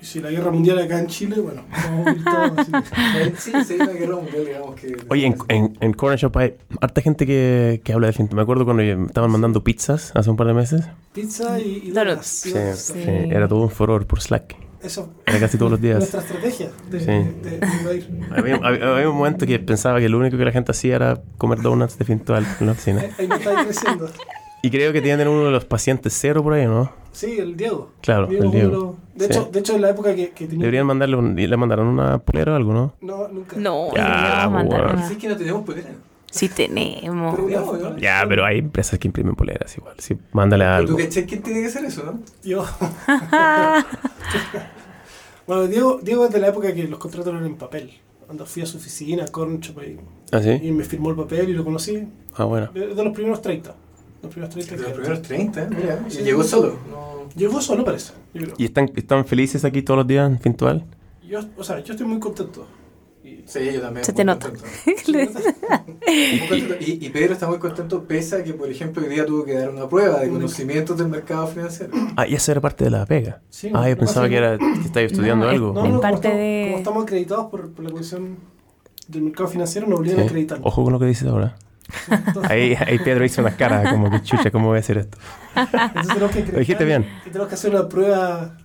Y 0.00 0.04
si 0.04 0.20
la 0.20 0.30
guerra 0.30 0.50
mundial 0.50 0.78
acá 0.78 0.98
en 0.98 1.06
Chile, 1.06 1.36
bueno, 1.40 1.62
vamos 1.70 2.06
a 2.06 2.12
ir 2.12 2.24
todos. 2.24 2.66
Sí, 3.38 3.52
sí, 3.66 3.74
una 3.80 3.92
guerra 3.92 4.16
mundial, 4.16 4.44
digamos 4.46 4.74
que... 4.80 4.96
Oye, 5.08 5.26
en, 5.26 5.36
en, 5.48 5.76
en 5.80 5.92
Corner 5.92 6.18
Shop 6.18 6.36
hay 6.38 6.54
harta 6.80 7.00
gente 7.00 7.26
que, 7.26 7.80
que 7.84 7.92
habla 7.92 8.06
de 8.08 8.12
Fintual. 8.12 8.36
Me 8.36 8.42
acuerdo 8.42 8.64
cuando 8.64 8.82
me 8.82 9.06
estaban 9.06 9.30
mandando 9.30 9.62
pizzas 9.64 10.12
hace 10.14 10.30
un 10.30 10.36
par 10.36 10.46
de 10.46 10.54
meses. 10.54 10.84
Pizza 11.12 11.58
y, 11.60 11.82
y 11.86 11.90
Donuts. 11.90 12.26
Sí, 12.26 12.52
sí, 12.74 12.92
Sí. 12.94 13.00
era 13.06 13.48
todo 13.48 13.62
un 13.62 13.70
furor 13.70 14.06
por 14.06 14.20
Slack. 14.20 14.56
Eso. 14.82 15.12
Era 15.26 15.40
casi 15.40 15.58
todos 15.58 15.72
los 15.72 15.80
días. 15.80 15.98
Nuestra 15.98 16.20
estrategia 16.20 16.70
de, 16.90 17.00
Sí. 17.00 17.06
de, 17.06 17.58
de 17.58 17.66
invadir. 17.80 18.20
Había, 18.30 18.54
había- 18.56 18.94
había 18.94 19.10
un 19.10 19.16
momento 19.16 19.46
que 19.46 19.58
pensaba 19.58 19.98
que 19.98 20.08
lo 20.08 20.18
único 20.18 20.36
que 20.36 20.44
la 20.44 20.52
gente 20.52 20.70
hacía 20.70 20.96
era 20.96 21.20
comer 21.38 21.60
donuts 21.60 21.98
de 21.98 22.04
Fintual 22.04 22.46
en 22.60 22.66
la 22.66 22.72
oficina. 22.72 23.00
Ahí, 23.18 23.28
está 23.30 23.64
creciendo. 23.64 24.08
Y 24.62 24.70
creo 24.70 24.92
que 24.92 25.00
tienen 25.02 25.28
uno 25.28 25.44
de 25.46 25.50
los 25.50 25.64
pacientes 25.64 26.16
cero 26.18 26.42
por 26.42 26.52
ahí, 26.54 26.66
¿no? 26.66 26.90
Sí, 27.12 27.36
el 27.38 27.56
Diego. 27.56 27.92
Claro, 28.00 28.28
el 28.28 28.36
uno 28.40 28.50
de 28.50 28.56
Diego. 28.58 28.96
De, 29.16 29.24
Sí. 29.26 29.32
hecho, 29.32 29.48
de 29.50 29.60
hecho, 29.60 29.74
en 29.74 29.82
la 29.82 29.90
época 29.90 30.14
que, 30.14 30.30
que 30.30 30.46
tenía. 30.46 30.60
Deberían 30.60 30.86
mandarle 30.86 31.16
un, 31.16 31.38
y 31.38 31.46
le 31.46 31.56
mandaron 31.56 31.86
una 31.88 32.18
polera 32.18 32.52
o 32.52 32.56
algo, 32.56 32.72
¿no? 32.72 32.92
No, 33.00 33.28
nunca. 33.28 33.56
No, 33.56 33.94
Ya, 33.94 34.46
una. 34.48 35.08
Sí 35.08 35.16
que 35.16 35.28
no 35.28 35.36
tenemos 35.36 35.64
polera. 35.64 35.88
Sí 36.30 36.48
tenemos. 36.50 37.34
Pero 37.34 37.76
¿no? 37.90 37.96
Ya, 37.98 38.24
pero 38.28 38.44
hay 38.44 38.58
empresas 38.58 38.98
que 38.98 39.08
imprimen 39.08 39.34
poleras 39.34 39.76
igual. 39.78 39.94
Sí, 39.98 40.18
mándale 40.32 40.64
Pero 40.64 40.74
algo. 40.74 40.96
¿Tú 40.96 41.02
cachai 41.02 41.24
quién 41.24 41.42
tiene 41.42 41.60
que 41.62 41.66
hacer 41.68 41.84
eso, 41.86 42.04
no? 42.04 42.20
Yo. 42.44 42.62
bueno, 45.46 45.66
Diego, 45.66 45.98
Diego 46.02 46.24
es 46.26 46.30
de 46.32 46.40
la 46.40 46.48
época 46.48 46.74
que 46.74 46.84
los 46.88 46.98
contratos 46.98 47.32
eran 47.32 47.46
en 47.46 47.56
papel. 47.56 47.92
Cuando 48.26 48.44
fui 48.44 48.62
a 48.62 48.66
su 48.66 48.76
oficina, 48.78 49.24
Corncho, 49.28 49.72
y, 49.82 49.98
¿Ah, 50.32 50.42
sí? 50.42 50.50
y 50.60 50.72
me 50.72 50.82
firmó 50.84 51.10
el 51.10 51.16
papel 51.16 51.48
y 51.48 51.52
lo 51.52 51.64
conocí. 51.64 52.08
Ah, 52.34 52.44
bueno. 52.44 52.68
De, 52.74 52.88
de 52.88 53.04
los 53.04 53.14
primeros 53.14 53.40
30. 53.40 53.72
Los 54.22 54.32
primeros 54.32 54.54
30 54.54 54.72
De 54.74 54.78
los 54.80 54.86
que- 54.88 54.94
primeros 54.94 55.22
30, 55.22 55.68
mira. 55.70 56.04
Sí, 56.08 56.18
y 56.20 56.24
llegó 56.24 56.42
sí. 56.42 56.48
solo. 56.50 56.78
No... 56.90 57.16
Llegó 57.36 57.60
solo, 57.60 57.84
parece. 57.84 58.12
Yo 58.34 58.42
creo. 58.42 58.54
¿Y 58.58 58.64
están, 58.64 58.90
están 58.96 59.24
felices 59.26 59.64
aquí 59.64 59.82
todos 59.82 59.98
los 59.98 60.06
días 60.06 60.30
en 60.30 60.38
Fintual? 60.40 60.84
Yo, 61.28 61.40
o 61.56 61.64
sea, 61.64 61.80
yo 61.80 61.92
estoy 61.92 62.06
muy 62.06 62.18
contento. 62.18 62.66
Y, 63.22 63.42
Sí, 63.46 63.60
yo 63.74 63.80
también. 63.80 64.04
Se 64.04 64.12
te 64.12 64.24
nota. 64.24 64.50
Y, 66.08 67.04
y 67.06 67.10
Pedro 67.10 67.32
está 67.32 67.48
muy 67.48 67.58
contento, 67.58 68.04
pese 68.04 68.36
a 68.36 68.44
que, 68.44 68.54
por 68.54 68.70
ejemplo, 68.70 69.02
hoy 69.02 69.08
día 69.08 69.26
tuvo 69.26 69.44
que 69.44 69.54
dar 69.54 69.70
una 69.70 69.88
prueba 69.88 70.20
de 70.20 70.28
conocimientos 70.28 70.96
del 70.96 71.08
mercado 71.08 71.46
financiero. 71.48 71.92
Ah, 72.16 72.26
y 72.26 72.34
eso 72.34 72.52
era 72.52 72.60
parte 72.60 72.84
de 72.84 72.90
la 72.90 73.04
pega. 73.06 73.40
Sí, 73.50 73.70
ah, 73.74 73.88
yo 73.88 73.96
pensaba 73.98 74.28
que 74.28 74.36
era 74.36 74.56
que 74.58 74.64
estabas 74.84 75.10
estudiando 75.12 75.46
No, 75.46 75.50
algo. 75.50 75.72
No, 75.72 76.00
parte 76.00 76.00
como, 76.00 76.14
estamos, 76.14 76.22
de- 76.22 76.64
como 76.68 76.78
estamos 76.78 77.02
acreditados 77.04 77.46
por, 77.50 77.70
por 77.72 77.84
la 77.84 77.90
Comisión 77.90 78.36
del 79.08 79.22
Mercado 79.22 79.48
Financiero, 79.48 79.86
nos 79.88 79.98
obligan 80.00 80.18
a 80.20 80.22
Sí. 80.22 80.28
acreditar. 80.28 80.58
Ojo 80.62 80.84
con 80.84 80.92
lo 80.92 80.98
que 81.00 81.06
dices 81.06 81.26
ahora. 81.28 81.56
Ahí, 82.48 82.74
ahí 82.74 82.98
Pedro 82.98 83.24
hizo 83.24 83.40
unas 83.40 83.54
caras 83.54 83.90
como 83.92 84.10
que 84.10 84.22
chucha, 84.22 84.50
¿cómo 84.50 84.68
voy 84.68 84.76
a 84.76 84.80
hacer 84.80 84.98
esto? 84.98 85.18
Entonces 85.56 86.44
que 86.44 86.52
Lo 86.52 86.58
dijiste 86.58 86.84
bien. 86.84 87.06
Y 87.24 87.30
tenemos 87.30 87.48
que 87.48 87.54
hacer 87.54 87.70
una 87.74 87.88
prueba 87.88 88.56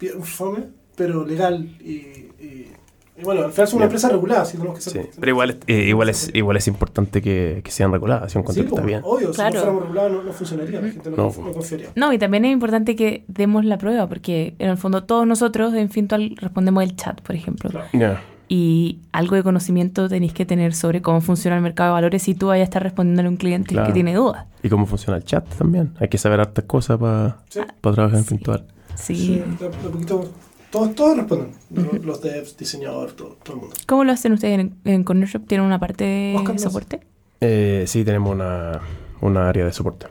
bien 0.00 0.22
fome, 0.22 0.64
pero 0.96 1.24
legal. 1.24 1.64
Y, 1.80 1.92
y, 2.40 2.72
y 3.18 3.24
bueno, 3.24 3.44
al 3.44 3.52
final 3.52 3.68
es 3.68 3.72
una 3.74 3.78
Bien. 3.80 3.88
empresa 3.90 4.08
regulada, 4.08 4.42
así 4.42 4.56
tenemos 4.56 4.78
que 4.82 4.90
Sí. 4.90 5.00
Pero 5.20 5.30
igual, 5.30 5.50
es- 5.50 5.56
eh, 5.66 5.84
igual, 5.88 6.08
es, 6.08 6.30
igual 6.34 6.56
es 6.56 6.66
importante 6.66 7.20
que, 7.22 7.60
que 7.62 7.70
sean 7.70 7.92
reguladas. 7.92 8.32
Yo 8.32 8.40
encuentro 8.40 8.64
Sí, 8.64 8.68
que 8.68 8.74
está 8.74 8.86
bien. 8.86 9.00
obvio, 9.04 9.28
si 9.28 9.34
Claro. 9.34 9.54
no 9.54 9.60
fuéramos 9.60 9.82
regulados 9.82 10.12
no, 10.12 10.22
no 10.22 10.32
funcionaría, 10.32 10.80
la 10.80 10.88
gente 10.90 11.10
no, 11.10 11.16
No, 11.16 11.22
no 11.24 11.52
confiaría. 11.52 11.88
No, 11.94 12.12
y 12.12 12.18
también 12.18 12.44
es 12.46 12.52
importante 12.52 12.96
que 12.96 13.24
demos 13.28 13.64
la 13.64 13.78
prueba, 13.78 14.08
porque 14.08 14.54
en 14.58 14.70
el 14.70 14.76
fondo 14.78 15.04
todos 15.04 15.26
nosotros 15.26 15.74
en 15.74 15.90
Fintual 15.90 16.34
respondemos 16.40 16.82
el 16.82 16.96
chat, 16.96 17.20
por 17.20 17.36
ejemplo. 17.36 17.70
Claro. 17.70 17.86
Ya. 17.92 18.22
Y 18.54 18.98
algo 19.12 19.34
de 19.36 19.42
conocimiento 19.42 20.10
tenéis 20.10 20.34
que 20.34 20.44
tener 20.44 20.74
sobre 20.74 21.00
cómo 21.00 21.22
funciona 21.22 21.56
el 21.56 21.62
mercado 21.62 21.88
de 21.88 21.92
valores 21.94 22.22
si 22.22 22.34
tú 22.34 22.48
vayas 22.48 22.64
a 22.64 22.68
estar 22.68 22.82
respondiendo 22.82 23.22
a 23.22 23.28
un 23.30 23.38
cliente 23.38 23.70
Claro. 23.72 23.86
que 23.86 23.94
tiene 23.94 24.14
dudas. 24.14 24.44
Y 24.62 24.68
cómo 24.68 24.84
funciona 24.84 25.16
el 25.16 25.24
chat 25.24 25.48
también. 25.56 25.94
Hay 25.98 26.08
que 26.08 26.18
saber 26.18 26.38
hartas 26.40 26.66
cosas 26.66 26.98
para 26.98 27.38
Sí. 27.48 27.60
trabajar 27.80 28.18
en 28.18 28.24
Sí. 28.24 28.28
Fintual. 28.28 28.66
Sí. 28.94 29.14
Sí, 29.16 29.42
poquito- 29.90 30.28
todos, 30.70 30.94
todos 30.94 31.16
responden. 31.16 31.52
Los, 31.70 32.04
los 32.04 32.20
devs, 32.20 32.54
diseñador, 32.58 33.12
todo, 33.12 33.38
todo 33.42 33.54
el 33.54 33.60
mundo. 33.62 33.76
¿Cómo 33.86 34.04
lo 34.04 34.12
hacen 34.12 34.32
ustedes 34.34 34.58
en, 34.60 34.74
en 34.84 35.02
Corner 35.04 35.26
Shop? 35.28 35.46
¿Tienen 35.46 35.66
una 35.66 35.80
parte 35.80 36.04
de 36.04 36.58
soporte? 36.58 37.00
Eh, 37.40 37.84
sí, 37.86 38.04
tenemos 38.04 38.34
una, 38.34 38.80
una 39.22 39.48
área 39.48 39.64
de 39.64 39.72
soporte. 39.72 40.08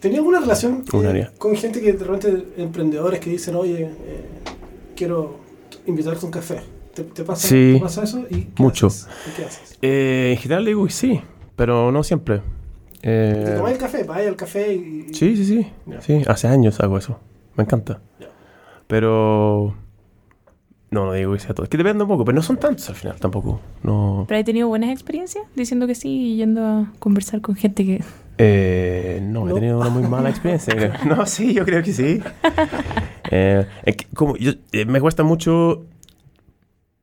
¿Tenía 0.00 0.18
alguna 0.20 0.40
relación 0.40 0.84
Un 0.90 1.04
eh, 1.04 1.08
área. 1.08 1.32
con 1.36 1.54
gente 1.54 1.82
que 1.82 1.92
de 1.92 2.02
repente, 2.04 2.46
emprendedores 2.56 3.20
que 3.20 3.28
dicen, 3.28 3.54
oye, 3.56 3.82
eh, 3.82 4.24
quiero 4.96 5.36
invitarte 5.86 6.20
a 6.22 6.24
un 6.24 6.32
café? 6.32 6.60
¿Te, 6.94 7.02
te 7.04 7.24
pasa, 7.24 7.48
Sí. 7.48 7.72
¿te 7.74 7.80
pasa 7.80 8.04
eso? 8.04 8.20
¿Y 8.30 8.44
qué 8.44 8.62
Mucho. 8.62 8.86
haces? 8.88 9.08
¿Y 9.26 9.36
qué 9.36 9.44
haces? 9.46 9.78
Eh, 9.82 10.32
en 10.36 10.38
general 10.42 10.64
digo 10.64 10.84
que 10.86 10.92
sí, 10.92 11.20
pero 11.56 11.90
no 11.92 12.02
siempre. 12.02 12.40
¿Te 13.00 13.52
Eh, 13.52 13.54
tomáis 13.56 13.74
el 13.76 13.80
café? 13.82 14.04
¿Vais 14.04 14.26
al 14.28 14.36
café 14.36 14.72
y...? 14.74 15.06
y- 15.10 15.14
sí, 15.14 15.36
sí, 15.36 15.44
sí. 15.44 15.66
Sí, 16.00 16.22
hace 16.26 16.48
años 16.48 16.80
hago 16.80 16.96
eso. 16.98 17.18
Me 17.56 17.64
encanta. 17.64 18.00
Pero... 18.86 19.74
No, 20.90 21.06
no 21.06 21.12
digo 21.12 21.32
que 21.32 21.40
sea 21.40 21.54
todo. 21.54 21.64
Es 21.64 21.70
que 21.70 21.76
depende 21.76 22.04
un 22.04 22.08
poco, 22.08 22.24
pero 22.24 22.36
no 22.36 22.42
son 22.42 22.56
tantos 22.58 22.88
al 22.88 22.94
final 22.94 23.16
tampoco. 23.18 23.60
No... 23.82 24.24
¿Pero 24.28 24.40
he 24.40 24.44
tenido 24.44 24.68
buenas 24.68 24.90
experiencias 24.90 25.44
diciendo 25.56 25.86
que 25.88 25.94
sí 25.96 26.34
y 26.34 26.36
yendo 26.36 26.64
a 26.64 26.92
conversar 27.00 27.40
con 27.40 27.56
gente 27.56 27.84
que... 27.84 28.02
Eh, 28.38 29.20
no, 29.22 29.46
he 29.46 29.48
No. 29.50 29.54
tenido 29.56 29.80
una 29.80 29.90
muy 29.90 30.04
mala 30.04 30.30
experiencia. 30.30 30.74
creo. 30.74 30.92
no, 31.16 31.26
sí, 31.26 31.52
yo 31.52 31.64
creo 31.64 31.82
que 31.82 31.92
sí. 31.92 32.20
Eh, 33.30 33.66
es 33.84 33.96
que 33.96 34.06
como 34.14 34.36
yo, 34.36 34.52
eh, 34.72 34.84
me 34.84 35.00
cuesta 35.00 35.22
mucho... 35.24 35.84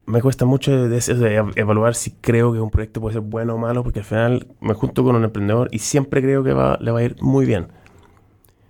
Me 0.05 0.21
cuesta 0.21 0.45
mucho 0.45 0.71
de, 0.71 0.89
de 0.89 0.97
ev- 0.99 1.53
evaluar 1.55 1.95
si 1.95 2.11
creo 2.11 2.51
que 2.51 2.59
un 2.59 2.69
proyecto 2.71 2.99
puede 2.99 3.13
ser 3.13 3.21
bueno 3.21 3.55
o 3.55 3.57
malo, 3.57 3.83
porque 3.83 3.99
al 3.99 4.05
final 4.05 4.47
me 4.59 4.73
junto 4.73 5.03
con 5.03 5.15
un 5.15 5.23
emprendedor 5.23 5.69
y 5.71 5.79
siempre 5.79 6.21
creo 6.21 6.43
que 6.43 6.53
va, 6.53 6.77
le 6.81 6.91
va 6.91 6.99
a 6.99 7.03
ir 7.03 7.15
muy 7.21 7.45
bien. 7.45 7.67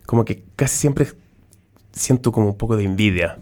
Como 0.06 0.26
que 0.26 0.44
casi 0.56 0.78
siempre 0.78 1.08
siento 1.91 2.32
como 2.32 2.48
un 2.50 2.58
poco 2.58 2.78
de 2.78 2.84
envidia. 2.86 3.39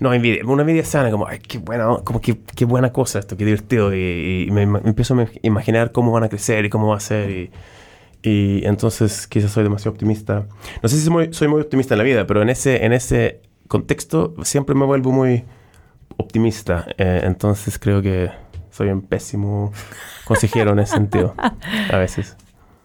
No, 0.00 0.12
envidia, 0.12 0.42
una 0.46 0.62
envidia 0.62 0.84
sana, 0.84 1.10
como, 1.10 1.26
ay, 1.28 1.38
qué 1.40 1.58
buena, 1.58 1.86
como 2.04 2.20
qué, 2.20 2.38
qué 2.56 2.64
buena 2.64 2.92
cosa 2.92 3.20
esto, 3.20 3.36
qué 3.36 3.44
divertido. 3.44 3.94
Y, 3.94 4.46
y 4.48 4.50
me, 4.50 4.66
me 4.66 4.80
empiezo 4.80 5.14
a 5.18 5.26
imaginar 5.42 5.92
cómo 5.92 6.12
van 6.12 6.24
a 6.24 6.28
crecer 6.28 6.64
y 6.64 6.70
cómo 6.70 6.88
va 6.88 6.96
a 6.96 7.00
ser. 7.00 7.30
Y, 7.30 7.50
y 8.22 8.64
entonces 8.66 9.26
quizás 9.28 9.52
soy 9.52 9.64
demasiado 9.64 9.92
optimista. 9.92 10.46
No 10.82 10.88
sé 10.88 10.96
si 10.96 11.02
soy 11.02 11.12
muy, 11.12 11.32
soy 11.34 11.48
muy 11.48 11.60
optimista 11.60 11.94
en 11.94 11.98
la 11.98 12.04
vida, 12.04 12.26
pero 12.26 12.42
en 12.42 12.50
ese, 12.50 12.84
en 12.84 12.92
ese 12.92 13.42
contexto 13.68 14.34
siempre 14.44 14.74
me 14.74 14.86
vuelvo 14.86 15.12
muy 15.12 15.44
optimista. 16.16 16.86
Eh, 16.98 17.20
entonces 17.24 17.78
creo 17.78 18.02
que 18.02 18.30
soy 18.70 18.88
un 18.88 19.02
pésimo 19.02 19.72
consejero 20.24 20.72
en 20.72 20.80
ese 20.80 20.94
sentido, 20.94 21.34
a 21.38 21.98
veces. 21.98 22.36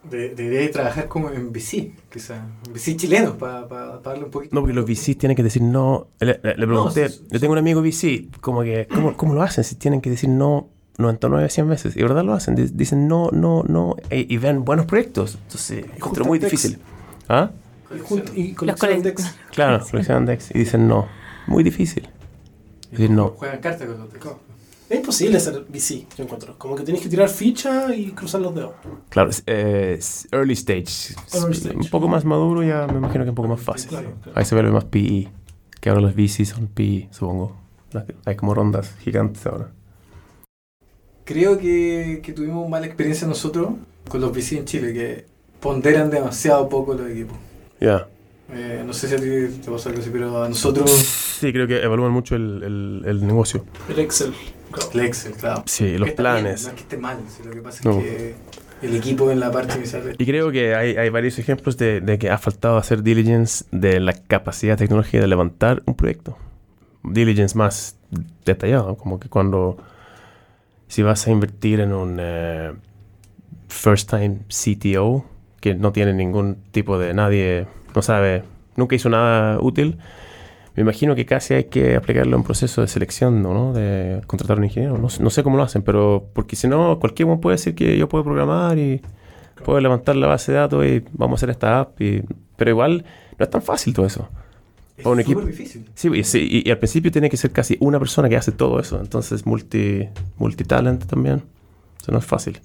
De, 0.08 0.34
debería 0.34 0.70
trabajar 0.70 1.08
como 1.08 1.30
en 1.30 1.52
VC, 1.52 1.92
quizás. 2.10 2.40
VC 2.70 2.96
chileno, 2.96 3.36
para 3.36 3.98
darle 3.98 4.24
un 4.24 4.30
poquito. 4.30 4.54
No, 4.54 4.60
porque 4.60 4.74
los 4.74 4.84
VC 4.84 5.14
tienen 5.16 5.36
que 5.36 5.42
decir 5.42 5.62
no. 5.62 6.08
Le, 6.20 6.40
le, 6.42 6.66
pregunté, 6.66 7.08
yo 7.30 7.40
tengo 7.40 7.52
un 7.52 7.58
amigo 7.58 7.82
VC, 7.82 8.28
como 8.40 8.62
que, 8.62 8.86
¿cómo, 8.86 9.16
¿cómo, 9.16 9.34
lo 9.34 9.42
hacen 9.42 9.64
si 9.64 9.74
tienen 9.74 10.00
que 10.00 10.10
decir 10.10 10.30
no 10.30 10.68
99, 10.98 11.48
100 11.50 11.68
veces? 11.68 11.96
Y 11.96 12.02
verdad 12.02 12.24
lo 12.24 12.32
hacen, 12.32 12.54
dicen 12.54 13.08
no, 13.08 13.30
no, 13.32 13.62
no, 13.64 13.96
y, 14.10 14.36
ven 14.38 14.64
buenos 14.64 14.86
proyectos. 14.86 15.38
Entonces, 15.44 15.84
es 15.96 16.26
muy 16.26 16.38
difícil. 16.38 16.78
¿Ah? 17.28 17.50
Y, 18.34 18.52
coleccionan 18.52 19.02
Dex. 19.02 19.34
Claro, 19.52 19.84
coleccionan 19.90 20.26
Dex. 20.26 20.50
Y 20.54 20.60
dicen 20.60 20.88
no. 20.88 21.06
Muy 21.46 21.64
difícil. 21.64 22.08
Decir 22.90 23.10
no. 23.10 23.28
Juegan 23.28 23.60
cartas 23.60 23.86
con 23.86 23.98
los 23.98 24.12
Dex. 24.12 24.26
Es 24.88 25.00
imposible 25.00 25.38
ser 25.38 25.66
VC, 25.68 26.06
yo 26.16 26.24
encuentro. 26.24 26.56
Como 26.56 26.74
que 26.74 26.82
tienes 26.82 27.02
que 27.02 27.10
tirar 27.10 27.28
ficha 27.28 27.94
y 27.94 28.12
cruzar 28.12 28.40
los 28.40 28.54
dedos. 28.54 28.72
Claro, 29.10 29.30
eh, 29.46 30.00
early, 30.32 30.54
stage. 30.54 31.14
early 31.34 31.52
stage. 31.52 31.76
Un 31.76 31.90
poco 31.90 32.08
más 32.08 32.24
maduro 32.24 32.62
ya 32.62 32.86
me 32.86 32.96
imagino 32.96 33.24
que 33.24 33.28
es 33.28 33.28
un 33.30 33.34
poco 33.34 33.48
más 33.48 33.60
fácil. 33.60 33.90
Ahí 34.34 34.44
se 34.46 34.54
vuelve 34.54 34.70
más 34.70 34.84
PE. 34.84 35.28
Que 35.80 35.90
ahora 35.90 36.00
los 36.00 36.14
VC 36.14 36.44
son 36.46 36.68
PE, 36.68 37.08
supongo. 37.10 37.54
Hay 38.24 38.36
como 38.36 38.54
rondas 38.54 38.94
gigantes 39.00 39.46
ahora. 39.46 39.70
Creo 41.24 41.58
que, 41.58 42.20
que 42.22 42.32
tuvimos 42.32 42.68
mala 42.68 42.86
experiencia 42.86 43.28
nosotros 43.28 43.72
con 44.08 44.22
los 44.22 44.32
VC 44.32 44.52
en 44.52 44.64
Chile, 44.64 44.94
que 44.94 45.26
ponderan 45.60 46.08
demasiado 46.08 46.66
poco 46.68 46.94
los 46.94 47.10
equipos. 47.10 47.36
Ya. 47.78 48.08
Eh, 48.50 48.82
no 48.86 48.94
sé 48.94 49.08
si 49.08 49.14
a 49.14 49.18
ti 49.18 49.58
te 49.62 49.70
pasa 49.70 49.90
algo 49.90 50.00
así, 50.00 50.08
pero 50.10 50.42
a 50.42 50.48
nosotros... 50.48 51.27
Sí, 51.38 51.52
creo 51.52 51.68
que 51.68 51.80
evalúan 51.82 52.10
mucho 52.10 52.34
el, 52.34 52.62
el, 52.64 53.02
el 53.06 53.26
negocio. 53.26 53.64
El 53.88 54.00
Excel. 54.00 54.34
El 54.92 55.00
Excel, 55.00 55.32
claro. 55.34 55.62
Sí, 55.66 55.96
los 55.96 56.10
planes. 56.12 56.64
no 56.64 56.68
es 56.70 56.74
que 56.74 56.80
esté 56.80 56.96
mal, 56.96 57.18
lo 57.44 57.50
que 57.52 57.62
pasa 57.62 57.90
es 57.90 58.04
que 58.04 58.34
el 58.82 58.96
equipo 58.96 59.30
en 59.30 59.38
la 59.38 59.52
parte 59.52 59.76
inicial... 59.76 60.16
Y 60.18 60.26
creo 60.26 60.50
que 60.50 60.74
hay, 60.74 60.96
hay 60.96 61.10
varios 61.10 61.38
ejemplos 61.38 61.76
de, 61.76 62.00
de, 62.00 62.18
que 62.18 62.30
ha 62.30 62.38
faltado 62.38 62.76
hacer 62.76 63.04
diligence 63.04 63.64
de 63.70 64.00
la 64.00 64.14
capacidad 64.14 64.76
tecnológica 64.76 65.20
de 65.20 65.28
levantar 65.28 65.82
un 65.86 65.94
proyecto. 65.94 66.36
Diligence 67.04 67.56
más 67.56 67.96
detallado, 68.44 68.96
como 68.96 69.20
que 69.20 69.28
cuando... 69.28 69.76
Si 70.88 71.02
vas 71.02 71.26
a 71.26 71.30
invertir 71.30 71.80
en 71.80 71.92
un 71.92 72.18
uh, 72.18 72.74
first 73.68 74.10
time 74.10 74.38
CTO, 74.48 75.24
que 75.60 75.74
no 75.74 75.92
tiene 75.92 76.14
ningún 76.14 76.56
tipo 76.72 76.98
de 76.98 77.14
nadie 77.14 77.66
no 77.94 78.02
sabe, 78.02 78.42
nunca 78.74 78.96
hizo 78.96 79.08
nada 79.08 79.60
útil, 79.60 79.98
me 80.78 80.82
imagino 80.82 81.16
que 81.16 81.26
casi 81.26 81.54
hay 81.54 81.64
que 81.64 81.96
aplicarlo 81.96 82.36
en 82.36 82.42
un 82.42 82.44
proceso 82.44 82.82
de 82.82 82.86
selección, 82.86 83.42
¿no? 83.42 83.72
De 83.72 84.20
contratar 84.28 84.58
a 84.58 84.60
un 84.60 84.64
ingeniero. 84.66 84.96
No, 84.96 85.08
no, 85.18 85.30
sé 85.30 85.42
cómo 85.42 85.56
lo 85.56 85.64
hacen, 85.64 85.82
pero 85.82 86.28
porque 86.32 86.54
si 86.54 86.68
no, 86.68 87.00
cualquier 87.00 87.26
uno 87.26 87.40
puede 87.40 87.56
decir 87.56 87.74
que 87.74 87.98
yo 87.98 88.08
puedo 88.08 88.22
programar 88.22 88.78
y 88.78 89.02
puedo 89.64 89.80
levantar 89.80 90.14
la 90.14 90.28
base 90.28 90.52
de 90.52 90.58
datos 90.58 90.86
y 90.86 91.02
vamos 91.14 91.34
a 91.34 91.36
hacer 91.40 91.50
esta 91.50 91.80
app. 91.80 92.00
Y, 92.00 92.22
pero 92.54 92.70
igual 92.70 93.04
no 93.36 93.44
es 93.44 93.50
tan 93.50 93.60
fácil 93.60 93.92
todo 93.92 94.06
eso. 94.06 94.28
Es 94.96 95.04
un 95.04 95.18
equipo. 95.18 95.40
difícil. 95.40 95.84
Sí, 95.96 96.10
y, 96.14 96.68
y, 96.68 96.70
al 96.70 96.78
principio 96.78 97.10
tiene 97.10 97.28
que 97.28 97.36
ser 97.36 97.50
casi 97.50 97.76
una 97.80 97.98
persona 97.98 98.28
que 98.28 98.36
hace 98.36 98.52
todo 98.52 98.78
eso. 98.78 99.00
Entonces, 99.00 99.46
multi, 99.46 100.08
multitalent 100.36 101.06
también. 101.06 101.42
Eso 102.00 102.12
no 102.12 102.18
es 102.18 102.24
fácil. 102.24 102.60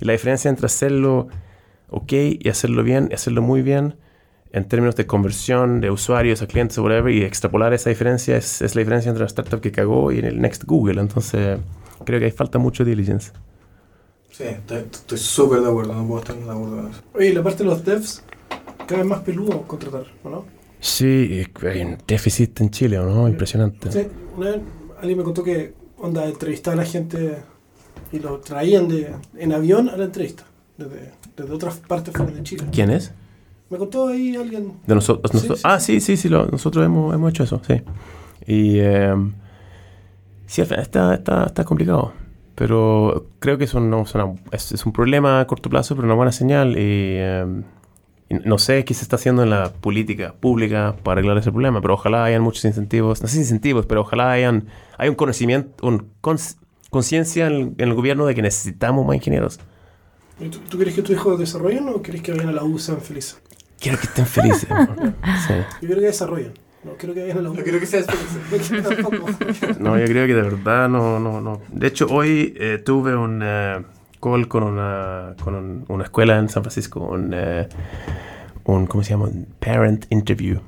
Y 0.00 0.06
la 0.06 0.14
diferencia 0.14 0.48
entre 0.48 0.64
hacerlo 0.64 1.28
ok 1.90 2.12
y 2.40 2.48
hacerlo 2.48 2.82
bien 2.82 3.10
hacerlo 3.12 3.42
muy 3.42 3.60
bien 3.60 3.96
en 4.52 4.64
términos 4.66 4.96
de 4.96 5.06
conversión 5.06 5.80
de 5.80 5.90
usuarios 5.90 6.42
a 6.42 6.46
clientes 6.46 6.76
o 6.78 6.82
whatever 6.82 7.12
y 7.12 7.22
extrapolar 7.22 7.72
esa 7.72 7.90
diferencia 7.90 8.36
es, 8.36 8.62
es, 8.62 8.74
la 8.74 8.80
diferencia 8.80 9.08
entre 9.08 9.22
la 9.22 9.26
startup 9.26 9.60
que 9.60 9.70
cagó 9.70 10.10
y 10.10 10.18
el 10.18 10.40
next 10.40 10.64
Google. 10.64 11.00
Entonces, 11.00 11.58
creo 12.04 12.18
que 12.18 12.26
ahí 12.26 12.32
falta 12.32 12.58
mucho 12.58 12.84
diligence. 12.84 13.32
Sí, 14.30 14.44
estoy 14.44 15.18
súper 15.18 15.60
de 15.60 15.68
acuerdo, 15.68 15.94
no 15.94 16.06
puedo 16.06 16.20
estar 16.20 16.36
de 16.36 16.50
acuerdo 16.50 16.76
con 16.76 16.90
eso. 16.90 17.02
Oye, 17.14 17.32
la 17.32 17.42
parte 17.42 17.58
de 17.58 17.68
los 17.68 17.84
devs, 17.84 18.22
cada 18.86 19.02
vez 19.02 19.06
más 19.06 19.20
peludo 19.20 19.62
contratar, 19.62 20.06
¿o 20.24 20.30
no? 20.30 20.44
Sí, 20.78 21.44
hay 21.62 21.82
un 21.82 21.98
déficit 22.06 22.60
en 22.60 22.70
Chile, 22.70 22.98
¿o 22.98 23.04
no? 23.04 23.28
Impresionante. 23.28 23.92
Sí, 23.92 24.06
una 24.36 24.50
vez 24.50 24.60
alguien 24.98 25.18
me 25.18 25.24
contó 25.24 25.42
que, 25.42 25.74
onda, 25.98 26.24
entrevistar 26.26 26.74
a 26.74 26.76
la 26.76 26.84
gente 26.84 27.36
y 28.12 28.18
lo 28.18 28.38
traían 28.40 28.88
de, 28.88 29.14
en 29.36 29.52
avión 29.52 29.88
a 29.88 29.96
la 29.96 30.04
entrevista, 30.04 30.44
desde, 30.78 31.12
desde 31.36 31.52
otras 31.52 31.76
partes 31.76 32.14
fuera 32.14 32.32
de 32.32 32.42
Chile. 32.42 32.64
¿Quién 32.72 32.90
es? 32.90 33.12
Me 33.70 33.78
contó 33.78 34.08
ahí 34.08 34.34
alguien. 34.34 34.72
De 34.84 34.94
nosotros. 34.94 35.30
Sí, 35.40 35.48
sí, 35.48 35.60
ah, 35.62 35.78
sí, 35.78 36.00
sí, 36.00 36.16
sí, 36.16 36.28
lo, 36.28 36.46
nosotros 36.46 36.84
hemos, 36.84 37.14
hemos 37.14 37.30
hecho 37.30 37.44
eso, 37.44 37.62
sí. 37.66 37.80
Y 38.46 38.80
eh, 38.80 39.14
sí, 40.46 40.60
está, 40.60 41.14
está, 41.14 41.44
está 41.46 41.64
complicado. 41.64 42.12
Pero 42.56 43.28
creo 43.38 43.58
que 43.58 43.64
eso 43.64 43.78
no, 43.80 44.04
es, 44.50 44.72
es, 44.72 44.84
un 44.84 44.92
problema 44.92 45.40
a 45.40 45.46
corto 45.46 45.70
plazo, 45.70 45.94
pero 45.94 46.06
una 46.06 46.16
buena 46.16 46.32
señal. 46.32 46.72
Y, 46.72 47.16
eh, 47.16 47.62
no 48.44 48.58
sé 48.58 48.84
qué 48.84 48.92
se 48.92 49.02
está 49.02 49.16
haciendo 49.16 49.42
en 49.42 49.50
la 49.50 49.72
política 49.72 50.34
pública 50.38 50.96
para 51.02 51.18
arreglar 51.18 51.38
ese 51.38 51.50
problema, 51.50 51.80
pero 51.80 51.94
ojalá 51.94 52.24
hayan 52.24 52.42
muchos 52.42 52.64
incentivos. 52.64 53.22
No 53.22 53.28
sé 53.28 53.38
incentivos, 53.38 53.86
pero 53.86 54.02
ojalá 54.02 54.32
hayan 54.32 54.66
hay 54.98 55.08
un 55.08 55.14
conocimiento, 55.14 55.86
un 55.86 56.10
conciencia 56.90 57.46
en, 57.46 57.74
en 57.78 57.88
el 57.88 57.94
gobierno 57.94 58.26
de 58.26 58.34
que 58.34 58.42
necesitamos 58.42 59.06
más 59.06 59.16
ingenieros. 59.16 59.60
¿Tú, 60.38 60.58
¿Tú, 60.70 60.76
quieres 60.76 60.94
que 60.94 61.02
tu 61.02 61.12
hijo 61.12 61.36
desarrollen 61.36 61.88
o 61.88 62.02
quieres 62.02 62.22
que 62.22 62.32
vayan 62.32 62.48
a 62.48 62.52
la 62.52 62.64
U 62.64 62.78
sean 62.78 63.00
felices? 63.00 63.40
Quiero 63.80 63.98
que 63.98 64.06
estén 64.06 64.26
felices. 64.26 64.68
sí. 65.48 65.54
Yo 65.80 65.88
creo 65.88 66.00
que 66.00 66.06
desarrollen. 66.06 66.52
No 66.84 66.92
quiero 66.92 67.14
que 67.14 67.22
vayan 67.22 67.38
a 67.38 67.42
la. 67.42 67.48
No 67.48 67.62
quiero 67.62 67.80
que 67.80 67.86
seas 67.86 68.06
feliz. 68.06 68.70
no, 69.80 69.98
yo 69.98 70.04
creo 70.06 70.26
que 70.26 70.34
de 70.34 70.42
verdad 70.42 70.88
no, 70.88 71.18
no, 71.18 71.40
no. 71.40 71.60
De 71.68 71.86
hecho, 71.86 72.06
hoy 72.06 72.54
eh, 72.58 72.80
tuve 72.84 73.16
un 73.16 73.42
uh, 73.42 73.84
call 74.20 74.48
con 74.48 74.62
una, 74.62 75.34
con 75.42 75.54
un, 75.54 75.84
una 75.88 76.04
escuela 76.04 76.38
en 76.38 76.48
San 76.48 76.62
Francisco, 76.62 77.00
un, 77.00 77.34
uh, 77.34 77.66
un, 78.64 78.86
¿cómo 78.86 79.02
se 79.02 79.10
llama? 79.10 79.24
Un 79.24 79.46
parent 79.58 80.06
interview. 80.10 80.60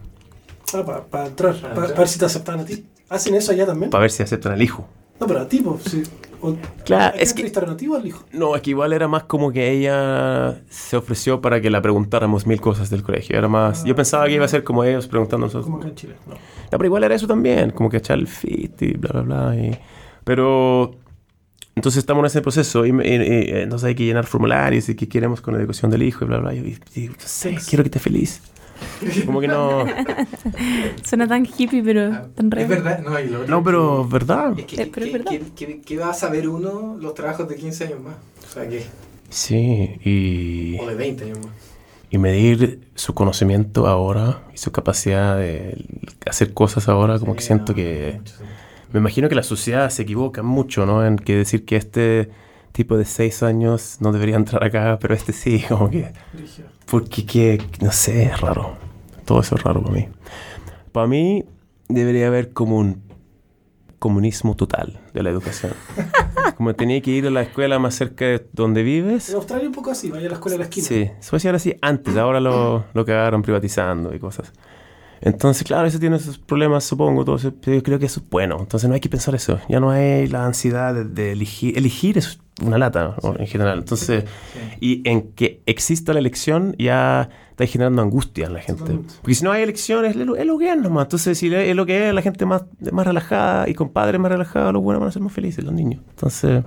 Ah, 0.75 0.83
para 0.85 1.05
pa 1.05 1.27
entrar, 1.27 1.55
para 1.61 1.75
pa 1.75 2.01
ver 2.01 2.09
si 2.09 2.19
te 2.19 2.25
aceptan 2.25 2.61
a 2.61 2.65
ti. 2.65 2.85
¿Hacen 3.09 3.35
eso 3.35 3.53
allá 3.53 3.67
también? 3.67 3.91
Para 3.91 4.03
ver 4.03 4.11
si 4.11 4.23
aceptan 4.23 4.53
al 4.53 4.63
hijo. 4.63 4.87
No, 5.21 5.27
pero 5.27 5.41
a 5.41 5.49
ti, 5.49 5.61
pues, 5.61 5.83
sí. 5.85 6.03
O, 6.43 6.57
claro, 6.85 7.17
es 7.19 7.33
que... 7.33 7.43
al 7.43 8.07
hijo? 8.07 8.25
No, 8.33 8.57
es 8.57 8.63
que 8.63 8.71
igual 8.71 8.93
era 8.93 9.07
más 9.07 9.23
como 9.25 9.53
que 9.53 9.71
ella 9.71 10.61
se 10.69 10.97
ofreció 10.97 11.41
para 11.41 11.61
que 11.61 11.71
la 11.71 11.81
preguntáramos 11.81 12.47
mil 12.49 12.61
cosas 12.61 12.91
del 12.91 13.05
colegio. 13.05 13.39
Era 13.39 13.47
más... 13.47 13.83
Ah, 13.83 13.87
yo 13.87 13.95
pensaba 13.95 14.27
que 14.27 14.33
iba 14.35 14.45
a 14.45 14.49
ser 14.49 14.65
como 14.65 14.83
ellos 14.83 15.07
preguntando 15.07 15.47
nosotros. 15.47 15.67
Como 15.67 15.79
acá 15.79 15.89
en 15.89 15.95
Chile, 15.95 16.15
no. 16.27 16.35
no. 16.35 16.41
pero 16.71 16.85
igual 16.85 17.05
era 17.05 17.15
eso 17.15 17.29
también, 17.29 17.71
como 17.71 17.89
que 17.89 17.99
echar 17.99 18.19
el 18.19 18.27
fit 18.27 18.83
y 18.83 18.95
bla, 18.95 19.23
bla, 19.23 19.23
bla. 19.23 19.57
Y... 19.57 19.79
Pero... 20.25 20.97
Entonces 21.75 22.01
estamos 22.01 22.21
en 22.21 22.27
ese 22.27 22.43
proceso 22.43 22.85
y, 22.85 22.91
y, 22.91 22.93
y, 22.93 23.51
entonces 23.63 23.87
hay 23.87 23.95
que 23.95 24.05
llenar 24.05 24.27
formularios 24.27 24.91
y 24.91 24.95
qué 24.95 25.09
queremos 25.09 25.41
con 25.41 25.55
la 25.55 25.61
educación 25.61 25.91
del 25.91 26.03
hijo 26.03 26.25
y 26.25 26.29
bla, 26.29 26.39
bla. 26.39 26.53
Y, 26.53 26.79
y, 26.95 27.09
no 27.09 27.15
sé, 27.19 27.57
quiero 27.67 27.83
que 27.83 27.89
esté 27.89 27.99
feliz. 27.99 28.43
Como 29.27 29.41
que 29.41 29.49
no. 29.49 29.85
Suena 31.05 31.27
tan 31.29 31.47
hippie, 31.47 31.83
pero 31.83 32.13
Ah, 32.13 32.27
tan 32.35 32.51
real. 32.51 32.65
Es 32.65 32.69
verdad, 32.83 32.99
no, 33.01 33.19
y 33.21 33.29
lo 33.29 33.47
No, 33.47 33.63
pero 33.63 34.07
verdad. 34.07 34.59
Es 34.59 34.67
que, 34.67 34.83
Eh, 34.83 34.91
pero 34.93 35.07
que- 35.07 35.07
es 35.07 35.13
verdad. 35.13 35.81
que 35.85 35.99
va 35.99 36.11
a 36.11 36.15
saber 36.15 36.49
uno 36.49 36.97
los 37.01 37.15
trabajos 37.15 37.49
de 37.49 37.57
15 37.57 37.85
años 37.85 38.01
más. 38.01 38.15
O 38.49 38.53
sea, 38.53 38.69
que. 38.69 38.85
Sí, 39.31 39.91
y, 40.05 40.79
O 40.81 40.87
de 40.87 40.95
20 40.95 41.25
años 41.25 41.39
más. 41.39 41.49
y 42.11 42.19
medir 42.19 42.81
su 42.95 43.15
conocimiento 43.15 43.87
ahora 43.87 44.43
y 44.55 44.59
su 44.59 44.71
capacidad 44.73 45.37
de 45.39 45.85
hacer 46.27 46.53
cosas 46.53 46.89
ahora, 46.89 47.19
como 47.19 47.35
que 47.35 47.41
siento 47.43 47.73
no, 47.73 47.77
que... 47.77 48.15
mucho, 48.19 48.35
sí. 48.37 48.45
Me 48.93 48.99
imagino 49.01 49.31
que 49.31 49.35
la 49.35 49.43
sociedad 49.43 49.89
se 49.89 50.03
equivoca 50.03 50.43
mucho, 50.43 50.85
¿no? 50.85 51.07
En 51.07 51.17
que 51.17 51.35
decir 51.35 51.65
que 51.65 51.77
este 51.77 52.29
tipo 52.73 52.97
de 52.97 53.05
seis 53.05 53.43
años 53.43 53.99
no 54.01 54.13
debería 54.13 54.37
entrar 54.37 54.65
acá, 54.65 54.99
pero 55.01 55.15
este 55.15 55.33
sí, 55.33 55.65
como 55.69 55.91
que... 55.91 56.13
Porque, 56.87 57.25
que, 57.25 57.63
no 57.81 57.93
sé, 57.93 58.25
es 58.25 58.41
raro. 58.41 58.77
Todo 59.25 59.41
eso 59.41 59.55
es 59.57 59.63
raro 59.63 59.83
para 59.83 59.95
mí. 59.95 60.09
Para 60.91 61.07
mí 61.07 61.45
debería 61.89 62.27
haber 62.27 62.53
como 62.53 62.79
un 62.79 63.03
comunismo 63.99 64.57
total 64.57 65.01
de 65.15 65.23
la 65.23 65.31
educación. 65.31 65.73
Como 66.57 66.75
tenía 66.75 67.01
que 67.01 67.13
ir 67.13 67.27
a 67.29 67.31
la 67.31 67.43
escuela 67.43 67.79
más 67.79 67.95
cerca 67.95 68.25
de 68.25 68.45
donde 68.53 68.83
vives. 68.83 69.31
En 69.31 69.37
Australia 69.37 69.69
un 69.69 69.75
poco 69.75 69.93
así, 69.93 70.11
vaya 70.11 70.27
a 70.27 70.31
la 70.31 70.35
escuela 70.35 70.55
de 70.55 70.59
la 70.59 70.65
esquina. 70.65 70.87
Sí, 70.87 71.11
Suecia 71.21 71.51
era 71.51 71.57
así 71.57 71.77
antes, 71.81 72.17
ahora 72.17 72.41
lo, 72.41 72.85
lo 72.93 73.05
cagaron 73.05 73.43
privatizando 73.43 74.13
y 74.13 74.19
cosas. 74.19 74.53
Entonces, 75.23 75.65
claro, 75.65 75.87
eso 75.87 75.99
tiene 75.99 76.19
sus 76.19 76.39
problemas, 76.39 76.85
supongo, 76.85 77.25
todo 77.25 77.37
eso, 77.37 77.53
pero 77.61 77.77
yo 77.77 77.83
creo 77.83 77.99
que 77.99 78.07
eso 78.07 78.21
es 78.21 78.29
bueno. 78.29 78.57
Entonces 78.61 78.89
no 78.89 78.95
hay 78.95 79.01
que 79.01 79.09
pensar 79.09 79.35
eso. 79.35 79.59
Ya 79.69 79.81
no 79.81 79.91
hay 79.91 80.27
la 80.27 80.45
ansiedad 80.45 80.95
de, 80.95 81.05
de 81.05 81.33
elegir. 81.33 81.79
Elegir 81.79 82.19
es 82.19 82.41
una 82.61 82.79
lata 82.79 83.17
¿no? 83.23 83.35
en 83.39 83.47
general. 83.47 83.79
Entonces, 83.79 84.25
y 84.81 85.09
en 85.09 85.33
que 85.33 85.63
exista 85.67 86.13
la 86.13 86.19
elección 86.19 86.75
ya 86.79 87.29
está 87.51 87.67
generando 87.67 88.03
angustia 88.03 88.47
en 88.47 88.55
la 88.55 88.61
gente. 88.61 88.99
Porque 89.21 89.35
si 89.35 89.45
no 89.45 89.53
hay 89.53 89.63
elecciones, 89.63 90.17
es 90.17 90.27
lo, 90.27 90.37
es 90.37 90.47
lo 90.47 90.59
que 90.59 90.71
es 90.71 90.77
nomás. 90.77 91.05
Entonces, 91.05 91.39
si 91.39 91.53
es 91.53 91.77
lo 91.77 91.87
que 91.87 92.09
es, 92.09 92.15
la 92.15 92.23
gente 92.23 92.45
más, 92.45 92.65
más 92.93 93.07
relajada 93.07 93.69
y 93.69 93.75
con 93.75 93.91
padres 93.91 94.21
más 94.21 94.31
relajados, 94.31 94.73
los 94.73 94.83
buenos 94.83 95.01
van 95.01 95.09
a 95.09 95.13
ser 95.13 95.23
más 95.23 95.33
felices, 95.33 95.65
los 95.65 95.75
niños. 95.75 96.03
Entonces, 96.11 96.63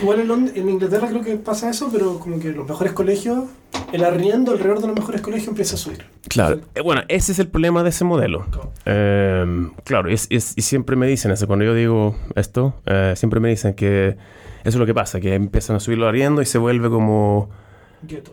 Igual 0.00 0.20
en, 0.20 0.28
Lond- 0.28 0.52
en 0.54 0.68
Inglaterra 0.68 1.08
creo 1.08 1.22
que 1.22 1.36
pasa 1.36 1.70
eso, 1.70 1.88
pero 1.92 2.18
como 2.18 2.38
que 2.38 2.52
los 2.52 2.68
mejores 2.68 2.92
colegios, 2.92 3.44
el 3.92 4.04
arriendo 4.04 4.52
alrededor 4.52 4.80
de 4.80 4.86
los 4.88 4.96
mejores 4.96 5.20
colegios 5.20 5.48
empieza 5.48 5.74
a 5.74 5.78
subir. 5.78 6.04
Claro, 6.28 6.60
eh, 6.74 6.80
bueno, 6.82 7.02
ese 7.08 7.32
es 7.32 7.38
el 7.38 7.48
problema 7.48 7.82
de 7.82 7.88
ese 7.90 8.04
modelo. 8.04 8.46
Eh, 8.84 9.44
claro, 9.84 10.10
y, 10.10 10.14
es- 10.14 10.26
y 10.30 10.36
es- 10.36 10.52
y 10.56 10.62
siempre 10.62 10.96
me 10.96 11.06
dicen 11.06 11.30
eso, 11.30 11.46
cuando 11.46 11.64
yo 11.64 11.74
digo 11.74 12.16
esto, 12.34 12.74
eh, 12.86 13.14
siempre 13.16 13.40
me 13.40 13.48
dicen 13.48 13.74
que 13.74 14.08
eso 14.08 14.16
es 14.64 14.74
lo 14.76 14.86
que 14.86 14.94
pasa, 14.94 15.20
que 15.20 15.34
empiezan 15.34 15.76
a 15.76 15.80
subir 15.80 15.98
los 15.98 16.08
arriendos 16.08 16.42
y 16.42 16.50
se 16.50 16.58
vuelve 16.58 16.88
como 16.90 17.50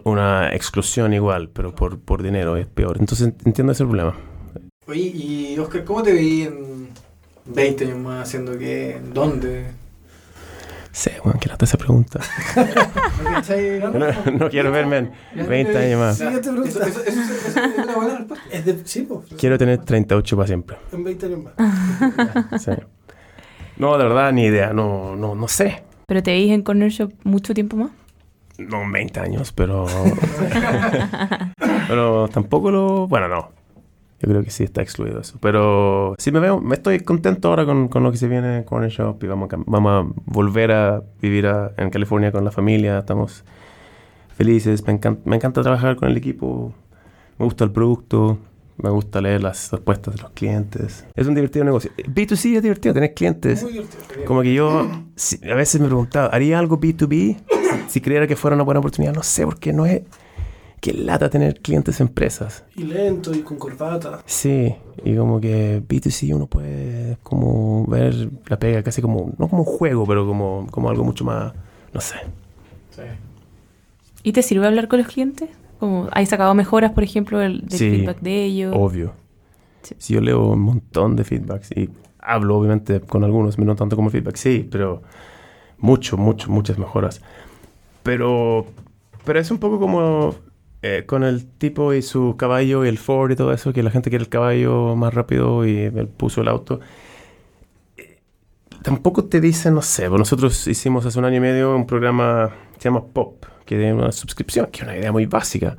una 0.04 0.54
exclusión 0.54 1.14
igual, 1.14 1.50
pero 1.50 1.74
por, 1.76 2.00
por 2.00 2.24
dinero 2.24 2.58
es 2.58 2.66
peor. 2.68 2.98
Entonces 3.00 3.34
entiendo 3.46 3.72
ese 3.74 3.86
problema. 3.86 4.16
Oye, 4.88 5.02
y 5.02 5.58
Oscar, 5.60 5.84
¿cómo 5.86 6.04
te 6.04 6.12
veí 6.12 6.42
en 6.42 6.90
20 7.46 7.86
años 7.86 8.00
más 8.00 8.28
haciendo 8.28 8.58
qué? 8.58 9.00
¿Dónde? 9.14 9.66
Sí, 10.92 11.12
bueno, 11.24 11.40
que 11.40 11.48
lata 11.48 11.66
esa 11.66 11.78
pregunta. 11.78 12.20
¿No? 12.56 13.92
No, 14.02 14.32
no 14.32 14.50
quiero 14.50 14.72
verme 14.72 15.12
en 15.36 15.48
20 15.48 15.78
años 15.78 16.00
más. 16.00 16.18
Siguiente 16.18 16.52
pregunta. 16.52 16.70
Eso, 16.70 16.88
eso, 16.88 17.04
eso, 17.04 17.22
eso 17.48 17.60
es 17.60 17.78
una 17.78 17.96
buena 17.96 18.18
respuesta. 18.18 18.46
Es 18.52 18.66
de, 18.66 18.82
sí. 18.86 19.08
Quiero 19.38 19.58
tener 19.58 19.80
38 19.80 20.36
para 20.36 20.48
siempre. 20.48 20.78
En 20.92 21.04
20 21.04 21.26
años 21.26 21.40
más. 21.44 22.62
Sí. 22.62 22.72
No, 23.78 23.98
de 23.98 24.04
verdad, 24.04 24.32
ni 24.32 24.44
idea. 24.44 24.74
No, 24.74 25.16
no, 25.16 25.34
no 25.34 25.48
sé. 25.48 25.84
¿Pero 26.06 26.22
te 26.22 26.32
veis 26.32 26.52
en 26.52 26.62
Corner 26.62 26.90
Shop 26.90 27.12
mucho 27.24 27.54
tiempo 27.54 27.78
más? 27.78 27.92
No 28.58 28.90
20 28.92 29.20
años, 29.20 29.52
pero. 29.54 29.88
pero 31.88 32.28
tampoco 32.28 32.70
lo. 32.70 33.08
Bueno, 33.08 33.28
no. 33.28 33.61
Yo 34.22 34.30
creo 34.30 34.44
que 34.44 34.52
sí 34.52 34.64
está 34.64 34.82
excluido 34.82 35.20
eso. 35.22 35.38
Pero 35.42 36.14
sí 36.20 36.32
me 36.32 36.40
veo. 36.40 36.62
Me 36.62 36.76
estoy 36.76 37.00
contento 37.00 37.48
ahora 37.50 37.66
con, 37.66 37.88
con 37.88 38.04
lo 38.04 38.12
que 38.12 38.18
se 38.18 38.28
viene 38.28 38.64
con 38.66 38.84
el 38.84 38.92
shop 38.92 39.24
y 39.24 39.28
vamos 39.28 39.50
a, 39.52 39.58
vamos 39.66 39.92
a 39.92 40.22
volver 40.26 40.72
a 40.72 41.02
vivir 41.22 41.48
a- 41.48 41.72
en 41.78 41.90
California 41.90 42.32
con 42.32 42.46
la 42.46 42.52
familia. 42.52 43.00
Estamos 43.00 43.44
felices. 44.38 44.86
Me, 44.86 45.00
encan- 45.00 45.20
me 45.26 45.36
encanta 45.36 45.62
trabajar 45.62 45.96
con 45.96 46.10
el 46.10 46.18
equipo. 46.18 46.74
Me 47.40 47.46
gusta 47.46 47.64
el 47.64 47.72
producto. 47.72 48.38
Me 48.78 48.90
gusta 48.90 49.22
leer 49.22 49.44
las 49.44 49.72
respuestas 49.72 50.16
de 50.16 50.22
los 50.24 50.32
clientes. 50.32 51.06
Es 51.16 51.28
un 51.28 51.36
divertido 51.36 51.64
negocio. 51.66 51.92
B2C 51.98 52.56
es 52.58 52.64
divertido, 52.64 52.94
tener 52.96 53.14
clientes. 53.14 53.62
Muy 53.62 53.74
divertido. 53.74 54.26
Como 54.26 54.42
que 54.42 54.54
yo 54.54 54.88
si- 55.16 55.40
a 55.50 55.54
veces 55.56 55.80
me 55.82 55.88
preguntaba, 55.88 56.28
¿haría 56.28 56.58
algo 56.58 56.80
B2B 56.80 57.38
si 57.88 58.02
creyera 58.02 58.26
que 58.26 58.36
fuera 58.36 58.56
una 58.56 58.64
buena 58.64 58.80
oportunidad? 58.80 59.14
No 59.14 59.22
sé, 59.24 59.46
porque 59.46 59.72
no 59.74 59.86
es... 59.86 60.02
Qué 60.82 60.94
lata 60.94 61.30
tener 61.30 61.62
clientes 61.62 62.00
empresas. 62.02 62.64
Y 62.76 62.84
lento 62.86 63.32
y 63.36 63.42
con 63.42 63.58
corbata. 63.58 64.24
Sí, 64.26 64.76
y 65.06 65.16
como 65.16 65.40
que 65.40 65.80
B2C 65.88 66.34
uno 66.34 66.48
puede 66.48 67.18
como 67.22 67.86
ver 67.86 68.30
la 68.48 68.58
pega 68.58 68.82
casi 68.82 69.00
como, 69.00 69.32
no 69.38 69.48
como 69.48 69.62
un 69.62 69.68
juego, 69.68 70.08
pero 70.08 70.26
como, 70.26 70.66
como 70.72 70.90
algo 70.90 71.04
mucho 71.04 71.24
más, 71.24 71.54
no 71.94 72.02
sé. 72.02 72.16
Sí. 72.90 73.04
¿Y 74.24 74.32
te 74.34 74.42
sirve 74.42 74.66
hablar 74.66 74.88
con 74.88 74.98
los 74.98 75.08
clientes? 75.08 75.50
Como, 75.80 76.08
¿Hay 76.12 76.26
sacado 76.26 76.56
mejoras, 76.56 76.92
por 76.94 77.04
ejemplo, 77.04 77.38
del, 77.38 77.62
del 77.62 77.78
Sí, 77.80 77.92
feedback 77.92 78.20
de 78.22 78.44
ellos? 78.46 78.74
Obvio. 78.76 79.14
Sí. 79.84 79.96
Si 80.00 80.14
yo 80.16 80.22
leo 80.22 80.48
un 80.48 80.62
montón 80.62 81.16
de 81.16 81.24
feedbacks 81.24 81.72
y 81.76 81.92
hablo 82.18 82.58
obviamente 82.58 83.02
con 83.02 83.24
algunos, 83.24 83.60
no 83.60 83.76
tanto 83.76 83.96
como 83.96 84.10
feedback, 84.10 84.36
sí, 84.36 84.68
pero 84.72 85.04
mucho, 85.78 86.18
mucho, 86.18 86.50
muchas 86.50 86.80
mejoras. 86.80 87.22
Pero, 88.02 88.66
pero 89.26 89.40
es 89.40 89.52
un 89.52 89.60
poco 89.60 89.80
como 89.80 90.34
eh, 90.82 91.04
con 91.06 91.24
el 91.24 91.46
tipo 91.46 91.94
y 91.94 92.02
su 92.02 92.36
caballo 92.38 92.86
y 92.86 92.90
el 92.90 92.98
Ford 92.98 93.32
y 93.32 93.36
todo 93.36 93.54
eso, 93.54 93.74
que 93.74 93.84
la 93.84 93.92
gente 93.92 94.10
quiere 94.10 94.24
el 94.24 94.30
caballo 94.30 94.96
más 94.96 95.14
rápido 95.14 95.66
y 95.66 95.78
él 95.78 96.08
puso 96.10 96.42
el 96.42 96.48
auto. 96.48 96.80
Eh, 97.98 98.20
Tampoco 98.84 99.26
te 99.26 99.42
dicen, 99.42 99.76
no 99.76 99.82
sé, 99.82 100.10
pues 100.10 100.20
nosotros 100.20 100.68
hicimos 100.68 101.06
hace 101.06 101.20
un 101.20 101.26
año 101.26 101.38
y 101.38 101.42
medio 101.42 101.76
un 101.76 101.86
programa 101.88 102.52
que 102.74 102.82
se 102.82 102.90
llama 102.90 103.06
Pop, 103.06 103.46
que 103.66 103.88
es 103.90 103.94
una 103.94 104.12
suscripción, 104.12 104.68
que 104.68 104.80
es 104.80 104.84
una 104.84 104.98
idea 104.98 105.12
muy 105.12 105.26
básica. 105.28 105.78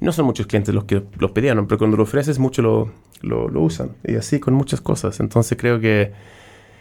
No 0.00 0.12
son 0.12 0.26
muchos 0.26 0.46
clientes 0.46 0.74
los 0.74 0.84
que 0.84 1.04
los 1.18 1.32
pidieron, 1.32 1.66
pero 1.66 1.78
cuando 1.78 1.96
lo 1.96 2.02
ofreces, 2.04 2.38
muchos 2.38 2.64
lo, 2.64 2.92
lo, 3.22 3.48
lo 3.48 3.60
usan. 3.62 3.96
Y 4.04 4.16
así 4.16 4.40
con 4.40 4.54
muchas 4.54 4.80
cosas. 4.80 5.20
Entonces 5.20 5.56
creo 5.58 5.80
que 5.80 6.12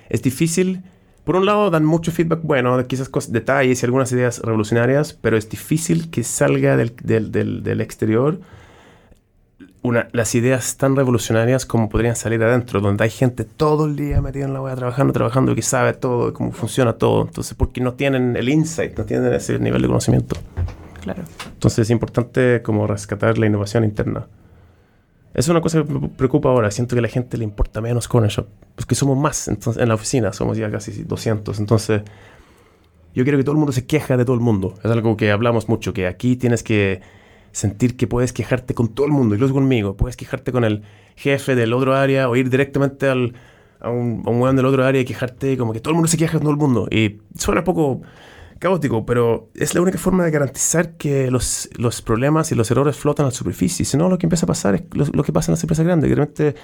es 0.09 0.21
difícil. 0.21 0.83
Por 1.23 1.35
un 1.37 1.45
lado, 1.45 1.69
dan 1.69 1.85
mucho 1.85 2.11
feedback 2.11 2.41
bueno, 2.43 2.85
quizás 2.85 3.07
cosas, 3.09 3.31
detalles 3.31 3.81
y 3.81 3.85
algunas 3.85 4.11
ideas 4.11 4.39
revolucionarias, 4.39 5.13
pero 5.13 5.37
es 5.37 5.49
difícil 5.49 6.09
que 6.09 6.23
salga 6.23 6.75
del, 6.75 6.93
del, 7.01 7.31
del, 7.31 7.63
del 7.63 7.81
exterior 7.81 8.39
una, 9.83 10.07
las 10.13 10.33
ideas 10.33 10.77
tan 10.77 10.95
revolucionarias 10.95 11.65
como 11.65 11.89
podrían 11.89 12.15
salir 12.15 12.41
adentro, 12.41 12.79
donde 12.79 13.03
hay 13.03 13.09
gente 13.09 13.43
todo 13.43 13.85
el 13.85 13.97
día 13.97 14.21
metida 14.21 14.45
en 14.45 14.53
la 14.53 14.61
web, 14.61 14.75
trabajando, 14.75 15.13
trabajando, 15.13 15.51
y 15.51 15.55
que 15.55 15.61
sabe 15.61 15.93
todo, 15.93 16.33
cómo 16.33 16.51
funciona 16.53 16.93
todo. 16.93 17.23
Entonces, 17.23 17.53
porque 17.53 17.81
no 17.81 17.93
tienen 17.93 18.35
el 18.37 18.47
insight, 18.47 18.97
no 18.97 19.03
tienen 19.03 19.31
ese 19.33 19.59
nivel 19.59 19.81
de 19.81 19.87
conocimiento. 19.89 20.37
Claro. 21.01 21.23
Entonces 21.53 21.79
es 21.79 21.89
importante 21.89 22.61
como 22.63 22.87
rescatar 22.87 23.37
la 23.37 23.45
innovación 23.45 23.83
interna. 23.83 24.25
Es 25.33 25.47
una 25.47 25.61
cosa 25.61 25.83
que 25.83 25.91
me 25.91 26.09
preocupa 26.09 26.49
ahora. 26.49 26.69
Siento 26.69 26.95
que 26.95 26.99
a 26.99 27.01
la 27.01 27.07
gente 27.07 27.37
le 27.37 27.43
importa 27.43 27.81
menos 27.81 28.07
Corner 28.07 28.29
Shop. 28.29 28.47
Pues 28.75 28.85
que 28.85 28.95
somos 28.95 29.17
más 29.17 29.47
entonces, 29.47 29.81
en 29.81 29.89
la 29.89 29.95
oficina. 29.95 30.31
Somos 30.31 30.57
ya 30.57 30.69
casi 30.69 31.03
200. 31.03 31.59
Entonces, 31.59 32.03
yo 33.15 33.23
quiero 33.23 33.37
que 33.37 33.43
todo 33.43 33.53
el 33.53 33.57
mundo 33.57 33.71
se 33.71 33.85
queja 33.87 34.15
de 34.15 34.25
todo 34.25 34.35
el 34.35 34.41
mundo. 34.41 34.75
Es 34.83 34.91
algo 34.91 35.17
que 35.17 35.31
hablamos 35.31 35.67
mucho. 35.69 35.91
Que 35.93 36.05
aquí 36.05 36.35
tienes 36.35 36.61
que 36.61 37.01
sentir 37.51 37.97
que 37.97 38.05
puedes 38.05 38.31
quejarte 38.31 38.75
con 38.75 38.89
todo 38.89 39.07
el 39.07 39.11
mundo. 39.11 39.33
Incluso 39.33 39.55
conmigo. 39.55 39.97
Puedes 39.97 40.17
quejarte 40.17 40.51
con 40.51 40.63
el 40.63 40.83
jefe 41.15 41.55
del 41.55 41.73
otro 41.73 41.95
área 41.95 42.29
o 42.29 42.35
ir 42.35 42.51
directamente 42.51 43.09
al, 43.09 43.33
a 43.79 43.89
un, 43.89 44.21
weón 44.25 44.55
del 44.55 44.67
otro 44.67 44.85
área 44.85 45.01
y 45.01 45.05
quejarte. 45.05 45.57
Como 45.57 45.73
que 45.73 45.79
todo 45.79 45.91
el 45.91 45.95
mundo 45.95 46.09
se 46.09 46.17
queja 46.17 46.33
con 46.33 46.41
todo 46.41 46.51
el 46.51 46.57
mundo. 46.57 46.87
Y 46.91 47.21
suena 47.35 47.63
poco 47.63 48.03
caótico, 48.63 49.05
pero 49.05 49.49
es 49.55 49.75
la 49.75 49.81
única 49.81 49.97
forma 49.97 50.25
de 50.25 50.31
garantizar 50.31 50.97
que 50.97 51.29
los, 51.29 51.69
los 51.77 52.01
problemas 52.01 52.51
y 52.51 52.55
los 52.55 52.71
errores 52.71 52.95
flotan 52.95 53.25
a 53.25 53.29
la 53.29 53.35
superficie. 53.35 53.85
Si 53.85 53.95
no, 53.97 54.09
lo 54.09 54.17
que 54.17 54.25
empieza 54.25 54.45
a 54.45 54.47
pasar 54.47 54.73
es 54.75 54.83
lo, 54.93 55.05
lo 55.13 55.23
que 55.23 55.31
pasa 55.31 55.51
en 55.51 55.53
las 55.53 55.63
empresas 55.63 55.85
grandes, 55.85 56.09
que 56.09 56.15
realmente 56.15 56.55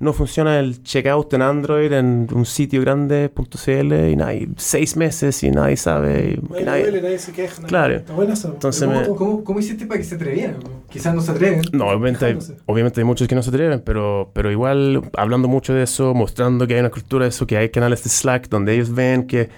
no 0.00 0.12
funciona 0.12 0.60
el 0.60 0.82
checkout 0.84 1.32
en 1.34 1.42
Android 1.42 1.92
en 1.92 2.28
un 2.32 2.46
sitio 2.46 2.80
grande.cl 2.80 3.92
y 4.10 4.14
nada, 4.16 4.32
y 4.34 4.48
seis 4.56 4.96
meses 4.96 5.42
y 5.42 5.50
nadie 5.50 5.76
sabe. 5.76 6.38
y 6.38 6.52
Nadie, 6.64 6.64
nadie- 6.90 7.02
nadie 7.02 7.18
se 7.18 7.32
queja. 7.32 7.56
nadie- 7.62 7.68
Claro. 7.68 8.02
Entonces 8.44 8.88
Me 8.88 9.00
me-. 9.00 9.08
¿Cómo, 9.08 9.42
¿Cómo 9.42 9.58
hiciste 9.58 9.86
para 9.86 9.98
que 9.98 10.04
se 10.04 10.14
atrevieran? 10.14 10.56
Quizás 10.88 11.14
no 11.14 11.20
se 11.20 11.32
atreven. 11.32 11.62
No, 11.72 11.86
obviamente 11.88 12.24
hay, 12.26 12.38
obviamente 12.66 13.00
hay 13.00 13.04
muchos 13.04 13.26
que 13.26 13.34
no 13.34 13.42
se 13.42 13.50
atreven, 13.50 13.82
pero, 13.84 14.30
pero 14.32 14.50
igual 14.52 15.02
hablando 15.16 15.48
mucho 15.48 15.74
de 15.74 15.82
eso, 15.82 16.14
mostrando 16.14 16.66
que 16.66 16.74
hay 16.74 16.80
una 16.80 16.90
cultura 16.90 17.24
de 17.24 17.30
eso, 17.30 17.46
que 17.46 17.56
hay 17.56 17.68
canales 17.70 18.02
de 18.04 18.10
Slack 18.10 18.48
donde 18.48 18.74
ellos 18.74 18.94
ven 18.94 19.26
que 19.26 19.48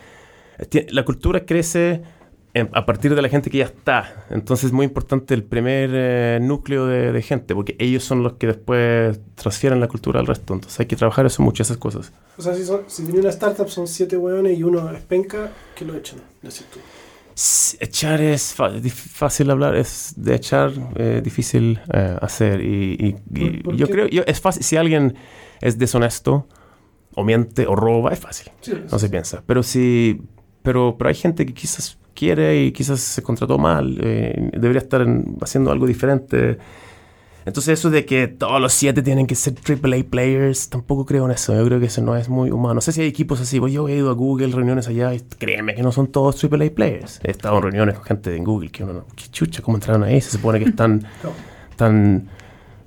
la 0.91 1.05
cultura 1.05 1.45
crece 1.47 2.03
a 2.73 2.85
partir 2.85 3.15
de 3.15 3.23
la 3.23 3.29
gente 3.29 3.49
que 3.49 3.59
ya 3.59 3.67
está. 3.67 4.27
Entonces 4.31 4.67
es 4.67 4.73
muy 4.73 4.85
importante 4.85 5.35
el 5.35 5.45
primer 5.45 5.91
eh, 5.93 6.39
núcleo 6.43 6.87
de, 6.87 7.13
de 7.13 7.23
gente, 7.23 7.55
porque 7.55 7.77
ellos 7.79 8.03
son 8.03 8.23
los 8.25 8.33
que 8.35 8.49
después 8.49 9.21
transfieren 9.37 9.79
la 9.79 9.87
cultura 9.87 10.19
al 10.21 10.27
resto. 10.27 10.55
Entonces 10.55 10.79
hay 10.81 10.87
que 10.87 10.97
trabajar 10.97 11.27
eso 11.27 11.43
mucho, 11.43 11.63
esas 11.63 11.77
cosas. 11.77 12.13
O 12.37 12.43
sea, 12.43 12.55
si, 12.55 12.65
son, 12.65 12.83
si 12.89 13.05
tenía 13.05 13.21
una 13.21 13.31
startup 13.31 13.69
son 13.69 13.87
siete 13.87 14.17
hueones 14.17 14.59
y 14.59 14.63
uno 14.65 14.91
es 14.91 15.01
penca, 15.03 15.53
que 15.77 15.85
lo 15.85 15.95
echan. 15.95 16.19
Decís 16.43 16.67
tú. 16.73 16.81
Echar 17.79 18.21
es 18.21 18.55
fácil 18.55 19.51
hablar, 19.51 19.75
es 19.77 20.13
de 20.17 20.35
echar 20.35 20.73
eh, 20.97 21.21
difícil 21.23 21.81
eh, 21.93 22.17
hacer. 22.21 22.61
Y, 22.61 22.95
y- 22.99 23.17
y 23.41 23.51
¿Por- 23.51 23.63
por 23.63 23.77
yo 23.77 23.87
qué? 23.87 23.93
creo, 23.93 24.09
yo, 24.09 24.23
es 24.27 24.41
fácil, 24.41 24.63
si 24.65 24.77
alguien 24.77 25.15
es 25.61 25.79
deshonesto 25.79 26.47
o 27.15 27.25
miente 27.25 27.67
o 27.67 27.77
roba, 27.77 28.13
es 28.13 28.19
fácil. 28.19 28.51
Sí, 28.61 28.73
no 28.91 28.99
se 28.99 29.09
piensa. 29.09 29.43
Pero 29.47 29.63
sí, 29.63 30.21
pero, 30.63 30.97
pero 30.99 31.09
hay 31.09 31.15
gente 31.15 31.47
que 31.47 31.55
quizás 31.55 31.99
quiere 32.15 32.65
y 32.65 32.73
quizás 32.73 33.01
se 33.01 33.23
contrató 33.23 33.59
mal, 33.59 33.99
eh, 34.03 34.51
debería 34.53 34.81
estar 34.83 35.01
en- 35.03 35.37
haciendo 35.41 35.71
algo 35.71 35.87
diferente. 35.87 36.59
Entonces 37.47 37.79
eso 37.79 37.89
de 37.89 38.05
que 38.05 38.29
todos 38.29 38.61
los 38.61 38.73
siete 38.75 39.01
tienen 39.03 39.27
que 39.27 39.35
ser 39.35 39.55
AAA 39.55 40.05
players, 40.11 40.69
tampoco 40.69 41.07
creo 41.07 41.25
en 41.25 41.31
eso. 41.31 41.55
Yo 41.55 41.65
creo 41.65 41.81
que 41.81 41.87
eso 41.87 42.03
no 42.03 42.15
es 42.15 42.29
muy 42.29 42.51
humano. 42.51 42.75
No 42.75 42.81
sé 42.83 42.93
si 42.93 43.01
hay 43.01 43.09
equipos 43.09 43.41
así. 43.41 43.59
Pues 43.59 43.73
yo 43.73 43.89
he 43.89 43.97
ido 43.97 44.11
a 44.11 44.13
Google, 44.13 44.49
reuniones 44.55 44.87
allá, 44.89 45.15
y 45.15 45.21
créeme 45.39 45.75
que 45.75 45.83
no 45.83 45.91
son 45.91 46.09
todos 46.09 46.37
AAA 46.45 46.71
players. 46.75 47.19
He 47.25 47.31
estado 47.31 47.57
en 47.57 47.63
reuniones 47.63 47.95
con 47.97 48.05
gente 48.05 48.37
en 48.37 48.45
Google 48.45 48.71
que 48.71 48.85
uno 48.85 48.93
no... 48.93 49.07
¿Qué 49.17 49.25
chucha? 49.33 49.63
¿Cómo 49.63 49.79
entraron 49.79 50.05
ahí? 50.05 50.21
Se 50.21 50.33
supone 50.33 50.59
que 50.59 50.67
están 50.69 51.03
tan 51.77 52.29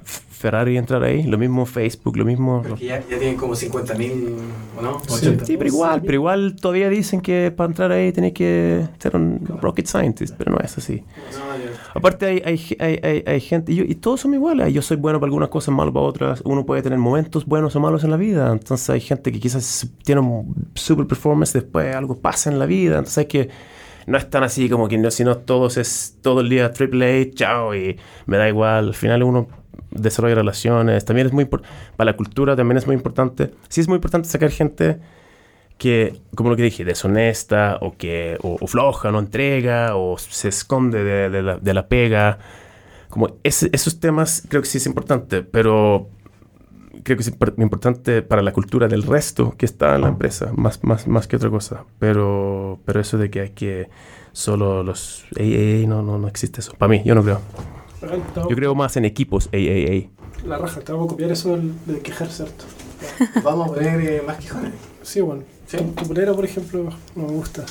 Ferrari 0.04 0.78
entrar 0.78 1.01
ahí, 1.04 1.24
lo 1.24 1.38
mismo 1.38 1.66
Facebook, 1.66 2.18
lo 2.18 2.26
mismo... 2.26 2.62
Porque 2.68 2.86
ya, 2.86 2.99
ya 2.99 3.18
tienen 3.18 3.38
como 3.38 3.54
50.000, 3.56 4.36
¿o 4.78 4.82
no? 4.82 4.99
Sí. 5.08 5.28
80. 5.28 5.45
Sí, 5.45 5.56
pero 5.58 5.70
igual, 5.70 6.01
pero 6.01 6.14
igual 6.16 6.56
todavía 6.60 6.89
dicen 6.89 7.22
que 7.22 7.49
para 7.56 7.70
entrar 7.70 7.91
ahí 7.93 8.12
tenés 8.12 8.34
que 8.34 8.86
ser 8.99 9.16
un 9.16 9.39
rocket 9.62 9.86
scientist, 9.88 10.36
pero 10.38 10.51
no 10.51 10.60
es 10.60 10.78
así. 10.78 10.97
No. 10.97 11.54
Aparte 11.95 12.26
hay, 12.26 12.41
hay, 12.45 12.78
hay, 12.80 12.99
hay, 13.01 13.24
hay 13.26 13.39
gente, 13.39 13.72
y, 13.72 13.76
yo- 13.76 13.84
y 13.86 13.95
todos 13.95 14.20
somos 14.20 14.36
iguales, 14.36 14.74
yo 14.74 14.82
soy 14.82 14.97
bueno 14.97 15.20
para 15.20 15.28
algunas 15.28 15.47
cosas, 15.49 15.74
malo 15.74 15.93
para 15.93 16.06
otras, 16.06 16.41
uno 16.43 16.66
puede 16.66 16.82
tener 16.82 16.99
momentos 16.99 17.45
buenos 17.45 17.76
o 17.76 17.80
malos 17.80 18.04
en 18.04 18.12
la 18.12 18.18
vida, 18.18 18.51
entonces 18.51 18.89
hay 18.89 18.99
gente 18.99 19.32
que 19.32 19.39
quizás 19.39 19.88
tiene 20.04 20.20
un 20.22 20.54
super 20.76 21.08
performance, 21.08 21.54
después 21.54 21.95
algo 21.95 22.16
pasa 22.18 22.51
en 22.51 22.60
la 22.60 22.66
vida, 22.66 22.97
entonces 22.97 23.20
hay 23.20 23.26
que, 23.28 23.49
no 24.08 24.18
es 24.18 24.30
tan 24.30 24.43
así 24.43 24.68
como 24.70 24.89
que 24.89 24.97
no, 24.97 25.10
si 25.10 25.24
no 25.24 25.38
todos 25.38 25.78
es 25.78 26.18
todo 26.22 26.41
el 26.41 26.49
día 26.49 26.70
triple 26.74 27.22
A, 27.22 27.32
chao, 27.34 27.74
y 27.74 27.95
me 28.26 28.36
da 28.36 28.49
igual, 28.49 28.88
al 28.89 28.93
final 28.93 29.24
uno 29.24 29.47
desarrolla 29.96 30.36
relaciones, 30.36 31.06
también 31.06 31.28
es 31.28 31.34
muy 31.34 31.44
importante, 31.44 31.74
para 31.96 32.12
la 32.12 32.18
cultura 32.18 32.56
también 32.56 32.78
es 32.78 32.86
muy 32.86 32.96
importante, 32.96 33.52
sí 33.70 33.82
es 33.82 33.88
muy 33.88 33.96
importante 33.96 34.28
sacar 34.30 34.52
gente 34.52 35.00
que, 35.78 36.22
como 36.36 36.50
lo 36.50 36.56
que 36.56 36.64
dije, 36.64 36.86
deshonesta 36.86 37.78
o 37.82 37.98
que 37.98 38.38
o, 38.41 38.58
o 38.62 38.68
floja, 38.68 39.12
no 39.12 39.20
entrega 39.20 39.96
o 39.96 40.18
se 40.18 40.50
esconde 40.50 41.04
de, 41.04 41.30
de 41.30 41.41
la, 41.41 41.58
de 41.58 41.74
la 41.74 41.88
pega. 41.88 42.38
Como 43.10 43.38
esos 43.44 44.00
temas 44.00 44.44
creo 44.48 44.62
que 44.62 44.68
sí 44.68 44.78
es 44.78 44.86
importante, 44.86 45.44
pero 45.44 46.10
creo 47.04 47.18
que 47.18 47.24
es 47.24 47.38
impor- 47.38 47.54
importante 47.62 48.22
para 48.22 48.41
la 48.41 48.54
cultura 48.54 48.88
del 48.88 49.04
resto 49.04 49.56
que 49.58 49.66
está 49.66 49.96
en 49.96 50.02
la 50.02 50.08
empresa, 50.08 50.52
más, 50.56 50.84
más, 50.84 51.08
más 51.08 51.28
que 51.28 51.36
otra 51.36 51.50
cosa. 51.50 51.86
Pero, 52.00 52.80
pero 52.86 53.00
eso 53.02 53.18
de 53.18 53.30
que 53.30 53.41
hay 53.41 53.50
que 53.50 53.89
solo 54.32 54.84
los 54.84 55.26
AAA, 55.38 55.88
no, 55.88 56.02
no, 56.02 56.18
no 56.18 56.28
existe 56.28 56.62
eso. 56.62 56.74
Para 56.78 56.89
mí, 56.89 57.02
yo 57.04 57.14
no 57.14 57.24
creo. 57.24 57.41
Yo 58.36 58.56
creo 58.56 58.76
más 58.76 58.95
en 58.97 59.06
equipos 59.06 59.49
AAA. 59.54 60.10
La 60.47 60.58
raja, 60.58 60.82
te 60.82 60.91
vamos 60.91 61.08
a 61.08 61.10
copiar 61.12 61.32
eso 61.32 61.56
del- 61.56 61.74
de 61.86 61.99
quejarse 61.99 62.43
harto. 62.43 62.66
Vamos 63.43 63.70
a 63.70 63.74
poner 63.74 63.99
eh, 64.01 64.24
más 64.26 64.38
quejones. 64.38 64.72
Sí, 65.01 65.20
bueno. 65.20 65.43
Sí. 65.68 65.76
Tu, 65.78 65.84
tu 65.91 66.08
polera, 66.08 66.34
por 66.34 66.45
ejemplo, 66.45 66.89
no 67.16 67.24
me 67.28 67.32
gusta. 67.34 67.66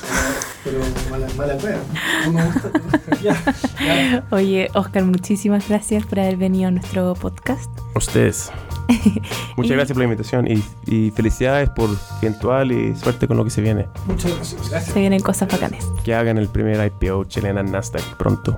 Pero 0.63 0.77
mala, 1.09 1.27
mala 1.35 1.55
wea. 1.55 1.79
No 2.25 2.31
me 2.33 2.45
gusta. 2.45 2.71
ya. 3.23 3.43
Ya. 3.83 4.27
Oye, 4.29 4.69
Oscar, 4.75 5.03
muchísimas 5.05 5.67
gracias 5.67 6.05
por 6.05 6.19
haber 6.19 6.37
venido 6.37 6.67
a 6.67 6.71
nuestro 6.71 7.13
podcast. 7.15 7.69
Ustedes. 7.95 8.51
Muchas 9.57 9.71
Y- 9.71 9.75
gracias 9.75 9.89
por 9.89 9.97
la 9.97 10.03
invitación 10.03 10.47
y, 10.47 10.63
y 10.85 11.11
felicidades 11.11 11.69
por 11.71 11.89
Eventual 12.21 12.71
y 12.71 12.95
suerte 12.95 13.27
con 13.27 13.37
lo 13.37 13.43
que 13.43 13.49
se 13.49 13.61
viene. 13.61 13.87
Muchas 14.05 14.35
gracias. 14.35 14.69
Gracias. 14.69 14.93
Se 14.93 14.99
vienen 14.99 15.19
cosas 15.21 15.49
bacanes. 15.51 15.83
Que 16.03 16.13
hagan 16.13 16.37
el 16.37 16.47
primer 16.47 16.85
IPO 16.85 17.23
chilena 17.25 17.61
en 17.61 17.71
Nasdaq 17.71 18.03
pronto. 18.17 18.55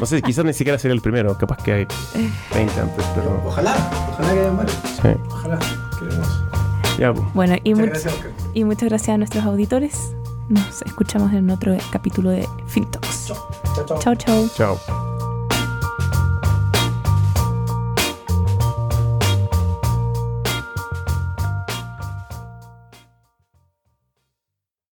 No 0.00 0.06
sé, 0.06 0.20
quizás 0.22 0.44
ni 0.44 0.52
siquiera 0.52 0.78
sería 0.78 0.94
el 0.94 1.00
primero, 1.00 1.36
capaz 1.38 1.58
que 1.58 1.72
hay 1.72 1.86
20 2.54 2.80
antes, 2.80 3.04
pero 3.14 3.40
Ojalá, 3.46 3.74
ojalá 4.12 4.32
que 4.34 4.40
hayan 4.40 4.56
varios. 4.56 4.76
sí. 5.02 5.08
Ojalá. 5.28 5.58
Queremos. 5.98 6.42
Ya, 6.98 7.12
pues. 7.12 7.26
Bueno, 7.34 7.56
y, 7.64 7.74
Muchas 7.74 7.86
much- 7.86 7.90
gracias, 8.04 8.14
y 8.54 8.64
muchas 8.64 8.88
gracias 8.88 9.14
a 9.14 9.18
nuestros 9.18 9.44
auditores. 9.44 10.12
Nos 10.48 10.82
escuchamos 10.82 11.32
en 11.32 11.48
otro 11.50 11.76
capítulo 11.90 12.30
de 12.30 12.46
FinTalks. 12.66 13.26
Chao, 13.26 13.36
chao. 13.86 13.98
Chao, 14.00 14.14
chao. 14.14 14.48
Chao. 14.56 15.13